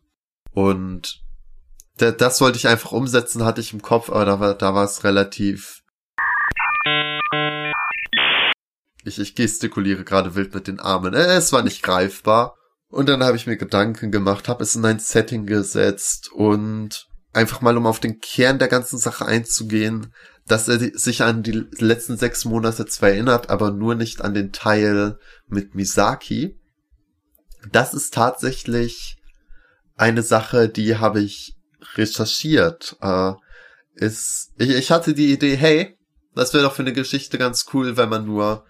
Und 0.53 1.21
das 1.99 2.41
wollte 2.41 2.59
ich 2.59 2.69
einfach 2.69 2.93
umsetzen, 2.93 3.45
hatte 3.45 3.61
ich 3.61 3.73
im 3.73 3.83
Kopf, 3.83 4.11
aber 4.11 4.25
da 4.25 4.41
war, 4.41 4.55
da 4.55 4.75
war 4.75 4.85
es 4.85 5.05
relativ 5.05 5.83
ich, 9.07 9.21
ich 9.21 9.35
gestikuliere 9.35 10.05
gerade 10.05 10.35
wild 10.35 10.55
mit 10.55 10.67
den 10.67 10.81
Armen. 10.81 11.14
Äh, 11.14 11.37
es 11.37 11.53
war 11.53 11.62
nicht 11.62 11.83
greifbar. 11.83 12.57
Und 12.89 13.09
dann 13.09 13.23
habe 13.23 13.37
ich 13.37 13.47
mir 13.47 13.57
Gedanken 13.57 14.11
gemacht, 14.11 14.49
habe 14.49 14.62
es 14.62 14.77
in 14.77 14.85
ein 14.85 14.99
Setting 14.99 15.47
gesetzt 15.47 16.31
und 16.33 17.09
einfach 17.37 17.61
mal, 17.61 17.76
um 17.76 17.87
auf 17.87 18.01
den 18.01 18.20
Kern 18.20 18.59
der 18.59 18.68
ganzen 18.68 18.99
Sache 18.99 19.26
einzugehen, 19.26 20.12
dass 20.47 20.68
er 20.68 20.78
sich 20.78 21.22
an 21.22 21.43
die 21.43 21.66
letzten 21.78 22.16
sechs 22.16 22.45
Monate 22.45 22.87
zwar 22.87 23.11
erinnert, 23.11 23.51
aber 23.51 23.70
nur 23.70 23.95
nicht 23.95 24.22
an 24.22 24.34
den 24.34 24.53
Teil 24.53 25.18
mit 25.47 25.74
Misaki. 25.74 26.59
Das 27.70 27.95
ist 27.95 28.14
tatsächlich 28.14 29.16
eine 29.97 30.22
Sache, 30.22 30.68
die 30.68 30.97
habe 30.97 31.20
ich 31.20 31.57
recherchiert. 31.95 32.97
Äh, 33.01 33.32
ist, 33.95 34.53
ich, 34.59 34.70
ich 34.70 34.91
hatte 34.91 35.14
die 35.14 35.32
Idee, 35.32 35.57
hey, 35.57 35.99
das 36.34 36.55
wäre 36.55 36.64
doch 36.64 36.74
für 36.74 36.82
eine 36.82 36.93
Geschichte 36.93 37.39
ganz 37.39 37.66
cool, 37.72 37.97
wenn 37.97 38.09
man 38.09 38.26
nur 38.26 38.64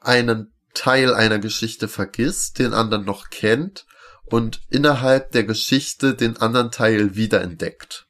einen 0.00 0.52
Teil 0.74 1.12
einer 1.12 1.38
Geschichte 1.38 1.88
vergisst, 1.88 2.58
den 2.58 2.72
anderen 2.72 3.04
noch 3.04 3.30
kennt 3.30 3.84
und 4.32 4.60
innerhalb 4.70 5.32
der 5.32 5.44
Geschichte 5.44 6.14
den 6.14 6.36
anderen 6.36 6.70
Teil 6.70 7.16
wiederentdeckt. 7.16 8.06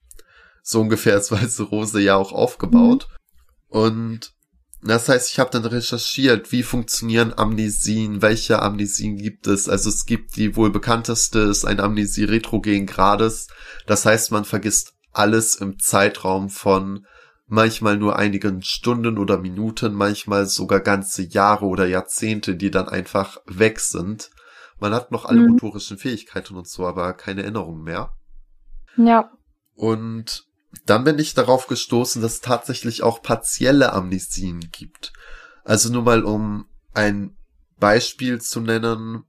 So 0.62 0.80
ungefähr 0.80 1.16
ist 1.16 1.32
Weiße 1.32 1.64
Rose 1.64 2.00
ja 2.00 2.16
auch 2.16 2.32
aufgebaut. 2.32 3.08
Mhm. 3.10 3.78
Und 3.80 4.32
das 4.82 5.08
heißt, 5.08 5.30
ich 5.30 5.38
habe 5.38 5.50
dann 5.50 5.64
recherchiert, 5.66 6.52
wie 6.52 6.62
funktionieren 6.62 7.34
Amnesien, 7.36 8.22
welche 8.22 8.62
Amnesien 8.62 9.16
gibt 9.16 9.46
es. 9.46 9.68
Also 9.68 9.90
es 9.90 10.06
gibt 10.06 10.36
die 10.36 10.56
wohl 10.56 10.70
bekannteste, 10.70 11.40
ist 11.40 11.66
eine 11.66 11.82
Amnesie 11.82 12.24
retrogen 12.24 12.86
Grades. 12.86 13.48
Das 13.86 14.06
heißt, 14.06 14.30
man 14.30 14.44
vergisst 14.44 14.94
alles 15.12 15.56
im 15.56 15.78
Zeitraum 15.78 16.48
von 16.48 17.04
manchmal 17.46 17.98
nur 17.98 18.16
einigen 18.16 18.62
Stunden 18.62 19.18
oder 19.18 19.38
Minuten, 19.38 19.92
manchmal 19.92 20.46
sogar 20.46 20.80
ganze 20.80 21.22
Jahre 21.24 21.66
oder 21.66 21.86
Jahrzehnte, 21.86 22.54
die 22.54 22.70
dann 22.70 22.88
einfach 22.88 23.38
weg 23.46 23.80
sind. 23.80 24.30
Man 24.80 24.94
hat 24.94 25.10
noch 25.10 25.24
alle 25.24 25.40
mhm. 25.40 25.52
motorischen 25.52 25.98
Fähigkeiten 25.98 26.56
und 26.56 26.68
so, 26.68 26.86
aber 26.86 27.12
keine 27.12 27.42
Erinnerung 27.42 27.82
mehr. 27.82 28.12
Ja. 28.96 29.30
Und 29.74 30.44
dann 30.86 31.04
bin 31.04 31.18
ich 31.18 31.34
darauf 31.34 31.66
gestoßen, 31.66 32.22
dass 32.22 32.34
es 32.34 32.40
tatsächlich 32.40 33.02
auch 33.02 33.22
partielle 33.22 33.92
Amnesien 33.92 34.60
gibt. 34.72 35.12
Also 35.64 35.92
nur 35.92 36.02
mal 36.02 36.24
um 36.24 36.66
ein 36.94 37.36
Beispiel 37.78 38.40
zu 38.40 38.60
nennen, 38.60 39.24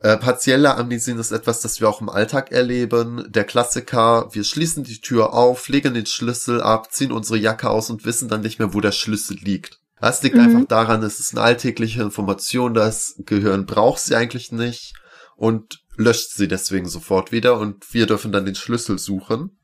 äh, 0.00 0.16
partielle 0.18 0.76
Amnesien 0.76 1.18
ist 1.18 1.32
etwas, 1.32 1.60
das 1.60 1.80
wir 1.80 1.88
auch 1.88 2.00
im 2.00 2.08
Alltag 2.08 2.52
erleben. 2.52 3.24
Der 3.28 3.44
Klassiker, 3.44 4.28
wir 4.32 4.44
schließen 4.44 4.84
die 4.84 5.00
Tür 5.00 5.32
auf, 5.32 5.68
legen 5.68 5.94
den 5.94 6.06
Schlüssel 6.06 6.60
ab, 6.60 6.92
ziehen 6.92 7.12
unsere 7.12 7.38
Jacke 7.38 7.70
aus 7.70 7.88
und 7.88 8.04
wissen 8.04 8.28
dann 8.28 8.42
nicht 8.42 8.58
mehr, 8.58 8.74
wo 8.74 8.80
der 8.80 8.92
Schlüssel 8.92 9.38
liegt. 9.38 9.80
Das 10.00 10.22
liegt 10.22 10.36
mhm. 10.36 10.42
einfach 10.42 10.68
daran, 10.68 11.02
es 11.02 11.20
ist 11.20 11.32
eine 11.32 11.42
alltägliche 11.42 12.02
Information, 12.02 12.74
das 12.74 13.14
Gehirn 13.18 13.66
braucht 13.66 14.00
sie 14.00 14.14
eigentlich 14.14 14.52
nicht 14.52 14.94
und 15.36 15.82
löscht 15.96 16.32
sie 16.32 16.48
deswegen 16.48 16.88
sofort 16.88 17.32
wieder 17.32 17.58
und 17.58 17.92
wir 17.94 18.06
dürfen 18.06 18.32
dann 18.32 18.44
den 18.44 18.54
Schlüssel 18.54 18.98
suchen. 18.98 19.58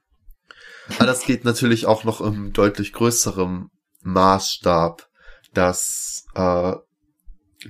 Aber 0.97 1.07
das 1.07 1.25
geht 1.25 1.45
natürlich 1.45 1.87
auch 1.87 2.05
noch 2.05 2.21
im 2.21 2.53
deutlich 2.53 2.93
größeren 2.93 3.69
Maßstab, 4.03 5.09
dass 5.55 6.25
äh, 6.35 6.75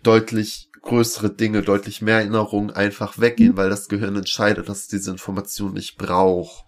deutlich 0.03 0.69
größere 0.83 1.31
Dinge, 1.31 1.63
deutlich 1.63 2.03
mehr 2.03 2.19
Erinnerungen 2.19 2.71
einfach 2.71 3.19
weggehen, 3.19 3.53
mhm. 3.53 3.57
weil 3.57 3.71
das 3.71 3.89
Gehirn 3.89 4.17
entscheidet, 4.17 4.69
dass 4.69 4.81
es 4.81 4.89
diese 4.89 5.11
Information 5.11 5.73
nicht 5.73 5.97
braucht. 5.97 6.65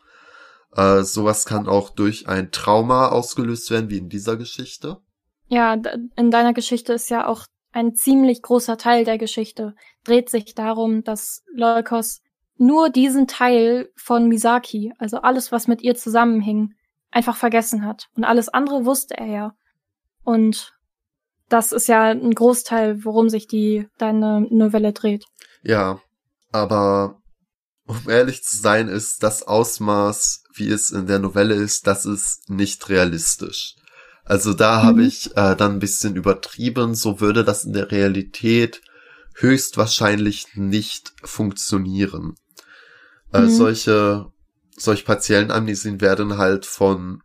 Äh, 0.73 1.03
sowas 1.03 1.45
kann 1.45 1.69
auch 1.69 1.91
durch 1.91 2.29
ein 2.29 2.51
Trauma 2.51 3.09
ausgelöst 3.09 3.71
werden, 3.71 3.91
wie 3.91 3.99
in 3.99 4.09
dieser 4.09 4.37
Geschichte. 4.37 4.99
Ja, 5.49 5.75
in 6.17 6.31
deiner 6.31 6.53
Geschichte 6.53 6.93
ist 6.93 7.11
ja 7.11 7.27
auch 7.27 7.47
ein 7.73 7.95
ziemlich 7.95 8.43
großer 8.43 8.79
Teil 8.79 9.05
der 9.05 9.19
Geschichte 9.19 9.75
dreht 10.05 10.31
sich 10.31 10.55
darum, 10.55 11.03
dass 11.03 11.43
Leukos 11.53 12.21
nur 12.57 12.89
diesen 12.89 13.27
Teil 13.27 13.91
von 13.97 14.29
Misaki, 14.29 14.93
also 14.99 15.19
alles, 15.19 15.51
was 15.51 15.67
mit 15.67 15.83
ihr 15.83 15.97
zusammenhing, 15.97 16.75
einfach 17.11 17.37
vergessen 17.37 17.85
hat. 17.85 18.09
Und 18.17 18.25
alles 18.25 18.49
andere 18.49 18.85
wusste 18.85 19.17
er 19.17 19.27
ja. 19.27 19.55
Und 20.23 20.75
das 21.49 21.73
ist 21.73 21.89
ja 21.89 22.05
ein 22.05 22.33
Großteil, 22.33 23.05
worum 23.05 23.29
sich 23.29 23.47
die 23.47 23.89
deine 23.99 24.47
Novelle 24.51 24.93
dreht. 24.93 25.25
Ja, 25.63 26.01
aber 26.53 27.21
um 27.87 28.09
ehrlich 28.09 28.43
zu 28.43 28.57
sein, 28.57 28.89
ist 28.89 29.23
das 29.23 29.43
Ausmaß, 29.43 30.45
wie 30.55 30.71
es 30.71 30.91
in 30.91 31.07
der 31.07 31.19
Novelle 31.19 31.55
ist, 31.55 31.87
das 31.87 32.07
ist 32.07 32.49
nicht 32.49 32.89
realistisch. 32.89 33.75
Also 34.25 34.55
da 34.55 34.79
mhm. 34.79 34.87
habe 34.87 35.03
ich 35.05 35.37
äh, 35.37 35.55
dann 35.57 35.73
ein 35.73 35.79
bisschen 35.79 36.17
übertrieben. 36.17 36.95
So 36.95 37.21
würde 37.21 37.45
das 37.45 37.65
in 37.65 37.73
der 37.73 37.91
Realität 37.91 38.83
höchstwahrscheinlich 39.37 40.49
nicht 40.55 41.13
funktionieren. 41.23 42.35
Äh, 43.33 43.43
Mhm. 43.43 43.51
solche, 43.51 44.27
solche 44.77 45.05
partiellen 45.05 45.51
Amnesien 45.51 46.01
werden 46.01 46.39
halt 46.39 46.67
von 46.67 47.21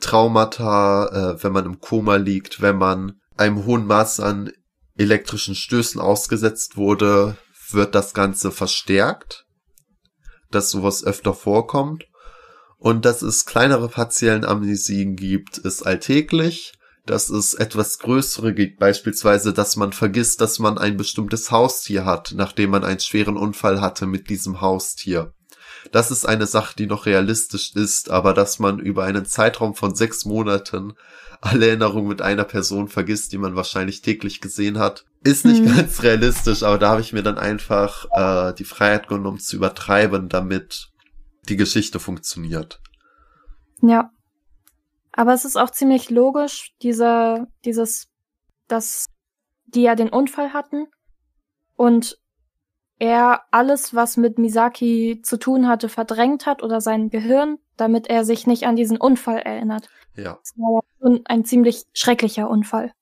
Traumata, 0.00 1.34
äh, 1.34 1.42
wenn 1.42 1.52
man 1.52 1.66
im 1.66 1.80
Koma 1.80 2.16
liegt, 2.16 2.60
wenn 2.60 2.78
man 2.78 3.20
einem 3.36 3.64
hohen 3.64 3.86
Maß 3.86 4.20
an 4.20 4.52
elektrischen 4.96 5.54
Stößen 5.54 6.00
ausgesetzt 6.00 6.76
wurde, 6.76 7.36
wird 7.70 7.94
das 7.94 8.14
Ganze 8.14 8.50
verstärkt, 8.50 9.44
dass 10.50 10.70
sowas 10.70 11.02
öfter 11.02 11.34
vorkommt. 11.34 12.04
Und 12.82 13.04
dass 13.04 13.22
es 13.22 13.46
kleinere 13.46 13.88
partiellen 13.88 14.44
Amnesien 14.44 15.14
gibt, 15.14 15.56
ist 15.56 15.86
alltäglich. 15.86 16.72
Dass 17.06 17.30
es 17.30 17.54
etwas 17.54 17.98
größere 17.98 18.54
gibt, 18.54 18.78
beispielsweise, 18.78 19.52
dass 19.52 19.76
man 19.76 19.92
vergisst, 19.92 20.40
dass 20.40 20.58
man 20.58 20.78
ein 20.78 20.96
bestimmtes 20.96 21.50
Haustier 21.50 22.04
hat, 22.04 22.32
nachdem 22.36 22.70
man 22.70 22.84
einen 22.84 23.00
schweren 23.00 23.36
Unfall 23.36 23.80
hatte 23.80 24.06
mit 24.06 24.30
diesem 24.30 24.60
Haustier. 24.60 25.32
Das 25.90 26.12
ist 26.12 26.24
eine 26.26 26.46
Sache, 26.46 26.74
die 26.76 26.86
noch 26.86 27.06
realistisch 27.06 27.72
ist, 27.74 28.10
aber 28.10 28.34
dass 28.34 28.60
man 28.60 28.78
über 28.78 29.02
einen 29.04 29.26
Zeitraum 29.26 29.74
von 29.74 29.96
sechs 29.96 30.24
Monaten 30.24 30.92
alle 31.40 31.66
Erinnerungen 31.68 32.08
mit 32.08 32.22
einer 32.22 32.44
Person 32.44 32.86
vergisst, 32.86 33.32
die 33.32 33.38
man 33.38 33.56
wahrscheinlich 33.56 34.02
täglich 34.02 34.40
gesehen 34.40 34.78
hat, 34.78 35.04
ist 35.24 35.44
nicht 35.44 35.62
Mhm. 35.64 35.76
ganz 35.76 36.02
realistisch, 36.04 36.62
aber 36.62 36.78
da 36.78 36.90
habe 36.90 37.00
ich 37.00 37.12
mir 37.12 37.22
dann 37.24 37.38
einfach 37.38 38.06
äh, 38.12 38.54
die 38.54 38.64
Freiheit 38.64 39.08
genommen 39.08 39.40
zu 39.40 39.56
übertreiben, 39.56 40.28
damit 40.28 40.91
die 41.48 41.56
Geschichte 41.56 42.00
funktioniert. 42.00 42.80
Ja. 43.80 44.10
Aber 45.12 45.34
es 45.34 45.44
ist 45.44 45.56
auch 45.56 45.70
ziemlich 45.70 46.08
logisch, 46.10 46.72
dieser, 46.82 47.46
dieses, 47.64 48.08
dass 48.68 49.06
die 49.66 49.82
ja 49.82 49.94
den 49.94 50.08
Unfall 50.08 50.52
hatten 50.52 50.86
und 51.76 52.18
er 52.98 53.42
alles, 53.50 53.94
was 53.94 54.16
mit 54.16 54.38
Misaki 54.38 55.20
zu 55.22 55.38
tun 55.38 55.66
hatte, 55.66 55.88
verdrängt 55.88 56.46
hat 56.46 56.62
oder 56.62 56.80
sein 56.80 57.10
Gehirn, 57.10 57.58
damit 57.76 58.06
er 58.06 58.24
sich 58.24 58.46
nicht 58.46 58.64
an 58.64 58.76
diesen 58.76 58.96
Unfall 58.96 59.38
erinnert. 59.38 59.88
Ja. 60.16 60.38
Das 60.40 60.52
war 60.56 60.82
schon 61.00 61.22
ein 61.24 61.44
ziemlich 61.44 61.84
schrecklicher 61.92 62.48
Unfall. 62.48 62.92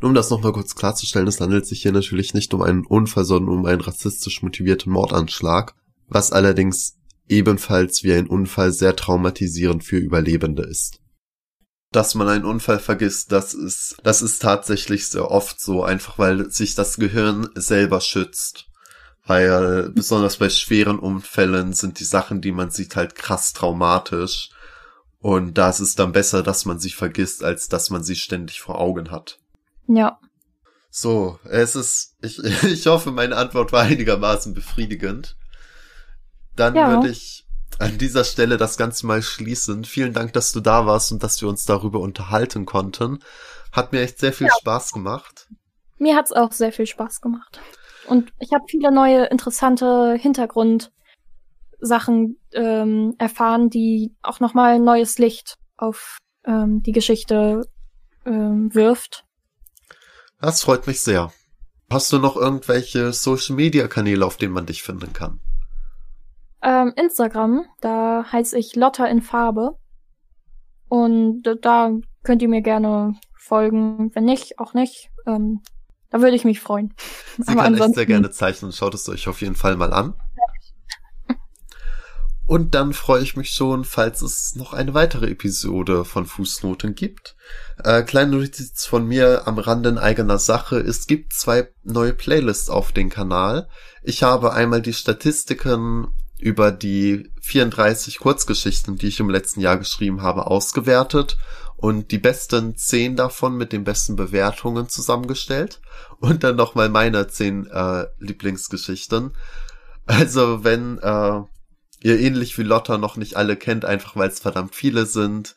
Nur 0.00 0.10
um 0.10 0.14
das 0.14 0.30
nochmal 0.30 0.52
kurz 0.52 0.76
klarzustellen, 0.76 1.26
es 1.26 1.40
handelt 1.40 1.66
sich 1.66 1.82
hier 1.82 1.92
natürlich 1.92 2.32
nicht 2.32 2.54
um 2.54 2.62
einen 2.62 2.86
Unfall, 2.86 3.24
sondern 3.24 3.58
um 3.58 3.66
einen 3.66 3.80
rassistisch 3.80 4.42
motivierten 4.42 4.92
Mordanschlag, 4.92 5.74
was 6.06 6.30
allerdings 6.30 6.97
ebenfalls 7.28 8.02
wie 8.02 8.12
ein 8.12 8.26
Unfall 8.26 8.72
sehr 8.72 8.96
traumatisierend 8.96 9.84
für 9.84 9.96
Überlebende 9.96 10.62
ist. 10.62 11.00
Dass 11.90 12.14
man 12.14 12.28
einen 12.28 12.44
Unfall 12.44 12.78
vergisst, 12.78 13.32
das 13.32 13.54
ist, 13.54 13.96
das 14.02 14.20
ist 14.20 14.42
tatsächlich 14.42 15.08
sehr 15.08 15.30
oft 15.30 15.60
so, 15.60 15.82
einfach 15.82 16.18
weil 16.18 16.50
sich 16.50 16.74
das 16.74 16.96
Gehirn 16.96 17.48
selber 17.54 18.00
schützt. 18.00 18.66
Weil 19.26 19.90
besonders 19.90 20.38
bei 20.38 20.48
schweren 20.48 20.98
Unfällen 20.98 21.72
sind 21.72 22.00
die 22.00 22.04
Sachen, 22.04 22.40
die 22.40 22.52
man 22.52 22.70
sieht, 22.70 22.96
halt 22.96 23.14
krass 23.14 23.52
traumatisch. 23.52 24.50
Und 25.18 25.58
da 25.58 25.70
ist 25.70 25.80
es 25.80 25.94
dann 25.94 26.12
besser, 26.12 26.42
dass 26.42 26.64
man 26.64 26.78
sie 26.78 26.90
vergisst, 26.90 27.42
als 27.42 27.68
dass 27.68 27.90
man 27.90 28.02
sie 28.02 28.16
ständig 28.16 28.60
vor 28.60 28.80
Augen 28.80 29.10
hat. 29.10 29.38
Ja. 29.86 30.18
So, 30.90 31.38
es 31.44 31.74
ist, 31.74 32.16
ich, 32.22 32.38
ich 32.64 32.86
hoffe, 32.86 33.12
meine 33.12 33.36
Antwort 33.36 33.72
war 33.72 33.82
einigermaßen 33.82 34.54
befriedigend. 34.54 35.37
Dann 36.58 36.74
Ja. 36.74 36.90
würde 36.90 37.08
ich 37.08 37.46
an 37.78 37.98
dieser 37.98 38.24
Stelle 38.24 38.56
das 38.56 38.76
Ganze 38.76 39.06
mal 39.06 39.22
schließen. 39.22 39.84
Vielen 39.84 40.12
Dank, 40.12 40.32
dass 40.32 40.52
du 40.52 40.60
da 40.60 40.86
warst 40.86 41.12
und 41.12 41.22
dass 41.22 41.40
wir 41.40 41.48
uns 41.48 41.64
darüber 41.64 42.00
unterhalten 42.00 42.66
konnten. 42.66 43.20
Hat 43.70 43.92
mir 43.92 44.00
echt 44.00 44.18
sehr 44.18 44.32
viel 44.32 44.48
Spaß 44.60 44.92
gemacht. 44.92 45.48
Mir 45.98 46.16
hat's 46.16 46.32
auch 46.32 46.52
sehr 46.52 46.72
viel 46.72 46.86
Spaß 46.86 47.20
gemacht. 47.20 47.60
Und 48.08 48.32
ich 48.40 48.52
habe 48.52 48.64
viele 48.68 48.90
neue 48.90 49.26
interessante 49.26 50.14
Hintergrundsachen 50.18 50.90
ähm, 52.52 53.14
erfahren, 53.18 53.70
die 53.70 54.16
auch 54.22 54.40
nochmal 54.40 54.76
ein 54.76 54.84
neues 54.84 55.18
Licht 55.18 55.58
auf 55.76 56.18
ähm, 56.44 56.82
die 56.82 56.92
Geschichte 56.92 57.68
ähm, 58.24 58.74
wirft. 58.74 59.24
Das 60.40 60.62
freut 60.62 60.86
mich 60.86 61.00
sehr. 61.00 61.32
Hast 61.90 62.12
du 62.12 62.18
noch 62.18 62.36
irgendwelche 62.36 63.12
Social 63.12 63.56
Media 63.56 63.88
Kanäle, 63.88 64.24
auf 64.24 64.36
denen 64.36 64.52
man 64.52 64.66
dich 64.66 64.82
finden 64.82 65.12
kann? 65.12 65.40
Ähm, 66.62 66.92
Instagram, 66.96 67.64
da 67.80 68.24
heiße 68.30 68.58
ich 68.58 68.74
Lotta 68.74 69.06
in 69.06 69.22
Farbe. 69.22 69.76
Und 70.88 71.42
da 71.62 71.92
könnt 72.22 72.42
ihr 72.42 72.48
mir 72.48 72.62
gerne 72.62 73.14
folgen. 73.36 74.10
Wenn 74.14 74.24
nicht, 74.24 74.58
auch 74.58 74.74
nicht. 74.74 75.10
Ähm, 75.26 75.60
da 76.10 76.20
würde 76.20 76.36
ich 76.36 76.44
mich 76.44 76.60
freuen. 76.60 76.94
Sie 77.38 77.54
kann 77.54 77.74
echt 77.74 77.94
sehr 77.94 78.06
gerne 78.06 78.30
zeichnen. 78.30 78.72
Schaut 78.72 78.94
es 78.94 79.08
euch 79.08 79.28
auf 79.28 79.40
jeden 79.40 79.54
Fall 79.54 79.76
mal 79.76 79.92
an. 79.92 80.14
Und 82.48 82.74
dann 82.74 82.94
freue 82.94 83.22
ich 83.22 83.36
mich 83.36 83.50
schon, 83.50 83.84
falls 83.84 84.22
es 84.22 84.54
noch 84.54 84.72
eine 84.72 84.94
weitere 84.94 85.26
Episode 85.26 86.06
von 86.06 86.24
Fußnoten 86.24 86.94
gibt. 86.94 87.36
Äh, 87.84 88.02
kleine 88.04 88.38
Notiz 88.38 88.86
von 88.86 89.06
mir 89.06 89.46
am 89.46 89.58
Rande 89.58 89.90
in 89.90 89.98
eigener 89.98 90.38
Sache. 90.38 90.78
Es 90.78 91.06
gibt 91.06 91.34
zwei 91.34 91.68
neue 91.82 92.14
Playlists 92.14 92.70
auf 92.70 92.90
den 92.90 93.10
Kanal. 93.10 93.68
Ich 94.02 94.22
habe 94.22 94.54
einmal 94.54 94.80
die 94.80 94.94
Statistiken 94.94 96.08
über 96.38 96.70
die 96.72 97.30
34 97.42 98.18
Kurzgeschichten, 98.18 98.96
die 98.96 99.08
ich 99.08 99.20
im 99.20 99.30
letzten 99.30 99.60
Jahr 99.60 99.76
geschrieben 99.76 100.22
habe, 100.22 100.46
ausgewertet 100.46 101.36
und 101.76 102.10
die 102.10 102.18
besten 102.18 102.76
10 102.76 103.16
davon 103.16 103.56
mit 103.56 103.72
den 103.72 103.84
besten 103.84 104.16
Bewertungen 104.16 104.88
zusammengestellt 104.88 105.80
und 106.20 106.44
dann 106.44 106.56
nochmal 106.56 106.88
meine 106.88 107.26
10 107.28 107.66
äh, 107.66 108.06
Lieblingsgeschichten. 108.18 109.32
Also 110.06 110.64
wenn 110.64 110.98
äh, 110.98 111.40
ihr 112.02 112.18
ähnlich 112.18 112.56
wie 112.58 112.62
Lotta 112.62 112.98
noch 112.98 113.16
nicht 113.16 113.36
alle 113.36 113.56
kennt, 113.56 113.84
einfach 113.84 114.16
weil 114.16 114.28
es 114.28 114.40
verdammt 114.40 114.74
viele 114.74 115.06
sind, 115.06 115.56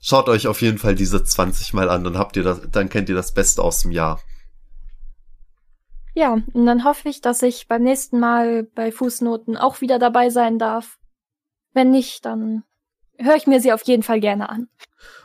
schaut 0.00 0.28
euch 0.28 0.46
auf 0.46 0.60
jeden 0.60 0.78
Fall 0.78 0.94
diese 0.94 1.22
20 1.22 1.72
mal 1.72 1.88
an, 1.88 2.04
dann 2.04 2.18
habt 2.18 2.36
ihr 2.36 2.42
das, 2.42 2.60
dann 2.70 2.88
kennt 2.88 3.08
ihr 3.08 3.14
das 3.14 3.32
Beste 3.32 3.62
aus 3.62 3.80
dem 3.82 3.90
Jahr. 3.90 4.20
Ja, 6.14 6.32
und 6.52 6.66
dann 6.66 6.84
hoffe 6.84 7.08
ich, 7.08 7.20
dass 7.20 7.42
ich 7.42 7.66
beim 7.66 7.82
nächsten 7.82 8.20
Mal 8.20 8.62
bei 8.62 8.92
Fußnoten 8.92 9.56
auch 9.56 9.80
wieder 9.80 9.98
dabei 9.98 10.30
sein 10.30 10.58
darf. 10.58 10.98
Wenn 11.72 11.90
nicht, 11.90 12.24
dann 12.24 12.62
höre 13.18 13.34
ich 13.34 13.48
mir 13.48 13.60
sie 13.60 13.72
auf 13.72 13.82
jeden 13.82 14.04
Fall 14.04 14.20
gerne 14.20 14.48
an. 14.48 14.68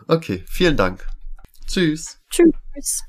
Okay, 0.07 0.43
vielen 0.47 0.77
Dank. 0.77 1.05
Tschüss. 1.67 2.19
Tschüss. 2.31 3.03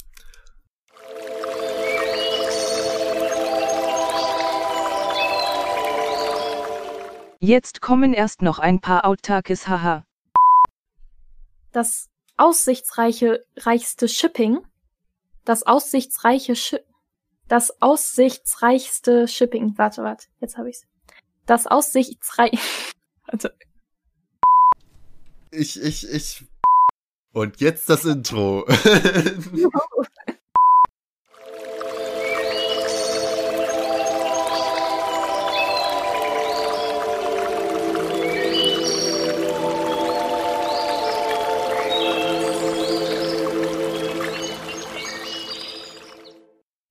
Jetzt 7.43 7.81
kommen 7.81 8.12
erst 8.12 8.43
noch 8.43 8.59
ein 8.59 8.81
paar 8.81 9.07
Outtakes, 9.07 9.66
haha. 9.66 10.05
Das 11.72 12.11
aussichtsreiche 12.37 13.43
reichste 13.57 14.09
Shipping, 14.09 14.59
das 15.47 15.62
aussichtsreiche 15.62 16.55
Shi 16.55 16.76
das 17.51 17.82
aussichtsreichste 17.82 19.26
Shipping. 19.26 19.74
Warte, 19.76 20.05
warte, 20.05 20.28
jetzt 20.40 20.57
habe 20.57 20.70
ich's. 20.70 20.86
Das 21.46 21.66
aussichtsreich 21.66 22.59
Warte. 23.26 23.55
Ich, 25.51 25.82
ich, 25.82 26.09
ich. 26.09 26.44
Und 27.32 27.61
jetzt 27.61 27.90
das 27.90 28.05
Intro. 28.05 28.66